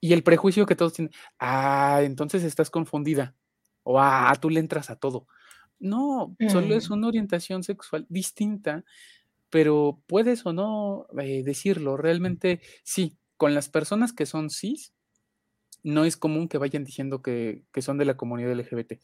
Y 0.00 0.12
el 0.12 0.24
prejuicio 0.24 0.66
que 0.66 0.74
todos 0.74 0.94
tienen, 0.94 1.12
ah, 1.38 2.00
entonces 2.02 2.42
estás 2.42 2.70
confundida. 2.70 3.36
O 3.84 4.00
ah, 4.00 4.34
tú 4.40 4.50
le 4.50 4.60
entras 4.60 4.90
a 4.90 4.96
todo. 4.96 5.26
No, 5.78 6.36
solo 6.48 6.74
es 6.74 6.90
mm. 6.90 6.92
una 6.92 7.08
orientación 7.08 7.62
sexual 7.62 8.06
distinta, 8.08 8.84
pero 9.50 10.00
puedes 10.06 10.46
o 10.46 10.52
no 10.52 11.06
eh, 11.20 11.42
decirlo. 11.44 11.96
Realmente 11.96 12.60
sí, 12.84 13.18
con 13.36 13.54
las 13.54 13.68
personas 13.68 14.12
que 14.12 14.26
son 14.26 14.50
cis, 14.50 14.92
no 15.82 16.04
es 16.04 16.16
común 16.16 16.48
que 16.48 16.58
vayan 16.58 16.84
diciendo 16.84 17.22
que, 17.22 17.64
son 17.80 17.98
de 17.98 18.04
la 18.04 18.16
comunidad 18.16 18.54
LGBT. 18.54 18.94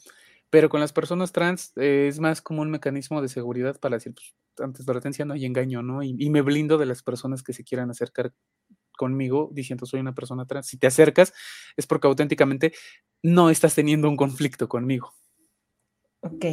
Pero 0.51 0.69
con 0.69 0.81
las 0.81 0.93
personas 0.93 1.33
trans 1.33 1.73
eh, 1.77 2.07
es 2.09 2.21
más 2.21 2.41
como 2.41 2.63
un 2.63 2.71
mecanismo 2.71 3.21
de 3.21 3.29
seguridad 3.29 3.79
para 3.79 3.97
decir, 3.97 4.15
pues, 4.15 4.35
antes 4.61 4.87
de 4.87 4.93
retencia 4.93 5.25
no 5.25 5.35
hay 5.35 5.45
engaño, 5.45 5.83
¿no? 5.83 6.03
Y, 6.03 6.17
y, 6.19 6.31
me 6.31 6.43
blindo 6.43 6.79
de 6.79 6.87
las 6.87 7.03
personas 7.03 7.43
que 7.43 7.53
se 7.53 7.65
quieran 7.65 7.91
acercar 7.91 8.33
conmigo 8.99 9.49
diciendo 9.53 9.87
soy 9.87 10.01
una 10.01 10.15
persona 10.15 10.45
trans. 10.47 10.67
Si 10.67 10.77
te 10.77 10.87
acercas 10.87 11.33
es 11.77 11.87
porque 11.87 12.07
auténticamente 12.07 12.73
no 13.23 13.49
estás 13.49 13.75
teniendo 13.75 14.09
un 14.11 14.17
conflicto 14.17 14.69
conmigo. 14.69 15.15
Ok, 16.21 16.45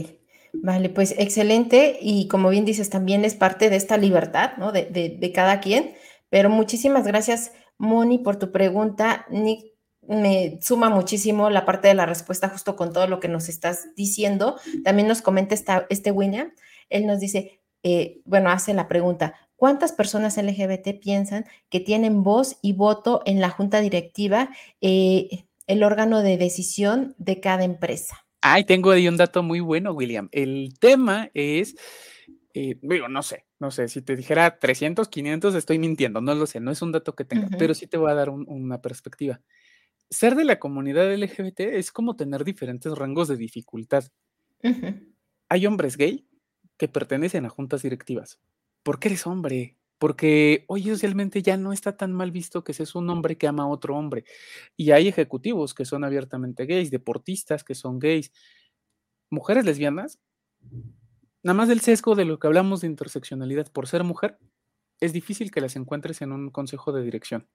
vale, 0.53 0.89
pues 0.89 1.13
excelente. 1.17 1.97
Y 2.01 2.29
como 2.29 2.49
bien 2.49 2.63
dices, 2.63 2.89
también 2.89 3.25
es 3.25 3.35
parte 3.35 3.69
de 3.69 3.75
esta 3.75 3.97
libertad, 3.97 4.51
¿no? 4.57 4.71
De, 4.71 4.85
de, 4.85 5.31
cada 5.33 5.59
quien. 5.59 5.95
Pero 6.29 6.49
muchísimas 6.49 7.05
gracias, 7.05 7.51
Moni, 7.77 8.19
por 8.19 8.37
tu 8.37 8.51
pregunta. 8.51 9.25
Nick, 9.29 9.73
me 10.07 10.59
suma 10.61 10.89
muchísimo 10.89 11.49
la 11.49 11.65
parte 11.65 11.87
de 11.87 11.93
la 11.93 12.05
respuesta 12.05 12.49
justo 12.49 12.75
con 12.75 12.93
todo 12.93 13.07
lo 13.07 13.19
que 13.19 13.27
nos 13.27 13.49
estás 13.49 13.89
diciendo. 13.95 14.57
También 14.83 15.07
nos 15.07 15.21
comenta 15.21 15.55
esta, 15.55 15.85
este 15.89 16.11
William. 16.11 16.51
Él 16.89 17.07
nos 17.07 17.19
dice, 17.19 17.61
eh, 17.83 18.21
bueno, 18.25 18.49
hace 18.49 18.73
la 18.73 18.87
pregunta, 18.87 19.35
¿cuántas 19.55 19.91
personas 19.91 20.37
LGBT 20.37 20.99
piensan 21.01 21.45
que 21.69 21.79
tienen 21.79 22.23
voz 22.23 22.57
y 22.61 22.73
voto 22.73 23.21
en 23.25 23.39
la 23.41 23.49
junta 23.49 23.79
directiva, 23.81 24.49
eh, 24.81 25.45
el 25.67 25.83
órgano 25.83 26.21
de 26.21 26.37
decisión 26.37 27.15
de 27.17 27.39
cada 27.39 27.63
empresa? 27.63 28.25
Ay, 28.41 28.63
tengo 28.63 28.91
ahí 28.91 29.07
un 29.07 29.17
dato 29.17 29.41
muy 29.41 29.59
bueno, 29.59 29.91
William. 29.93 30.29
El 30.31 30.73
tema 30.79 31.31
es, 31.33 31.75
eh, 32.53 32.77
digo, 32.81 33.07
no 33.07 33.23
sé, 33.23 33.45
no 33.59 33.71
sé, 33.71 33.87
si 33.87 34.01
te 34.01 34.15
dijera 34.15 34.59
300, 34.59 35.07
500, 35.07 35.55
estoy 35.55 35.79
mintiendo, 35.79 36.21
no 36.21 36.35
lo 36.35 36.45
sé, 36.45 36.59
no 36.59 36.71
es 36.71 36.81
un 36.81 36.91
dato 36.91 37.15
que 37.15 37.25
tenga, 37.25 37.47
pero 37.57 37.73
sí 37.73 37.87
te 37.87 37.97
voy 37.97 38.11
a 38.11 38.15
dar 38.15 38.29
una 38.29 38.81
perspectiva. 38.81 39.41
Ser 40.09 40.35
de 40.35 40.45
la 40.45 40.59
comunidad 40.59 41.13
LGBT 41.13 41.61
es 41.61 41.91
como 41.91 42.15
tener 42.15 42.43
diferentes 42.43 42.95
rangos 42.95 43.27
de 43.27 43.37
dificultad. 43.37 44.05
Hay 45.49 45.65
hombres 45.65 45.97
gay 45.97 46.27
que 46.77 46.87
pertenecen 46.87 47.45
a 47.45 47.49
juntas 47.49 47.81
directivas. 47.83 48.39
¿Por 48.83 48.99
qué 48.99 49.09
eres 49.09 49.25
hombre? 49.25 49.77
Porque 49.97 50.65
hoy 50.67 50.83
socialmente 50.83 51.41
ya 51.41 51.57
no 51.57 51.71
está 51.71 51.95
tan 51.97 52.11
mal 52.11 52.31
visto 52.31 52.63
que 52.63 52.73
seas 52.73 52.95
un 52.95 53.09
hombre 53.09 53.37
que 53.37 53.47
ama 53.47 53.63
a 53.63 53.67
otro 53.67 53.95
hombre. 53.95 54.25
Y 54.75 54.91
hay 54.91 55.07
ejecutivos 55.07 55.73
que 55.73 55.85
son 55.85 56.03
abiertamente 56.03 56.65
gays, 56.65 56.91
deportistas 56.91 57.63
que 57.63 57.75
son 57.75 57.99
gays, 57.99 58.31
mujeres 59.29 59.65
lesbianas. 59.65 60.19
Nada 61.43 61.55
más 61.55 61.69
del 61.69 61.79
sesgo 61.79 62.15
de 62.15 62.25
lo 62.25 62.39
que 62.39 62.47
hablamos 62.47 62.81
de 62.81 62.87
interseccionalidad 62.87 63.71
por 63.71 63.87
ser 63.87 64.03
mujer, 64.03 64.37
es 64.99 65.13
difícil 65.13 65.51
que 65.51 65.61
las 65.61 65.75
encuentres 65.75 66.21
en 66.21 66.31
un 66.31 66.49
consejo 66.49 66.91
de 66.91 67.03
dirección. 67.03 67.47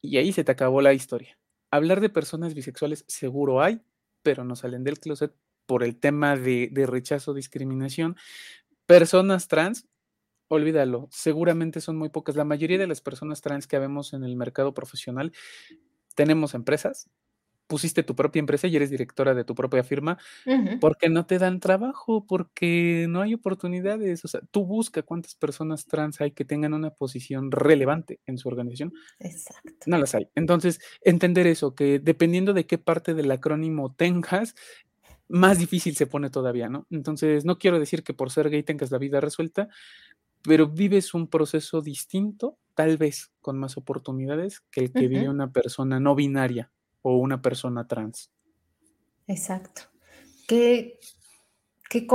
Y 0.00 0.16
ahí 0.18 0.32
se 0.32 0.44
te 0.44 0.52
acabó 0.52 0.80
la 0.80 0.92
historia. 0.92 1.38
Hablar 1.70 2.00
de 2.00 2.08
personas 2.08 2.54
bisexuales 2.54 3.04
seguro 3.08 3.62
hay, 3.62 3.82
pero 4.22 4.44
no 4.44 4.56
salen 4.56 4.84
del 4.84 5.00
closet 5.00 5.34
por 5.66 5.82
el 5.82 5.98
tema 5.98 6.36
de, 6.36 6.68
de 6.72 6.86
rechazo, 6.86 7.34
discriminación. 7.34 8.16
Personas 8.86 9.48
trans, 9.48 9.86
olvídalo, 10.48 11.08
seguramente 11.10 11.80
son 11.80 11.96
muy 11.96 12.08
pocas. 12.08 12.36
La 12.36 12.44
mayoría 12.44 12.78
de 12.78 12.86
las 12.86 13.00
personas 13.00 13.42
trans 13.42 13.66
que 13.66 13.78
vemos 13.78 14.14
en 14.14 14.24
el 14.24 14.36
mercado 14.36 14.72
profesional 14.72 15.32
tenemos 16.18 16.54
empresas, 16.54 17.08
pusiste 17.68 18.02
tu 18.02 18.16
propia 18.16 18.40
empresa 18.40 18.66
y 18.66 18.74
eres 18.74 18.90
directora 18.90 19.34
de 19.34 19.44
tu 19.44 19.54
propia 19.54 19.84
firma, 19.84 20.18
porque 20.80 21.08
no 21.08 21.26
te 21.26 21.38
dan 21.38 21.60
trabajo, 21.60 22.26
porque 22.26 23.06
no 23.08 23.20
hay 23.20 23.34
oportunidades. 23.34 24.24
O 24.24 24.28
sea, 24.28 24.40
tú 24.50 24.64
busca 24.64 25.02
cuántas 25.02 25.36
personas 25.36 25.86
trans 25.86 26.20
hay 26.20 26.32
que 26.32 26.44
tengan 26.44 26.74
una 26.74 26.90
posición 26.90 27.52
relevante 27.52 28.20
en 28.26 28.38
su 28.38 28.48
organización. 28.48 28.92
Exacto. 29.20 29.84
No 29.86 29.98
las 29.98 30.14
hay. 30.14 30.28
Entonces, 30.34 30.80
entender 31.02 31.46
eso, 31.46 31.74
que 31.74 32.00
dependiendo 32.00 32.54
de 32.54 32.66
qué 32.66 32.78
parte 32.78 33.14
del 33.14 33.30
acrónimo 33.30 33.94
tengas, 33.94 34.54
más 35.28 35.58
difícil 35.58 35.94
se 35.94 36.06
pone 36.06 36.30
todavía, 36.30 36.70
¿no? 36.70 36.86
Entonces, 36.90 37.44
no 37.44 37.58
quiero 37.58 37.78
decir 37.78 38.02
que 38.02 38.14
por 38.14 38.30
ser 38.30 38.48
gay 38.48 38.62
tengas 38.62 38.90
la 38.90 38.98
vida 38.98 39.20
resuelta, 39.20 39.68
pero 40.42 40.68
vives 40.68 41.12
un 41.12 41.28
proceso 41.28 41.82
distinto, 41.82 42.56
tal 42.74 42.96
vez 42.96 43.30
con 43.40 43.58
más 43.58 43.76
oportunidades 43.76 44.62
que 44.70 44.80
el 44.80 44.92
que 44.92 45.06
vive 45.06 45.28
una 45.28 45.52
persona 45.52 46.00
no 46.00 46.14
binaria 46.14 46.70
o 47.02 47.16
una 47.16 47.40
persona 47.42 47.86
trans. 47.86 48.30
Exacto. 49.26 49.82
Qué, 50.46 50.98
qué, 51.90 52.06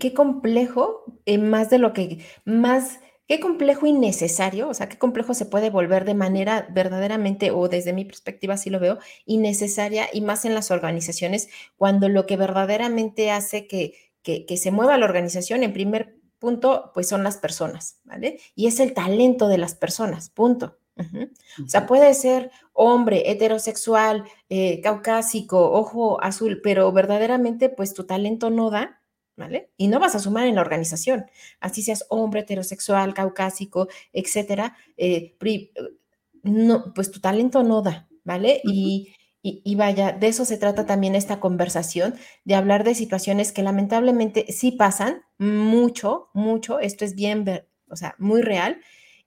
qué 0.00 0.14
complejo, 0.14 1.04
eh, 1.26 1.38
más 1.38 1.70
de 1.70 1.78
lo 1.78 1.92
que, 1.92 2.24
más, 2.44 3.00
qué 3.28 3.40
complejo 3.40 3.86
y 3.86 3.92
necesario, 3.92 4.68
o 4.68 4.74
sea, 4.74 4.88
qué 4.88 4.98
complejo 4.98 5.34
se 5.34 5.46
puede 5.46 5.70
volver 5.70 6.04
de 6.04 6.14
manera 6.14 6.66
verdaderamente, 6.72 7.50
o 7.50 7.68
desde 7.68 7.92
mi 7.92 8.04
perspectiva 8.04 8.54
así 8.54 8.70
lo 8.70 8.80
veo, 8.80 8.98
innecesaria 9.26 10.06
y 10.12 10.22
más 10.22 10.44
en 10.44 10.54
las 10.54 10.70
organizaciones, 10.70 11.48
cuando 11.76 12.08
lo 12.08 12.26
que 12.26 12.36
verdaderamente 12.36 13.30
hace 13.30 13.66
que, 13.66 13.94
que, 14.22 14.46
que 14.46 14.56
se 14.56 14.70
mueva 14.70 14.96
la 14.96 15.04
organización 15.04 15.62
en 15.62 15.72
primer 15.74 16.16
punto, 16.38 16.90
pues 16.94 17.08
son 17.08 17.24
las 17.24 17.36
personas, 17.36 18.00
¿vale? 18.04 18.38
Y 18.54 18.66
es 18.66 18.80
el 18.80 18.94
talento 18.94 19.48
de 19.48 19.58
las 19.58 19.74
personas, 19.74 20.30
punto. 20.30 20.78
O 20.96 21.68
sea, 21.68 21.86
puede 21.86 22.14
ser 22.14 22.50
hombre, 22.72 23.30
heterosexual, 23.30 24.24
eh, 24.48 24.80
caucásico, 24.80 25.72
ojo 25.72 26.22
azul, 26.22 26.60
pero 26.62 26.92
verdaderamente, 26.92 27.68
pues 27.68 27.94
tu 27.94 28.04
talento 28.04 28.50
no 28.50 28.70
da, 28.70 29.02
¿vale? 29.36 29.70
Y 29.76 29.88
no 29.88 29.98
vas 29.98 30.14
a 30.14 30.20
sumar 30.20 30.46
en 30.46 30.54
la 30.54 30.60
organización. 30.60 31.26
Así 31.60 31.82
seas 31.82 32.06
hombre, 32.08 32.40
heterosexual, 32.40 33.14
caucásico, 33.14 33.88
etcétera, 34.12 34.76
eh, 34.96 35.36
no, 36.42 36.92
pues 36.94 37.10
tu 37.10 37.20
talento 37.20 37.62
no 37.62 37.82
da, 37.82 38.08
¿vale? 38.22 38.60
y, 38.64 39.14
y, 39.46 39.74
vaya, 39.74 40.12
de 40.12 40.28
eso 40.28 40.46
se 40.46 40.56
trata 40.56 40.86
también 40.86 41.14
esta 41.14 41.38
conversación, 41.38 42.14
de 42.44 42.54
hablar 42.54 42.82
de 42.82 42.94
situaciones 42.94 43.52
que 43.52 43.62
lamentablemente 43.62 44.46
sí 44.50 44.72
pasan 44.72 45.20
mucho, 45.36 46.30
mucho, 46.32 46.80
esto 46.80 47.04
es 47.04 47.14
bien, 47.14 47.44
o 47.90 47.94
sea, 47.94 48.14
muy 48.18 48.40
real, 48.40 48.80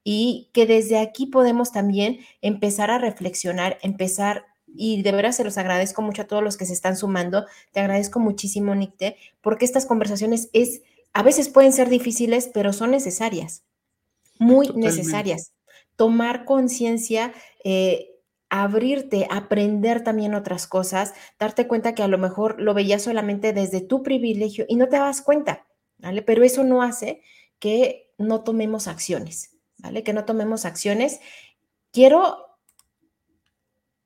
y 0.10 0.48
que 0.54 0.66
desde 0.66 1.00
aquí 1.00 1.26
podemos 1.26 1.74
también 1.74 2.20
empezar 2.42 2.92
a 2.92 2.98
reflexionar, 2.98 3.78
empezar, 3.82 4.46
y 4.74 5.02
de 5.02 5.12
verdad 5.12 5.34
se 5.34 5.44
los 5.44 5.58
agradezco 5.58 6.02
mucho 6.02 6.22
a 6.22 6.28
todos 6.28 6.42
los 6.42 6.56
que 6.56 6.66
se 6.66 6.72
están 6.72 6.96
sumando, 6.96 7.46
te 7.74 7.82
agradezco 7.82 8.22
muchísimo, 8.22 8.74
Nicte, 8.74 9.18
porque 9.42 9.66
estas 9.66 9.86
conversaciones 9.86 10.50
es, 10.54 10.82
a 11.12 11.24
veces 11.24 11.50
pueden 11.50 11.74
ser 11.74 11.90
difíciles, 11.90 12.50
pero 12.54 12.72
son 12.72 12.92
necesarias, 12.92 13.66
muy 14.40 14.70
necesarias. 14.70 15.52
Tomar 15.98 16.46
conciencia, 16.46 17.34
eh, 17.66 18.12
abrirte, 18.48 19.28
aprender 19.30 20.06
también 20.06 20.36
otras 20.36 20.68
cosas, 20.68 21.16
darte 21.38 21.68
cuenta 21.68 21.96
que 21.96 22.04
a 22.04 22.08
lo 22.08 22.18
mejor 22.18 22.62
lo 22.62 22.74
veías 22.74 23.02
solamente 23.02 23.52
desde 23.52 23.82
tu 23.82 24.04
privilegio 24.04 24.64
y 24.70 24.78
no 24.78 24.88
te 24.88 24.96
das 24.96 25.22
cuenta, 25.22 25.68
¿vale? 25.98 26.22
Pero 26.22 26.46
eso 26.46 26.64
no 26.64 26.82
hace 26.82 27.20
que 27.60 28.14
no 28.18 28.46
tomemos 28.46 28.88
acciones, 28.88 29.57
¿vale? 29.80 30.04
Que 30.04 30.14
no 30.14 30.26
tomemos 30.26 30.66
acciones. 30.66 31.20
Quiero 31.92 32.48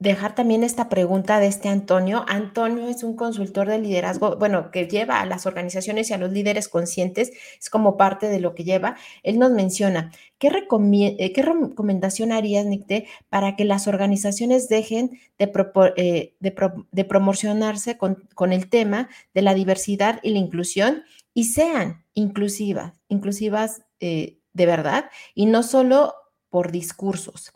dejar 0.02 0.34
también 0.34 0.64
esta 0.64 0.90
pregunta 0.90 1.40
de 1.40 1.46
este 1.46 1.70
Antonio. 1.70 2.26
Antonio 2.28 2.88
es 2.88 3.04
un 3.04 3.16
consultor 3.16 3.68
de 3.68 3.78
liderazgo, 3.78 4.36
bueno, 4.36 4.72
que 4.72 4.88
lleva 4.88 5.22
a 5.22 5.28
las 5.28 5.46
organizaciones 5.46 6.10
y 6.10 6.14
a 6.16 6.18
los 6.18 6.32
líderes 6.32 6.70
conscientes, 6.70 7.32
es 7.60 7.70
como 7.70 7.98
parte 7.98 8.28
de 8.28 8.40
lo 8.40 8.56
que 8.56 8.64
lleva. 8.64 8.96
Él 9.22 9.38
nos 9.38 9.52
menciona, 9.52 10.12
¿qué, 10.40 10.48
eh, 10.48 11.34
¿qué 11.34 11.42
recomendación 11.44 12.32
harías, 12.32 12.66
Nicte, 12.66 13.06
para 13.30 13.56
que 13.56 13.64
las 13.64 13.88
organizaciones 13.88 14.70
dejen 14.70 15.20
de, 15.38 15.52
eh, 15.98 16.34
de, 16.40 17.06
promocionarse 17.06 18.00
con, 18.00 18.28
con, 18.34 18.54
el 18.54 18.70
tema 18.70 19.08
de 19.36 19.44
la 19.44 19.54
diversidad 19.54 20.20
y 20.24 20.32
la 20.32 20.40
inclusión 20.40 21.04
y 21.36 21.44
sean 21.44 22.04
inclusivas, 22.16 23.00
inclusivas 23.08 23.84
eh, 24.00 24.41
de 24.54 24.66
verdad 24.66 25.10
y 25.34 25.46
no 25.46 25.64
solo 25.64 26.16
por 26.50 26.72
discursos? 26.72 27.52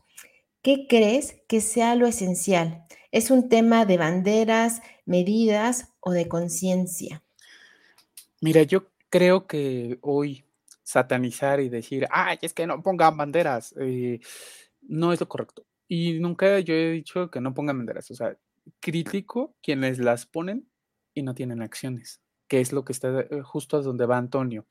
¿Qué 0.62 0.88
crees 0.88 1.36
que 1.48 1.62
sea 1.62 1.96
lo 1.96 2.08
esencial? 2.08 2.86
¿Es 3.12 3.32
un 3.32 3.50
tema 3.50 3.86
de 3.86 3.98
banderas, 3.98 4.82
medidas 5.06 5.94
o 6.00 6.12
de 6.12 6.28
conciencia? 6.28 7.24
Mira, 8.42 8.64
yo 8.64 8.88
creo 9.10 9.48
que 9.48 10.00
hoy 10.02 10.46
satanizar 10.84 11.60
y 11.60 11.70
decir, 11.70 12.08
ay, 12.12 12.38
es 12.42 12.54
que 12.54 12.68
no 12.68 12.82
pongan 12.82 13.18
banderas, 13.18 13.74
eh, 13.80 14.20
no 14.82 15.14
es 15.14 15.20
lo 15.20 15.28
correcto. 15.28 15.66
Y 15.88 16.20
nunca 16.20 16.60
yo 16.60 16.74
he 16.74 16.92
dicho 16.92 17.30
que 17.30 17.42
no 17.42 17.54
pongan 17.54 17.78
banderas. 17.78 18.10
O 18.12 18.16
sea, 18.16 18.38
critico 18.80 19.56
quienes 19.62 20.00
las 20.00 20.26
ponen 20.26 20.70
y 21.14 21.24
no 21.24 21.34
tienen 21.34 21.62
acciones, 21.62 22.22
que 22.48 22.62
es 22.62 22.72
lo 22.72 22.86
que 22.86 22.94
está 22.94 23.22
eh, 23.22 23.42
justo 23.44 23.78
a 23.78 23.82
donde 23.82 24.06
va 24.06 24.18
Antonio. 24.18 24.66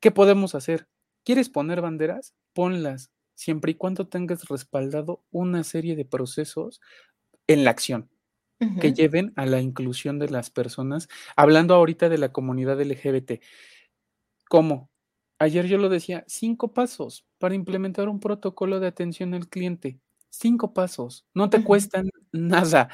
¿Qué 0.00 0.10
podemos 0.10 0.54
hacer? 0.54 0.88
¿Quieres 1.24 1.48
poner 1.48 1.80
banderas? 1.80 2.34
Ponlas, 2.52 3.10
siempre 3.34 3.72
y 3.72 3.74
cuando 3.74 4.08
tengas 4.08 4.48
respaldado 4.48 5.24
una 5.30 5.64
serie 5.64 5.96
de 5.96 6.04
procesos 6.04 6.80
en 7.46 7.64
la 7.64 7.70
acción 7.70 8.10
que 8.80 8.92
lleven 8.92 9.32
a 9.36 9.46
la 9.46 9.62
inclusión 9.62 10.18
de 10.18 10.28
las 10.28 10.50
personas. 10.50 11.08
Hablando 11.34 11.74
ahorita 11.74 12.10
de 12.10 12.18
la 12.18 12.30
comunidad 12.30 12.78
LGBT, 12.80 13.40
¿cómo? 14.48 14.90
Ayer 15.38 15.66
yo 15.66 15.78
lo 15.78 15.88
decía, 15.88 16.24
cinco 16.28 16.74
pasos 16.74 17.24
para 17.38 17.54
implementar 17.54 18.08
un 18.10 18.20
protocolo 18.20 18.78
de 18.78 18.88
atención 18.88 19.32
al 19.32 19.48
cliente. 19.48 19.98
Cinco 20.28 20.74
pasos, 20.74 21.26
no 21.34 21.48
te 21.48 21.64
cuestan 21.64 22.10
nada. 22.32 22.88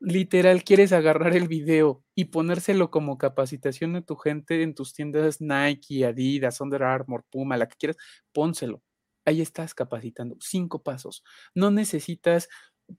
Literal, 0.00 0.64
quieres 0.64 0.92
agarrar 0.92 1.36
el 1.36 1.48
video 1.48 2.04
y 2.14 2.26
ponérselo 2.26 2.90
como 2.90 3.18
capacitación 3.18 3.96
a 3.96 4.02
tu 4.02 4.16
gente 4.16 4.62
en 4.62 4.74
tus 4.74 4.92
tiendas 4.92 5.40
Nike, 5.40 6.04
Adidas, 6.04 6.60
Under 6.60 6.82
Armour, 6.82 7.24
Puma, 7.30 7.56
la 7.56 7.68
que 7.68 7.76
quieras, 7.76 7.96
pónselo. 8.32 8.82
Ahí 9.24 9.40
estás 9.40 9.74
capacitando. 9.74 10.36
Cinco 10.40 10.82
pasos. 10.82 11.22
No 11.54 11.70
necesitas 11.70 12.48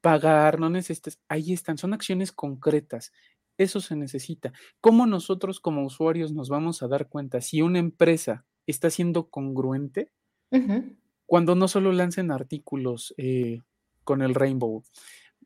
pagar, 0.01 0.59
no 0.59 0.69
necesitas, 0.69 1.19
ahí 1.27 1.53
están, 1.53 1.77
son 1.77 1.93
acciones 1.93 2.31
concretas. 2.31 3.11
Eso 3.57 3.81
se 3.81 3.95
necesita. 3.95 4.51
¿Cómo 4.81 5.05
nosotros 5.05 5.59
como 5.59 5.85
usuarios 5.85 6.31
nos 6.31 6.49
vamos 6.49 6.81
a 6.81 6.87
dar 6.87 7.07
cuenta 7.09 7.41
si 7.41 7.61
una 7.61 7.79
empresa 7.79 8.45
está 8.65 8.89
siendo 8.89 9.29
congruente 9.29 10.11
cuando 11.25 11.55
no 11.55 11.67
solo 11.67 11.91
lancen 11.91 12.31
artículos 12.31 13.13
eh, 13.17 13.61
con 14.03 14.21
el 14.21 14.35
Rainbow. 14.35 14.83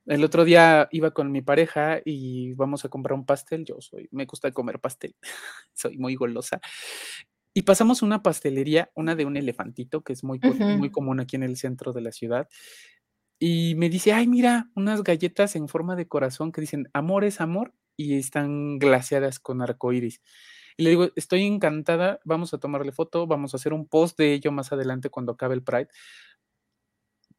El 0.08 0.24
otro 0.24 0.46
día 0.46 0.88
iba 0.92 1.12
con 1.12 1.32
mi 1.32 1.42
pareja 1.42 2.00
y 2.04 2.54
vamos 2.54 2.86
a 2.86 2.90
comprar 2.90 3.14
un 3.14 3.26
pastel. 3.26 3.66
Yo 3.66 3.82
soy, 3.82 4.08
me 4.12 4.26
gusta 4.26 4.52
comer 4.52 4.80
pastel, 4.80 5.16
soy 5.74 5.98
muy 5.98 6.16
golosa. 6.16 6.62
Y 7.54 7.64
pasamos 7.64 8.02
una 8.02 8.24
pastelería, 8.24 8.92
una 8.96 9.16
de 9.16 9.26
un 9.26 9.36
elefantito, 9.36 10.02
que 10.04 10.14
es 10.14 10.24
muy, 10.24 10.40
muy 10.40 10.92
común 10.92 11.20
aquí 11.20 11.36
en 11.36 11.44
el 11.44 11.58
centro 11.58 11.92
de 11.92 12.02
la 12.02 12.12
ciudad. 12.12 12.48
Y 13.40 13.76
me 13.76 13.90
dice, 13.90 14.14
ay, 14.14 14.28
mira, 14.28 14.70
unas 14.76 15.04
galletas 15.04 15.56
en 15.56 15.68
forma 15.68 15.96
de 15.96 16.08
corazón 16.08 16.52
que 16.52 16.62
dicen 16.62 16.88
amor 16.94 17.24
es 17.24 17.42
amor 17.42 17.74
y 17.98 18.18
están 18.18 18.80
glaseadas 18.80 19.40
con 19.40 19.62
arcoíris. 19.62 20.22
Y 20.78 20.84
le 20.84 20.92
digo, 20.92 21.10
estoy 21.16 21.44
encantada, 21.44 22.20
vamos 22.24 22.54
a 22.54 22.60
tomarle 22.60 22.92
foto, 22.92 23.26
vamos 23.28 23.54
a 23.54 23.58
hacer 23.58 23.74
un 23.74 23.88
post 23.88 24.18
de 24.18 24.34
ello 24.34 24.52
más 24.52 24.72
adelante 24.72 25.10
cuando 25.10 25.34
acabe 25.34 25.56
el 25.56 25.64
Pride. 25.64 25.90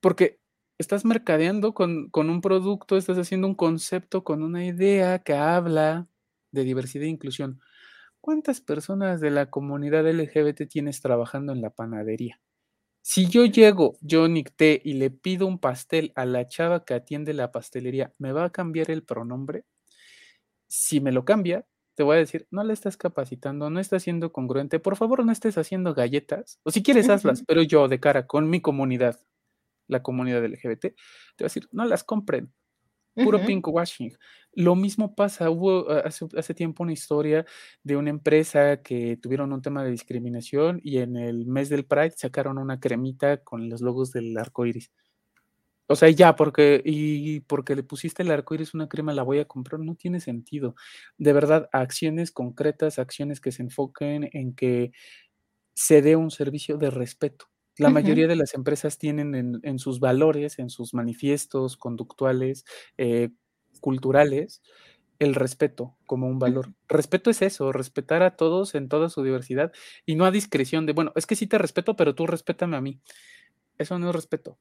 Porque 0.00 0.40
estás 0.78 1.04
mercadeando 1.04 1.74
con, 1.74 2.10
un 2.14 2.40
producto, 2.40 2.96
estás 2.96 3.18
haciendo 3.18 3.48
un 3.48 3.54
concepto 3.54 4.24
con 4.24 4.42
una 4.42 4.64
idea 4.64 5.18
que 5.18 5.34
habla 5.34 6.08
de 6.52 6.64
diversidad 6.64 7.04
e 7.04 7.08
inclusión. 7.08 7.60
¿Cuántas 8.20 8.60
personas 8.60 9.20
de 9.20 9.30
la 9.30 9.50
comunidad 9.50 10.06
LGBT 10.08 10.68
tienes 10.68 11.00
trabajando 11.00 11.52
en 11.52 11.60
la 11.60 11.70
panadería? 11.70 12.40
Si 13.02 13.26
yo 13.26 13.44
llego, 13.44 13.96
yo 14.00 14.26
T, 14.56 14.80
y 14.84 14.94
le 14.94 15.10
pido 15.10 15.46
un 15.46 15.58
pastel 15.58 16.12
a 16.14 16.26
la 16.26 16.46
chava 16.46 16.84
que 16.84 16.94
atiende 16.94 17.32
la 17.32 17.52
pastelería, 17.52 18.12
¿me 18.18 18.32
va 18.32 18.44
a 18.44 18.50
cambiar 18.50 18.90
el 18.90 19.02
pronombre? 19.02 19.64
Si 20.68 21.00
me 21.00 21.12
lo 21.12 21.24
cambia, 21.24 21.64
te 21.94 22.02
voy 22.02 22.16
a 22.16 22.18
decir, 22.20 22.46
no 22.50 22.62
le 22.64 22.74
estás 22.74 22.96
capacitando, 22.96 23.70
no 23.70 23.80
estás 23.80 24.02
siendo 24.02 24.30
congruente, 24.30 24.78
por 24.78 24.96
favor 24.96 25.24
no 25.24 25.32
estés 25.32 25.56
haciendo 25.58 25.94
galletas, 25.94 26.60
o 26.64 26.70
si 26.70 26.82
quieres 26.82 27.08
hazlas, 27.08 27.42
pero 27.46 27.62
yo 27.62 27.88
de 27.88 27.98
cara 27.98 28.26
con 28.26 28.50
mi 28.50 28.60
comunidad, 28.60 29.18
la 29.88 30.02
comunidad 30.02 30.44
LGBT, 30.44 30.80
te 30.80 30.90
voy 30.90 30.94
a 31.40 31.44
decir, 31.44 31.68
no 31.72 31.84
las 31.84 32.04
compren. 32.04 32.52
Puro 33.24 33.44
pink 33.44 33.66
washing. 33.66 34.16
Lo 34.52 34.76
mismo 34.76 35.14
pasa, 35.14 35.50
hubo 35.50 35.90
ah, 35.90 36.04
hace, 36.06 36.54
tiempo 36.54 36.82
una 36.82 36.92
historia 36.92 37.44
de 37.82 37.96
una 37.96 38.10
empresa 38.10 38.82
que 38.82 39.16
tuvieron 39.16 39.52
un 39.52 39.62
tema 39.62 39.82
de 39.82 39.90
discriminación 39.90 40.80
y 40.82 40.98
en 40.98 41.16
el 41.16 41.46
mes 41.46 41.68
del 41.68 41.84
Pride 41.84 42.14
sacaron 42.16 42.58
una 42.58 42.80
cremita 42.80 43.38
con 43.38 43.68
los 43.68 43.80
logos 43.80 44.12
del 44.12 44.36
arco 44.38 44.66
iris. 44.66 44.92
O 45.90 45.96
sea, 45.96 46.10
ya, 46.10 46.36
porque, 46.36 46.82
y 46.84 47.40
porque 47.40 47.74
le 47.74 47.82
pusiste 47.82 48.22
el 48.22 48.30
arco 48.30 48.54
iris 48.54 48.74
una 48.74 48.88
crema, 48.88 49.14
la 49.14 49.22
voy 49.22 49.38
a 49.38 49.46
comprar, 49.46 49.80
no 49.80 49.94
tiene 49.94 50.20
sentido. 50.20 50.74
De 51.16 51.32
verdad, 51.32 51.68
acciones 51.72 52.30
concretas, 52.30 52.98
acciones 52.98 53.40
que 53.40 53.52
se 53.52 53.62
enfoquen 53.62 54.28
en 54.32 54.54
que 54.54 54.92
se 55.74 56.02
dé 56.02 56.14
un 56.14 56.30
servicio 56.30 56.76
de 56.76 56.90
respeto 56.90 57.46
la 57.78 57.90
mayoría 57.90 58.26
de 58.26 58.36
las 58.36 58.54
empresas 58.54 58.98
tienen 58.98 59.60
en, 59.62 59.78
sus 59.78 60.00
valores, 60.00 60.58
en 60.58 60.70
sus 60.70 60.94
manifiestos 60.94 61.76
conductuales, 61.76 62.64
eh, 62.96 63.30
culturales, 63.80 64.62
el 65.18 65.34
respeto 65.34 65.96
como 66.06 66.28
un 66.28 66.38
valor. 66.38 66.72
Respeto 66.88 67.30
es 67.30 67.42
eso, 67.42 67.72
respetar 67.72 68.22
a 68.22 68.36
todos 68.36 68.74
en 68.74 68.88
toda 68.88 69.08
su 69.08 69.22
diversidad 69.22 69.72
y 70.06 70.14
no 70.14 70.24
a 70.24 70.30
discreción 70.30 70.86
de, 70.86 70.92
bueno, 70.92 71.12
es 71.16 71.26
que 71.26 71.36
sí 71.36 71.46
te 71.46 71.58
respeto, 71.58 71.96
pero 71.96 72.14
tú 72.14 72.26
respétame 72.26 72.76
a 72.76 72.80
mí. 72.80 73.00
Eso 73.78 73.98
no 73.98 74.10
es 74.10 74.14
respeto. 74.14 74.58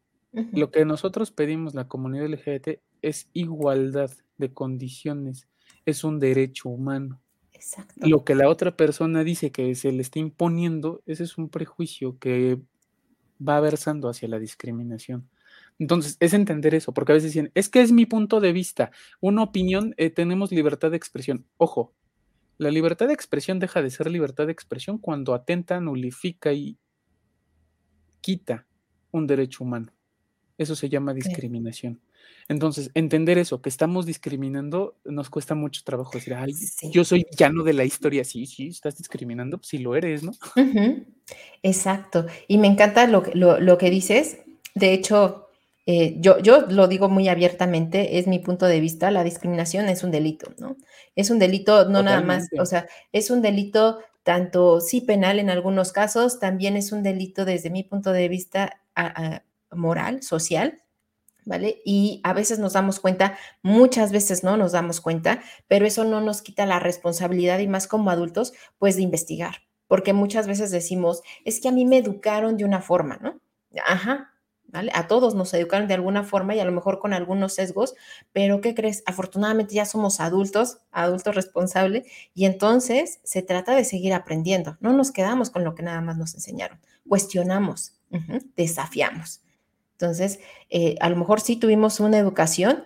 Lo 0.51 0.70
que 0.70 0.86
nosotros 0.86 1.32
pedimos, 1.32 1.74
la 1.74 1.88
comunidad 1.88 2.28
LGBT, 2.28 2.80
es 3.01 3.28
igualdad 3.34 4.11
de 4.38 4.53
condiciones, 4.53 5.47
es 5.86 6.03
un 6.03 6.20
derecho 6.20 6.70
humano. 6.70 7.22
Exacto. 7.53 8.07
Lo 8.07 8.24
que 8.24 8.36
la 8.36 8.47
otra 8.49 8.78
persona 8.78 9.24
dice 9.24 9.51
que 9.51 9.74
se 9.74 9.91
le 9.91 10.01
está 10.01 10.20
imponiendo, 10.20 11.01
ese 11.07 11.24
es 11.24 11.39
un 11.39 11.49
prejuicio 11.49 12.20
que 12.20 12.59
va 13.45 13.59
versando 13.59 14.09
hacia 14.09 14.27
la 14.27 14.39
discriminación. 14.39 15.29
Entonces, 15.79 16.17
es 16.19 16.33
entender 16.33 16.73
eso, 16.73 16.93
porque 16.93 17.11
a 17.11 17.15
veces 17.15 17.33
dicen, 17.33 17.51
es 17.53 17.69
que 17.69 17.81
es 17.81 17.91
mi 17.91 18.05
punto 18.05 18.39
de 18.39 18.51
vista, 18.51 18.91
una 19.19 19.43
opinión, 19.43 19.93
eh, 19.97 20.09
tenemos 20.09 20.51
libertad 20.51 20.91
de 20.91 20.97
expresión. 20.97 21.45
Ojo, 21.57 21.93
la 22.57 22.71
libertad 22.71 23.07
de 23.07 23.13
expresión 23.13 23.59
deja 23.59 23.81
de 23.81 23.91
ser 23.91 24.09
libertad 24.09 24.47
de 24.47 24.51
expresión 24.51 24.97
cuando 24.97 25.35
atenta, 25.35 25.79
nulifica 25.79 26.53
y 26.53 26.77
quita 28.21 28.65
un 29.11 29.27
derecho 29.27 29.63
humano. 29.63 29.93
Eso 30.57 30.75
se 30.75 30.89
llama 30.89 31.13
discriminación. 31.13 32.01
Entonces, 32.49 32.91
entender 32.93 33.38
eso, 33.38 33.61
que 33.61 33.69
estamos 33.69 34.05
discriminando, 34.05 34.95
nos 35.03 35.30
cuesta 35.30 35.53
mucho 35.53 35.82
trabajo 35.84 36.11
decir, 36.13 36.34
ay, 36.34 36.53
yo 36.91 37.03
soy 37.03 37.25
llano 37.38 37.63
de 37.63 37.73
la 37.73 37.84
historia. 37.84 38.23
Sí, 38.23 38.45
sí, 38.45 38.67
estás 38.67 38.97
discriminando, 38.97 39.59
si 39.63 39.80
lo 39.80 39.95
eres, 39.95 40.23
¿no? 40.23 40.32
Exacto. 41.63 42.25
Y 42.47 42.57
me 42.57 42.67
encanta 42.67 43.05
lo, 43.07 43.23
lo, 43.34 43.78
que 43.78 43.89
dices. 43.89 44.39
De 44.75 44.93
hecho, 44.93 45.47
eh, 45.86 46.15
yo, 46.19 46.39
yo 46.39 46.61
lo 46.61 46.88
digo 46.88 47.09
muy 47.09 47.28
abiertamente, 47.28 48.17
es 48.17 48.28
mi 48.28 48.39
punto 48.39 48.65
de 48.65 48.80
vista, 48.80 49.11
la 49.11 49.23
discriminación 49.25 49.89
es 49.89 50.03
un 50.03 50.11
delito, 50.11 50.53
¿no? 50.57 50.78
Es 51.15 51.30
un 51.30 51.39
delito, 51.39 51.89
no 51.89 52.01
nada 52.01 52.21
más, 52.21 52.47
o 52.59 52.65
sea, 52.65 52.88
es 53.11 53.30
un 53.30 53.41
delito 53.41 53.99
tanto 54.23 54.82
sí 54.82 55.01
penal 55.01 55.39
en 55.39 55.49
algunos 55.49 55.93
casos, 55.93 56.39
también 56.39 56.75
es 56.75 56.91
un 56.91 57.03
delito 57.03 57.45
desde 57.45 57.69
mi 57.69 57.84
punto 57.84 58.11
de 58.11 58.28
vista 58.28 58.82
moral, 59.71 60.21
social, 60.21 60.82
¿vale? 61.47 61.81
Y 61.85 62.19
a 62.23 62.33
veces 62.33 62.59
nos 62.59 62.73
damos 62.73 62.99
cuenta, 62.99 63.37
muchas 63.63 64.11
veces 64.11 64.43
no 64.43 64.57
nos 64.57 64.73
damos 64.73 64.99
cuenta, 65.01 65.41
pero 65.67 65.87
eso 65.87 66.03
no 66.03 66.19
nos 66.21 66.41
quita 66.41 66.65
la 66.65 66.79
responsabilidad 66.79 67.59
y 67.59 67.67
más 67.67 67.87
como 67.87 68.11
adultos, 68.11 68.53
pues 68.77 68.97
de 68.97 69.01
investigar, 69.01 69.63
porque 69.87 70.13
muchas 70.13 70.45
veces 70.45 70.71
decimos, 70.71 71.21
es 71.45 71.61
que 71.61 71.69
a 71.69 71.71
mí 71.71 71.85
me 71.85 71.97
educaron 71.97 72.57
de 72.57 72.65
una 72.65 72.81
forma, 72.81 73.17
¿no? 73.21 73.39
Ajá, 73.87 74.33
¿vale? 74.65 74.91
A 74.93 75.07
todos 75.07 75.35
nos 75.35 75.53
educaron 75.53 75.87
de 75.87 75.93
alguna 75.93 76.25
forma 76.25 76.53
y 76.53 76.59
a 76.59 76.65
lo 76.65 76.73
mejor 76.73 76.99
con 76.99 77.13
algunos 77.13 77.53
sesgos, 77.53 77.95
pero 78.33 78.59
¿qué 78.59 78.75
crees? 78.75 79.01
Afortunadamente 79.05 79.73
ya 79.73 79.85
somos 79.85 80.19
adultos, 80.19 80.79
adultos 80.91 81.33
responsables, 81.33 82.05
y 82.33 82.43
entonces 82.43 83.21
se 83.23 83.41
trata 83.41 83.73
de 83.73 83.85
seguir 83.85 84.13
aprendiendo, 84.13 84.77
no 84.81 84.91
nos 84.91 85.11
quedamos 85.11 85.49
con 85.49 85.63
lo 85.63 85.75
que 85.75 85.83
nada 85.83 86.01
más 86.01 86.17
nos 86.17 86.33
enseñaron, 86.35 86.81
cuestionamos, 87.07 87.93
desafiamos. 88.57 89.46
Entonces, 89.99 90.39
eh, 90.69 90.95
a 90.99 91.09
lo 91.09 91.15
mejor 91.15 91.41
sí 91.41 91.55
tuvimos 91.55 91.99
una 91.99 92.19
educación, 92.19 92.83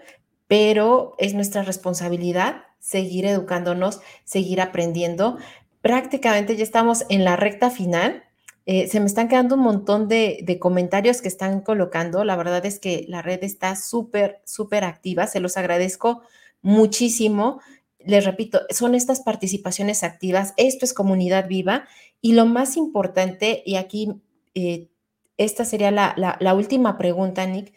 pero 0.48 1.14
es 1.18 1.34
nuestra 1.34 1.62
responsabilidad 1.62 2.64
seguir 2.80 3.26
educándonos, 3.26 4.00
seguir 4.24 4.62
aprendiendo. 4.62 5.38
Prácticamente 5.82 6.56
ya 6.56 6.64
estamos 6.64 7.06
en 7.10 7.26
la 7.26 7.36
recta 7.36 7.70
final. 7.70 8.24
Eh, 8.66 8.88
se 8.88 9.02
me 9.02 9.08
están 9.08 9.28
quedando 9.28 9.56
un 9.56 9.62
montón 9.62 10.08
de, 10.08 10.40
de, 10.44 10.58
comentarios 10.58 11.22
que 11.22 11.28
están 11.28 11.62
colocando. 11.62 12.24
La 12.24 12.38
verdad 12.38 12.66
es 12.66 12.80
que 12.80 13.06
la 13.10 13.22
red 13.22 13.44
está 13.44 13.76
súper, 13.76 14.42
súper 14.46 14.86
activa. 14.86 15.28
Se 15.28 15.42
los 15.42 15.58
agradezco 15.58 16.22
muchísimo. 16.62 17.60
Les 18.00 18.24
repito, 18.24 18.62
son 18.70 18.96
estas 18.96 19.20
participaciones 19.20 20.04
activas. 20.04 20.54
Esto 20.58 20.86
es 20.86 20.94
comunidad 20.94 21.48
viva. 21.48 21.88
Y 22.22 22.34
lo 22.34 22.46
más 22.46 22.78
importante, 22.78 23.64
y 23.66 23.76
aquí 23.76 24.14
eh, 24.54 24.91
esta 25.44 25.66
sería 25.66 25.92
la, 25.92 26.54
última 26.54 26.98
pregunta, 26.98 27.46
Nick. 27.46 27.74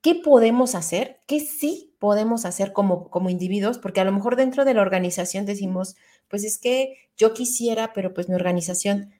¿Qué 0.00 0.16
podemos 0.16 0.74
hacer? 0.74 1.20
¿Qué 1.26 1.40
sí 1.40 1.94
podemos 1.98 2.44
hacer 2.44 2.72
como, 2.72 3.08
como 3.08 3.30
individuos? 3.30 3.78
Porque 3.78 4.00
a 4.00 4.04
lo 4.04 4.12
mejor 4.12 4.36
dentro 4.36 4.64
de 4.64 4.74
la 4.74 4.82
organización 4.82 5.46
decimos, 5.46 5.96
pues 6.28 6.44
es 6.44 6.58
que 6.58 6.96
yo 7.16 7.32
quisiera, 7.32 7.92
pero 7.94 8.12
pues 8.12 8.28
mi 8.28 8.34
organización 8.34 9.14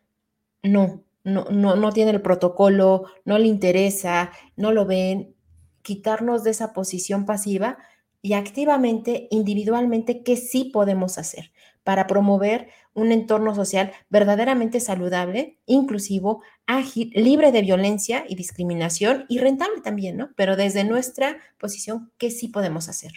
no. 0.63 1.05
no, 1.23 1.45
no, 1.51 1.77
no 1.77 1.93
tiene 1.93 2.11
el 2.11 2.21
protocolo, 2.21 3.05
no 3.25 3.39
le 3.39 3.47
interesa, 3.47 4.33
no 4.57 4.73
lo 4.73 4.85
ven, 4.85 5.35
quitarnos 5.83 6.45
de 6.45 6.51
esa 6.51 6.73
posición 6.73 7.25
pasiva 7.25 7.79
y 8.21 8.33
activamente, 8.33 9.29
individualmente, 9.31 10.23
qué 10.23 10.37
sí 10.37 10.65
podemos 10.65 11.17
hacer 11.17 11.53
para 11.85 12.07
promover 12.07 12.69
un 12.95 13.13
entorno 13.13 13.55
social 13.55 13.93
verdaderamente 14.09 14.81
saludable, 14.81 15.59
inclusivo, 15.67 16.43
ágil, 16.67 17.13
libre 17.15 17.53
de 17.53 17.63
violencia 17.63 18.25
y 18.29 18.35
discriminación 18.35 19.27
y 19.29 19.39
rentable 19.39 19.81
también, 19.83 20.17
¿no? 20.17 20.31
Pero 20.37 20.57
desde 20.57 20.85
nuestra 20.85 21.39
posición, 21.59 22.11
¿qué 22.19 22.31
sí 22.31 22.49
podemos 22.49 22.89
hacer? 22.89 23.13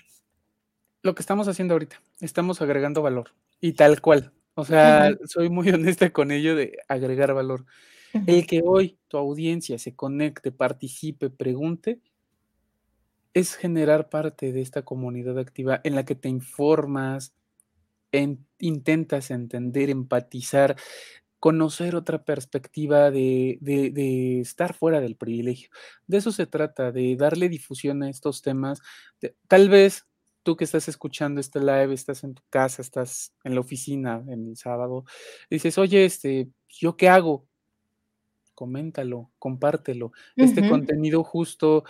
Lo 1.02 1.16
que 1.16 1.22
estamos 1.22 1.48
haciendo 1.48 1.74
ahorita, 1.74 2.02
estamos 2.20 2.62
agregando 2.62 3.02
valor 3.02 3.34
y 3.62 3.74
tal 3.74 4.02
cual. 4.02 4.34
O 4.56 4.66
sea, 4.66 5.12
soy 5.26 5.50
muy 5.50 5.70
honesta 5.72 6.10
con 6.12 6.32
ello 6.32 6.56
de 6.56 6.78
agregar 6.88 7.34
valor. 7.34 7.66
El 8.26 8.48
que 8.48 8.62
hoy 8.66 8.98
tu 9.08 9.18
audiencia 9.18 9.78
se 9.78 9.96
conecte, 9.96 10.52
participe, 10.52 11.30
pregunte, 11.30 12.00
es 13.34 13.56
generar 13.56 14.10
parte 14.10 14.52
de 14.52 14.62
esta 14.62 14.82
comunidad 14.82 15.38
activa 15.38 15.80
en 15.84 15.94
la 15.94 16.04
que 16.06 16.16
te 16.16 16.30
informas, 16.30 17.36
intentas 18.60 19.32
entender, 19.32 19.90
empatizar, 19.90 20.76
conocer 21.40 21.96
otra 21.96 22.24
perspectiva 22.24 23.12
de, 23.12 23.58
de, 23.62 24.40
estar 24.40 24.74
fuera 24.74 25.00
del 25.02 25.16
privilegio. 25.16 25.70
De 26.08 26.18
eso 26.18 26.32
se 26.32 26.48
trata, 26.48 26.92
de 26.92 27.16
darle 27.16 27.50
difusión 27.50 28.04
a 28.04 28.10
estos 28.10 28.42
temas. 28.42 28.82
tal 29.48 29.70
vez 29.70 30.08
tú 30.44 30.56
que 30.56 30.64
estás 30.64 30.88
escuchando 30.88 31.42
este 31.42 31.60
live, 31.60 31.94
estás 31.94 32.24
en 32.24 32.34
tu 32.34 32.42
casa, 32.50 32.82
estás 32.82 33.34
en 33.44 33.54
la 33.54 33.62
oficina 33.62 34.24
en 34.30 34.48
el 34.48 34.56
sábado, 34.56 35.04
dices, 35.50 35.78
oye, 35.78 36.06
este, 36.06 36.50
¿yo 36.70 36.96
qué 36.96 37.10
hago? 37.10 37.46
Coméntalo, 38.56 39.30
compártelo. 39.40 40.14
Este 40.36 40.68
contenido 40.68 41.24
justo 41.24 41.84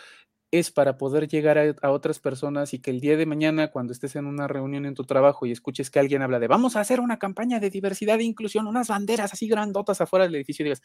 es 0.59 0.71
para 0.71 0.97
poder 0.97 1.27
llegar 1.27 1.57
a, 1.81 1.91
otras 1.91 2.19
personas 2.19 2.73
y 2.73 2.79
que 2.79 2.91
el 2.91 2.99
día 2.99 3.17
de 3.17 3.25
mañana, 3.25 3.71
cuando 3.71 3.93
estés 3.93 4.15
en 4.15 4.25
una 4.25 4.47
reunión 4.47 4.85
en 4.85 4.93
tu 4.93 5.03
trabajo 5.03 5.45
y 5.45 5.51
escuches 5.51 5.89
que 5.89 5.99
alguien 5.99 6.21
habla 6.21 6.39
de 6.39 6.47
vamos 6.47 6.75
a 6.75 6.81
hacer 6.81 6.99
una 6.99 7.19
campaña 7.19 7.59
de 7.59 7.69
diversidad 7.69 8.19
e 8.19 8.23
inclusión, 8.23 8.67
unas 8.67 8.87
banderas 8.87 9.33
así 9.33 9.47
grandotas 9.47 10.01
afuera 10.01 10.25
del 10.25 10.35
edificio, 10.35 10.63
digas, 10.63 10.81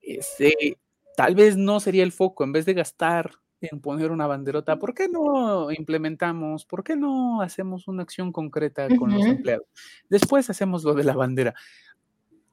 este, 0.00 0.78
tal 1.16 1.34
vez 1.34 1.56
no 1.56 1.80
sería 1.80 2.02
el 2.02 2.12
foco, 2.12 2.44
en 2.44 2.52
vez 2.52 2.64
de 2.64 2.74
gastar 2.74 3.32
en 3.60 3.80
poner 3.80 4.10
una 4.12 4.26
banderota, 4.26 4.78
¿por 4.78 4.94
qué 4.94 5.08
no 5.08 5.70
implementamos, 5.72 6.64
por 6.64 6.84
qué 6.84 6.96
no 6.96 7.42
hacemos 7.42 7.88
una 7.88 8.02
acción 8.02 8.32
concreta 8.32 8.86
con 8.96 9.12
los 9.12 9.24
empleados? 9.24 9.66
Después 10.08 10.48
hacemos 10.50 10.84
lo 10.84 10.94
de 10.94 11.04
la 11.04 11.14
bandera 11.14 11.54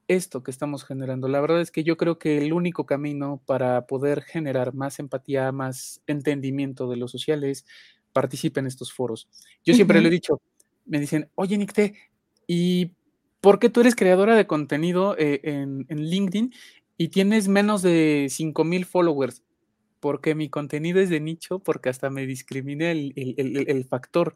esto 0.08 0.42
que 0.42 0.50
estamos 0.50 0.84
generando. 0.84 1.28
La 1.28 1.40
verdad 1.40 1.60
es 1.60 1.70
que 1.70 1.84
yo 1.84 1.96
creo 1.96 2.18
que 2.18 2.38
el 2.38 2.52
único 2.52 2.86
camino 2.86 3.40
para 3.46 3.86
poder 3.86 4.22
generar 4.22 4.74
más 4.74 4.98
empatía, 4.98 5.52
más 5.52 6.02
entendimiento 6.06 6.88
de 6.88 6.96
lo 6.96 7.08
social 7.08 7.44
es 7.44 7.64
en 8.56 8.66
estos 8.66 8.92
foros. 8.92 9.28
Yo 9.64 9.74
siempre 9.74 10.00
lo 10.00 10.08
he 10.08 10.10
dicho, 10.10 10.40
me 10.86 10.98
dicen, 10.98 11.28
oye, 11.34 11.58
Nicte, 11.58 11.94
¿y 12.46 12.92
por 13.40 13.58
qué 13.58 13.68
tú 13.68 13.80
eres 13.80 13.94
creadora 13.94 14.34
de 14.34 14.46
contenido 14.46 15.16
eh, 15.18 15.40
en, 15.42 15.86
LinkedIn 15.88 16.52
y 16.96 17.08
tienes 17.08 17.48
menos 17.48 17.82
de 17.82 18.28
5 18.30 18.64
mil 18.64 18.86
followers? 18.86 19.42
Porque 20.00 20.34
mi 20.34 20.48
contenido 20.48 21.00
es 21.00 21.10
de 21.10 21.20
nicho, 21.20 21.58
porque 21.58 21.88
hasta 21.88 22.10
me 22.10 22.26
discrimina 22.26 22.90
el, 22.90 23.12
el 23.16 23.84
factor 23.84 24.34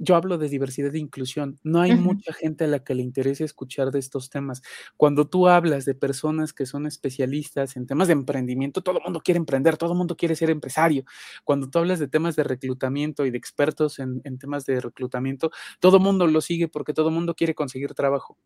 yo 0.00 0.16
hablo 0.16 0.38
de 0.38 0.48
diversidad 0.48 0.94
e 0.94 0.98
inclusión. 0.98 1.60
No 1.62 1.80
hay 1.80 1.94
mucha 1.94 2.32
gente 2.32 2.64
a 2.64 2.66
la 2.66 2.82
que 2.82 2.94
le 2.94 3.02
interese 3.02 3.44
escuchar 3.44 3.90
de 3.90 3.98
estos 3.98 4.30
temas. 4.30 4.62
Cuando 4.96 5.28
tú 5.28 5.46
hablas 5.46 5.84
de 5.84 5.94
personas 5.94 6.54
que 6.54 6.64
son 6.64 6.86
especialistas 6.86 7.76
en 7.76 7.86
temas 7.86 8.08
de 8.08 8.14
emprendimiento, 8.14 8.80
todo 8.80 8.96
el 8.96 9.04
mundo 9.04 9.20
quiere 9.20 9.36
emprender, 9.36 9.76
todo 9.76 9.92
el 9.92 9.98
mundo 9.98 10.16
quiere 10.16 10.34
ser 10.36 10.48
empresario. 10.48 11.04
Cuando 11.44 11.68
tú 11.68 11.78
hablas 11.78 11.98
de 11.98 12.08
temas 12.08 12.34
de 12.34 12.44
reclutamiento 12.44 13.26
y 13.26 13.30
de 13.30 13.36
expertos 13.36 13.98
en, 13.98 14.22
en 14.24 14.38
temas 14.38 14.64
de 14.64 14.80
reclutamiento, 14.80 15.50
todo 15.80 15.98
el 15.98 16.02
mundo 16.02 16.26
lo 16.26 16.40
sigue 16.40 16.66
porque 16.66 16.94
todo 16.94 17.10
el 17.10 17.14
mundo 17.14 17.34
quiere 17.34 17.54
conseguir 17.54 17.92
trabajo. 17.92 18.38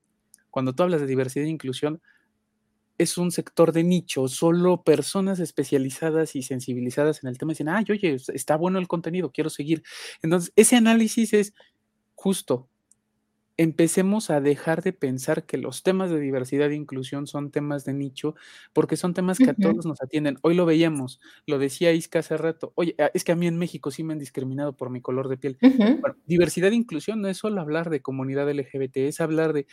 Cuando 0.50 0.74
tú 0.74 0.82
hablas 0.82 1.00
de 1.00 1.06
diversidad 1.06 1.46
e 1.46 1.50
inclusión, 1.50 2.02
es 2.98 3.18
un 3.18 3.30
sector 3.30 3.72
de 3.72 3.84
nicho, 3.84 4.28
solo 4.28 4.82
personas 4.82 5.40
especializadas 5.40 6.36
y 6.36 6.42
sensibilizadas 6.42 7.22
en 7.22 7.28
el 7.28 7.38
tema 7.38 7.52
dicen, 7.52 7.68
ay, 7.68 7.84
oye, 7.90 8.16
está 8.32 8.56
bueno 8.56 8.78
el 8.78 8.88
contenido, 8.88 9.32
quiero 9.32 9.50
seguir. 9.50 9.82
Entonces, 10.22 10.52
ese 10.56 10.76
análisis 10.76 11.32
es 11.32 11.54
justo. 12.14 12.68
Empecemos 13.56 14.30
a 14.30 14.40
dejar 14.40 14.82
de 14.82 14.92
pensar 14.92 15.46
que 15.46 15.58
los 15.58 15.84
temas 15.84 16.10
de 16.10 16.18
diversidad 16.18 16.72
e 16.72 16.74
inclusión 16.74 17.28
son 17.28 17.52
temas 17.52 17.84
de 17.84 17.94
nicho, 17.94 18.34
porque 18.72 18.96
son 18.96 19.14
temas 19.14 19.38
que 19.38 19.50
a 19.50 19.54
todos 19.54 19.86
nos 19.86 20.02
atienden. 20.02 20.38
Hoy 20.42 20.54
lo 20.56 20.66
veíamos, 20.66 21.20
lo 21.46 21.60
decía 21.60 21.92
Isca 21.92 22.18
hace 22.18 22.36
rato. 22.36 22.72
Oye, 22.74 22.96
es 23.14 23.22
que 23.22 23.30
a 23.30 23.36
mí 23.36 23.46
en 23.46 23.56
México 23.56 23.92
sí 23.92 24.02
me 24.02 24.12
han 24.12 24.18
discriminado 24.18 24.76
por 24.76 24.90
mi 24.90 25.00
color 25.00 25.28
de 25.28 25.36
piel. 25.36 25.58
diversidad 26.26 26.72
e 26.72 26.74
inclusión 26.74 27.20
no 27.20 27.28
es 27.28 27.36
solo 27.36 27.60
hablar 27.60 27.90
de 27.90 28.02
comunidad 28.02 28.50
LGBT, 28.50 28.96
es 28.96 29.20
hablar 29.20 29.52
de 29.52 29.68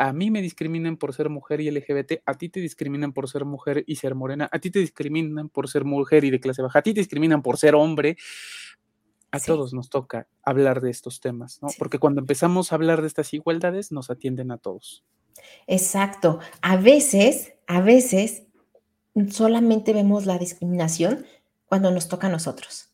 a 0.00 0.14
mí 0.14 0.30
me 0.30 0.40
discriminan 0.40 0.96
por 0.96 1.12
ser 1.12 1.28
mujer 1.28 1.60
y 1.60 1.70
LGBT, 1.70 2.22
a 2.24 2.32
ti 2.32 2.48
te 2.48 2.58
discriminan 2.58 3.12
por 3.12 3.28
ser 3.28 3.44
mujer 3.44 3.84
y 3.86 3.96
ser 3.96 4.14
morena, 4.14 4.48
a 4.50 4.58
ti 4.58 4.70
te 4.70 4.78
discriminan 4.78 5.50
por 5.50 5.68
ser 5.68 5.84
mujer 5.84 6.24
y 6.24 6.30
de 6.30 6.40
clase 6.40 6.62
baja, 6.62 6.78
a 6.78 6.82
ti 6.82 6.94
te 6.94 7.00
discriminan 7.00 7.42
por 7.42 7.58
ser 7.58 7.74
hombre. 7.74 8.16
A 9.30 9.38
todos 9.38 9.74
nos 9.74 9.90
toca 9.90 10.26
hablar 10.42 10.80
de 10.80 10.90
estos 10.90 11.20
temas, 11.20 11.60
¿no? 11.60 11.68
Porque 11.78 11.98
cuando 11.98 12.22
empezamos 12.22 12.72
a 12.72 12.76
hablar 12.76 13.02
de 13.02 13.08
estas 13.08 13.34
igualdades, 13.34 13.92
nos 13.92 14.08
atienden 14.08 14.50
a 14.52 14.56
todos. 14.56 15.04
Exacto. 15.66 16.40
A 16.62 16.78
veces, 16.78 17.52
a 17.66 17.82
veces, 17.82 18.44
solamente 19.28 19.92
vemos 19.92 20.24
la 20.24 20.38
discriminación 20.38 21.26
cuando 21.66 21.90
nos 21.90 22.08
toca 22.08 22.28
a 22.28 22.30
nosotros. 22.30 22.88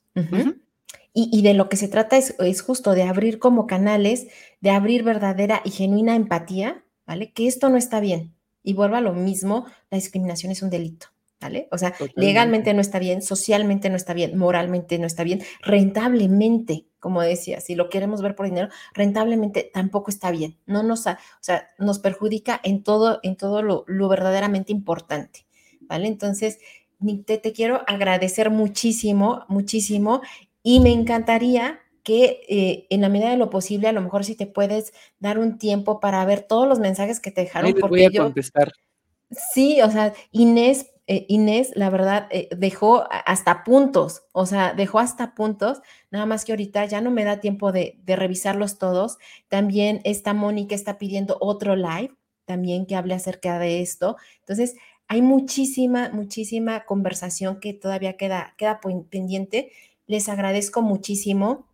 y, 1.14 1.42
de 1.42 1.54
lo 1.54 1.68
que 1.68 1.76
se 1.76 1.86
trata 1.86 2.16
es, 2.16 2.34
es, 2.40 2.62
justo 2.62 2.94
de 2.94 3.04
abrir 3.04 3.38
como 3.38 3.68
canales, 3.68 4.26
de 4.60 4.70
abrir 4.70 5.04
verdadera 5.04 5.62
y 5.64 5.70
genuina 5.70 6.16
empatía 6.16 6.82
¿vale? 7.06 7.32
Que 7.32 7.46
esto 7.46 7.68
no 7.68 7.76
está 7.76 8.00
bien. 8.00 8.34
Y 8.62 8.74
vuelvo 8.74 8.96
a 8.96 9.00
lo 9.00 9.12
mismo, 9.12 9.66
la 9.90 9.96
discriminación 9.96 10.50
es 10.50 10.60
un 10.62 10.70
delito, 10.70 11.06
¿vale? 11.40 11.68
O 11.70 11.78
sea, 11.78 11.94
legalmente 12.16 12.74
no 12.74 12.80
está 12.80 12.98
bien, 12.98 13.22
socialmente 13.22 13.88
no 13.90 13.96
está 13.96 14.12
bien, 14.12 14.36
moralmente 14.36 14.98
no 14.98 15.06
está 15.06 15.22
bien, 15.22 15.42
rentablemente, 15.62 16.86
como 16.98 17.22
decía, 17.22 17.60
si 17.60 17.76
lo 17.76 17.88
queremos 17.88 18.22
ver 18.22 18.34
por 18.34 18.46
dinero, 18.46 18.68
rentablemente 18.92 19.70
tampoco 19.72 20.10
está 20.10 20.32
bien. 20.32 20.58
No 20.66 20.82
nos, 20.82 21.06
o 21.06 21.16
sea, 21.40 21.70
nos 21.78 22.00
perjudica 22.00 22.60
en 22.64 22.82
todo, 22.82 23.20
en 23.22 23.36
todo 23.36 23.62
lo, 23.62 24.08
verdaderamente 24.08 24.72
importante, 24.72 25.46
¿vale? 25.82 26.08
Entonces, 26.08 26.58
te, 27.24 27.38
te 27.38 27.52
quiero 27.52 27.82
agradecer 27.86 28.50
muchísimo, 28.50 29.44
muchísimo 29.48 30.22
y 30.64 30.80
me 30.80 30.92
encantaría 30.92 31.78
que 32.06 32.42
eh, 32.48 32.86
en 32.88 33.00
la 33.00 33.08
medida 33.08 33.30
de 33.30 33.36
lo 33.36 33.50
posible, 33.50 33.88
a 33.88 33.92
lo 33.92 34.00
mejor 34.00 34.24
si 34.24 34.36
te 34.36 34.46
puedes 34.46 34.92
dar 35.18 35.40
un 35.40 35.58
tiempo 35.58 35.98
para 35.98 36.24
ver 36.24 36.42
todos 36.42 36.68
los 36.68 36.78
mensajes 36.78 37.18
que 37.18 37.32
te 37.32 37.40
dejaron. 37.40 37.72
porque 37.72 37.88
voy 37.88 38.04
a 38.04 38.22
contestar. 38.22 38.72
Sí, 39.52 39.82
o 39.82 39.90
sea, 39.90 40.14
Inés, 40.30 40.92
eh, 41.08 41.26
Inés, 41.28 41.72
la 41.74 41.90
verdad, 41.90 42.28
eh, 42.30 42.48
dejó 42.56 43.08
hasta 43.10 43.64
puntos, 43.64 44.22
o 44.30 44.46
sea, 44.46 44.72
dejó 44.72 45.00
hasta 45.00 45.34
puntos, 45.34 45.82
nada 46.12 46.26
más 46.26 46.44
que 46.44 46.52
ahorita 46.52 46.84
ya 46.84 47.00
no 47.00 47.10
me 47.10 47.24
da 47.24 47.40
tiempo 47.40 47.72
de, 47.72 47.98
de 48.04 48.14
revisarlos 48.14 48.78
todos. 48.78 49.18
También 49.48 50.00
esta 50.04 50.32
Mónica 50.32 50.76
está 50.76 50.98
pidiendo 50.98 51.36
otro 51.40 51.74
live, 51.74 52.14
también 52.44 52.86
que 52.86 52.94
hable 52.94 53.14
acerca 53.14 53.58
de 53.58 53.80
esto. 53.80 54.16
Entonces, 54.38 54.76
hay 55.08 55.22
muchísima, 55.22 56.10
muchísima 56.10 56.84
conversación 56.84 57.58
que 57.58 57.74
todavía 57.74 58.16
queda, 58.16 58.54
queda 58.56 58.78
pendiente. 59.10 59.72
Les 60.06 60.28
agradezco 60.28 60.82
muchísimo 60.82 61.66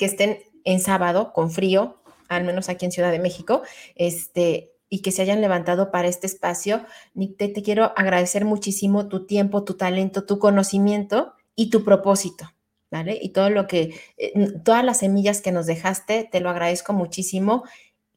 que 0.00 0.06
estén 0.06 0.38
en 0.64 0.80
sábado 0.80 1.34
con 1.34 1.50
frío, 1.50 2.00
al 2.30 2.44
menos 2.44 2.70
aquí 2.70 2.86
en 2.86 2.90
Ciudad 2.90 3.12
de 3.12 3.18
México, 3.18 3.60
este, 3.96 4.72
y 4.88 5.02
que 5.02 5.12
se 5.12 5.20
hayan 5.20 5.42
levantado 5.42 5.90
para 5.90 6.08
este 6.08 6.26
espacio. 6.26 6.86
Nicte, 7.12 7.48
te 7.48 7.62
quiero 7.62 7.92
agradecer 7.96 8.46
muchísimo 8.46 9.08
tu 9.08 9.26
tiempo, 9.26 9.62
tu 9.62 9.74
talento, 9.74 10.24
tu 10.24 10.38
conocimiento 10.38 11.34
y 11.54 11.68
tu 11.68 11.84
propósito, 11.84 12.50
¿vale? 12.90 13.18
Y 13.20 13.34
todo 13.34 13.50
lo 13.50 13.66
que, 13.66 13.94
eh, 14.16 14.32
todas 14.64 14.82
las 14.84 15.00
semillas 15.00 15.42
que 15.42 15.52
nos 15.52 15.66
dejaste, 15.66 16.26
te 16.32 16.40
lo 16.40 16.48
agradezco 16.48 16.94
muchísimo. 16.94 17.64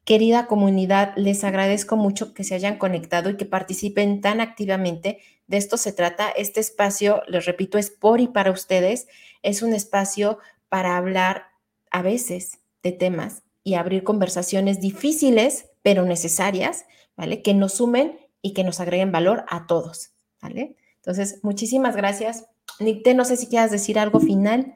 Querida 0.06 0.46
comunidad, 0.46 1.12
les 1.16 1.44
agradezco 1.44 1.96
mucho 1.96 2.32
que 2.32 2.44
se 2.44 2.54
hayan 2.54 2.78
conectado 2.78 3.28
y 3.28 3.36
que 3.36 3.44
participen 3.44 4.22
tan 4.22 4.40
activamente. 4.40 5.18
De 5.48 5.58
esto 5.58 5.76
se 5.76 5.92
trata. 5.92 6.30
Este 6.30 6.60
espacio, 6.60 7.22
les 7.28 7.44
repito, 7.44 7.76
es 7.76 7.90
por 7.90 8.22
y 8.22 8.28
para 8.28 8.52
ustedes. 8.52 9.06
Es 9.42 9.60
un 9.60 9.74
espacio 9.74 10.38
para 10.70 10.96
hablar 10.96 11.53
a 11.94 12.02
veces 12.02 12.58
de 12.82 12.90
temas 12.90 13.44
y 13.62 13.74
abrir 13.74 14.02
conversaciones 14.02 14.80
difíciles, 14.80 15.70
pero 15.82 16.04
necesarias, 16.04 16.86
¿vale? 17.16 17.40
Que 17.40 17.54
nos 17.54 17.74
sumen 17.74 18.18
y 18.42 18.52
que 18.52 18.64
nos 18.64 18.80
agreguen 18.80 19.12
valor 19.12 19.44
a 19.48 19.68
todos, 19.68 20.10
¿vale? 20.42 20.76
Entonces, 20.96 21.38
muchísimas 21.44 21.94
gracias. 21.94 22.46
Nicte, 22.80 23.14
no 23.14 23.24
sé 23.24 23.36
si 23.36 23.46
quieras 23.46 23.70
decir 23.70 23.96
algo 24.00 24.18
final. 24.18 24.74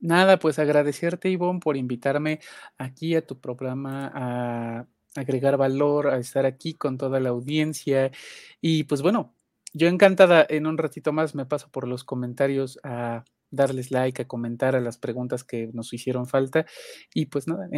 Nada, 0.00 0.40
pues 0.40 0.58
agradecerte, 0.58 1.30
Ivonne, 1.30 1.60
por 1.60 1.76
invitarme 1.76 2.40
aquí 2.76 3.14
a 3.14 3.24
tu 3.24 3.40
programa 3.40 4.10
a 4.12 4.86
agregar 5.14 5.56
valor, 5.56 6.08
a 6.08 6.18
estar 6.18 6.44
aquí 6.44 6.74
con 6.74 6.98
toda 6.98 7.20
la 7.20 7.28
audiencia. 7.28 8.10
Y 8.60 8.82
pues 8.82 9.00
bueno, 9.00 9.36
yo 9.72 9.88
encantada, 9.88 10.46
en 10.48 10.66
un 10.66 10.78
ratito 10.78 11.12
más 11.12 11.34
me 11.34 11.46
paso 11.46 11.68
por 11.70 11.88
los 11.88 12.04
comentarios 12.04 12.78
a 12.82 13.24
darles 13.50 13.90
like, 13.90 14.22
a 14.22 14.28
comentar 14.28 14.74
a 14.74 14.80
las 14.80 14.98
preguntas 14.98 15.44
que 15.44 15.68
nos 15.72 15.92
hicieron 15.92 16.26
falta. 16.26 16.66
Y 17.14 17.26
pues 17.26 17.46
nada, 17.46 17.68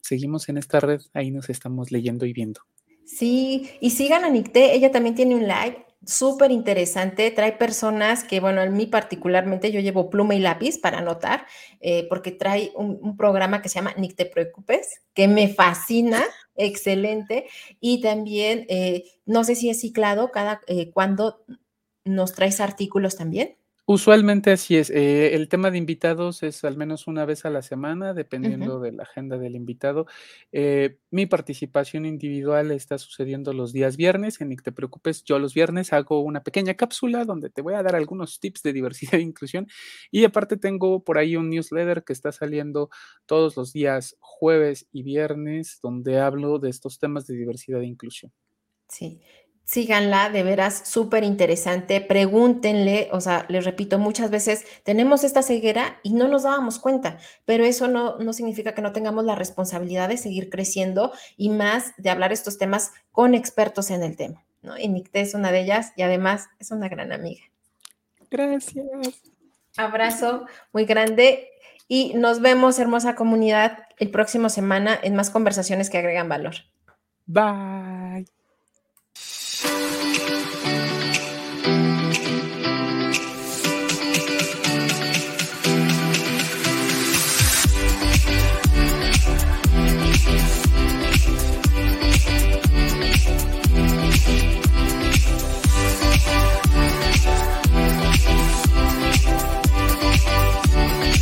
seguimos 0.00 0.48
en 0.48 0.56
esta 0.56 0.80
red, 0.80 1.00
ahí 1.12 1.30
nos 1.30 1.50
estamos 1.50 1.90
leyendo 1.90 2.26
y 2.26 2.32
viendo. 2.32 2.60
Sí, 3.04 3.70
y 3.80 3.90
sigan 3.90 4.24
a 4.24 4.30
Nicté, 4.30 4.74
ella 4.74 4.90
también 4.92 5.16
tiene 5.16 5.34
un 5.34 5.48
like 5.48 5.84
súper 6.06 6.50
interesante, 6.50 7.30
trae 7.30 7.52
personas 7.52 8.24
que, 8.24 8.40
bueno, 8.40 8.62
en 8.62 8.72
mí 8.74 8.86
particularmente 8.86 9.70
yo 9.70 9.80
llevo 9.80 10.08
pluma 10.08 10.34
y 10.34 10.38
lápiz 10.38 10.78
para 10.78 10.98
anotar, 10.98 11.46
eh, 11.80 12.06
porque 12.08 12.30
trae 12.30 12.72
un, 12.74 13.16
programa 13.16 13.60
que 13.60 13.68
se 13.68 13.76
llama 13.76 13.94
Ni 13.98 14.08
te 14.08 14.24
preocupes, 14.24 15.02
que 15.12 15.28
me 15.28 15.48
fascina, 15.48 16.22
excelente, 16.60 17.46
y 17.80 18.00
también, 18.02 18.66
eh, 18.68 19.04
no 19.26 19.44
sé 19.44 19.54
si 19.56 19.70
es 19.70 19.80
ciclado, 19.80 20.30
cada, 20.32 20.60
eh, 20.68 20.90
cuando 20.92 21.44
nos 22.04 22.34
traes 22.34 22.60
artículos 22.60 23.16
también. 23.16 23.56
Usualmente 23.92 24.52
así 24.52 24.76
es. 24.76 24.88
Eh, 24.88 25.34
el 25.34 25.48
tema 25.48 25.72
de 25.72 25.76
invitados 25.76 26.44
es 26.44 26.62
al 26.62 26.76
menos 26.76 27.08
una 27.08 27.24
vez 27.24 27.44
a 27.44 27.50
la 27.50 27.60
semana, 27.60 28.14
dependiendo 28.14 28.78
de 28.78 28.92
la 28.92 29.02
agenda 29.02 29.36
del 29.36 29.56
invitado. 29.56 30.06
Eh, 30.52 30.98
mi 31.10 31.26
participación 31.26 32.06
individual 32.06 32.70
está 32.70 32.98
sucediendo 32.98 33.52
los 33.52 33.72
días 33.72 33.96
viernes. 33.96 34.40
En 34.40 34.50
Ni 34.50 34.56
te 34.58 34.70
preocupes, 34.70 35.24
yo 35.24 35.40
los 35.40 35.54
viernes 35.54 35.92
hago 35.92 36.20
una 36.20 36.44
pequeña 36.44 36.74
cápsula 36.74 37.24
donde 37.24 37.50
te 37.50 37.62
voy 37.62 37.74
a 37.74 37.82
dar 37.82 37.96
algunos 37.96 38.38
tips 38.38 38.62
de 38.62 38.72
diversidad 38.72 39.14
e 39.14 39.22
inclusión. 39.22 39.66
Y 40.12 40.22
aparte 40.22 40.56
tengo 40.56 41.02
por 41.02 41.18
ahí 41.18 41.34
un 41.34 41.50
newsletter 41.50 42.04
que 42.04 42.12
está 42.12 42.30
saliendo 42.30 42.90
todos 43.26 43.56
los 43.56 43.72
días 43.72 44.16
jueves 44.20 44.86
y 44.92 45.02
viernes, 45.02 45.80
donde 45.82 46.20
hablo 46.20 46.60
de 46.60 46.70
estos 46.70 47.00
temas 47.00 47.26
de 47.26 47.34
diversidad 47.34 47.80
e 47.80 47.86
inclusión. 47.86 48.30
Sí, 48.86 49.20
síganla, 49.64 50.30
de 50.30 50.42
veras 50.42 50.82
súper 50.88 51.22
interesante, 51.22 52.00
pregúntenle, 52.00 53.08
o 53.12 53.20
sea, 53.20 53.46
les 53.48 53.64
repito, 53.64 53.98
muchas 53.98 54.30
veces 54.30 54.64
tenemos 54.82 55.22
esta 55.22 55.42
ceguera 55.42 56.00
y 56.02 56.12
no 56.12 56.26
nos 56.26 56.42
dábamos 56.42 56.78
cuenta, 56.78 57.18
pero 57.44 57.64
eso 57.64 57.86
no, 57.86 58.18
no 58.18 58.32
significa 58.32 58.74
que 58.74 58.82
no 58.82 58.92
tengamos 58.92 59.24
la 59.24 59.36
responsabilidad 59.36 60.08
de 60.08 60.16
seguir 60.16 60.50
creciendo 60.50 61.12
y 61.36 61.50
más 61.50 61.92
de 61.98 62.10
hablar 62.10 62.32
estos 62.32 62.58
temas 62.58 62.92
con 63.12 63.34
expertos 63.34 63.90
en 63.90 64.02
el 64.02 64.16
tema, 64.16 64.44
¿no? 64.62 64.76
Y 64.76 64.88
Nicté 64.88 65.20
es 65.20 65.34
una 65.34 65.52
de 65.52 65.60
ellas 65.60 65.92
y 65.96 66.02
además 66.02 66.48
es 66.58 66.72
una 66.72 66.88
gran 66.88 67.12
amiga. 67.12 67.42
Gracias. 68.30 68.84
Abrazo 69.76 70.46
muy 70.72 70.84
grande 70.84 71.48
y 71.86 72.14
nos 72.14 72.40
vemos, 72.40 72.78
hermosa 72.78 73.14
comunidad, 73.14 73.78
el 73.98 74.10
próximo 74.10 74.48
semana 74.48 74.98
en 75.02 75.14
más 75.14 75.30
conversaciones 75.30 75.90
que 75.90 75.98
agregan 75.98 76.28
valor. 76.28 76.54
Bye. 77.26 78.39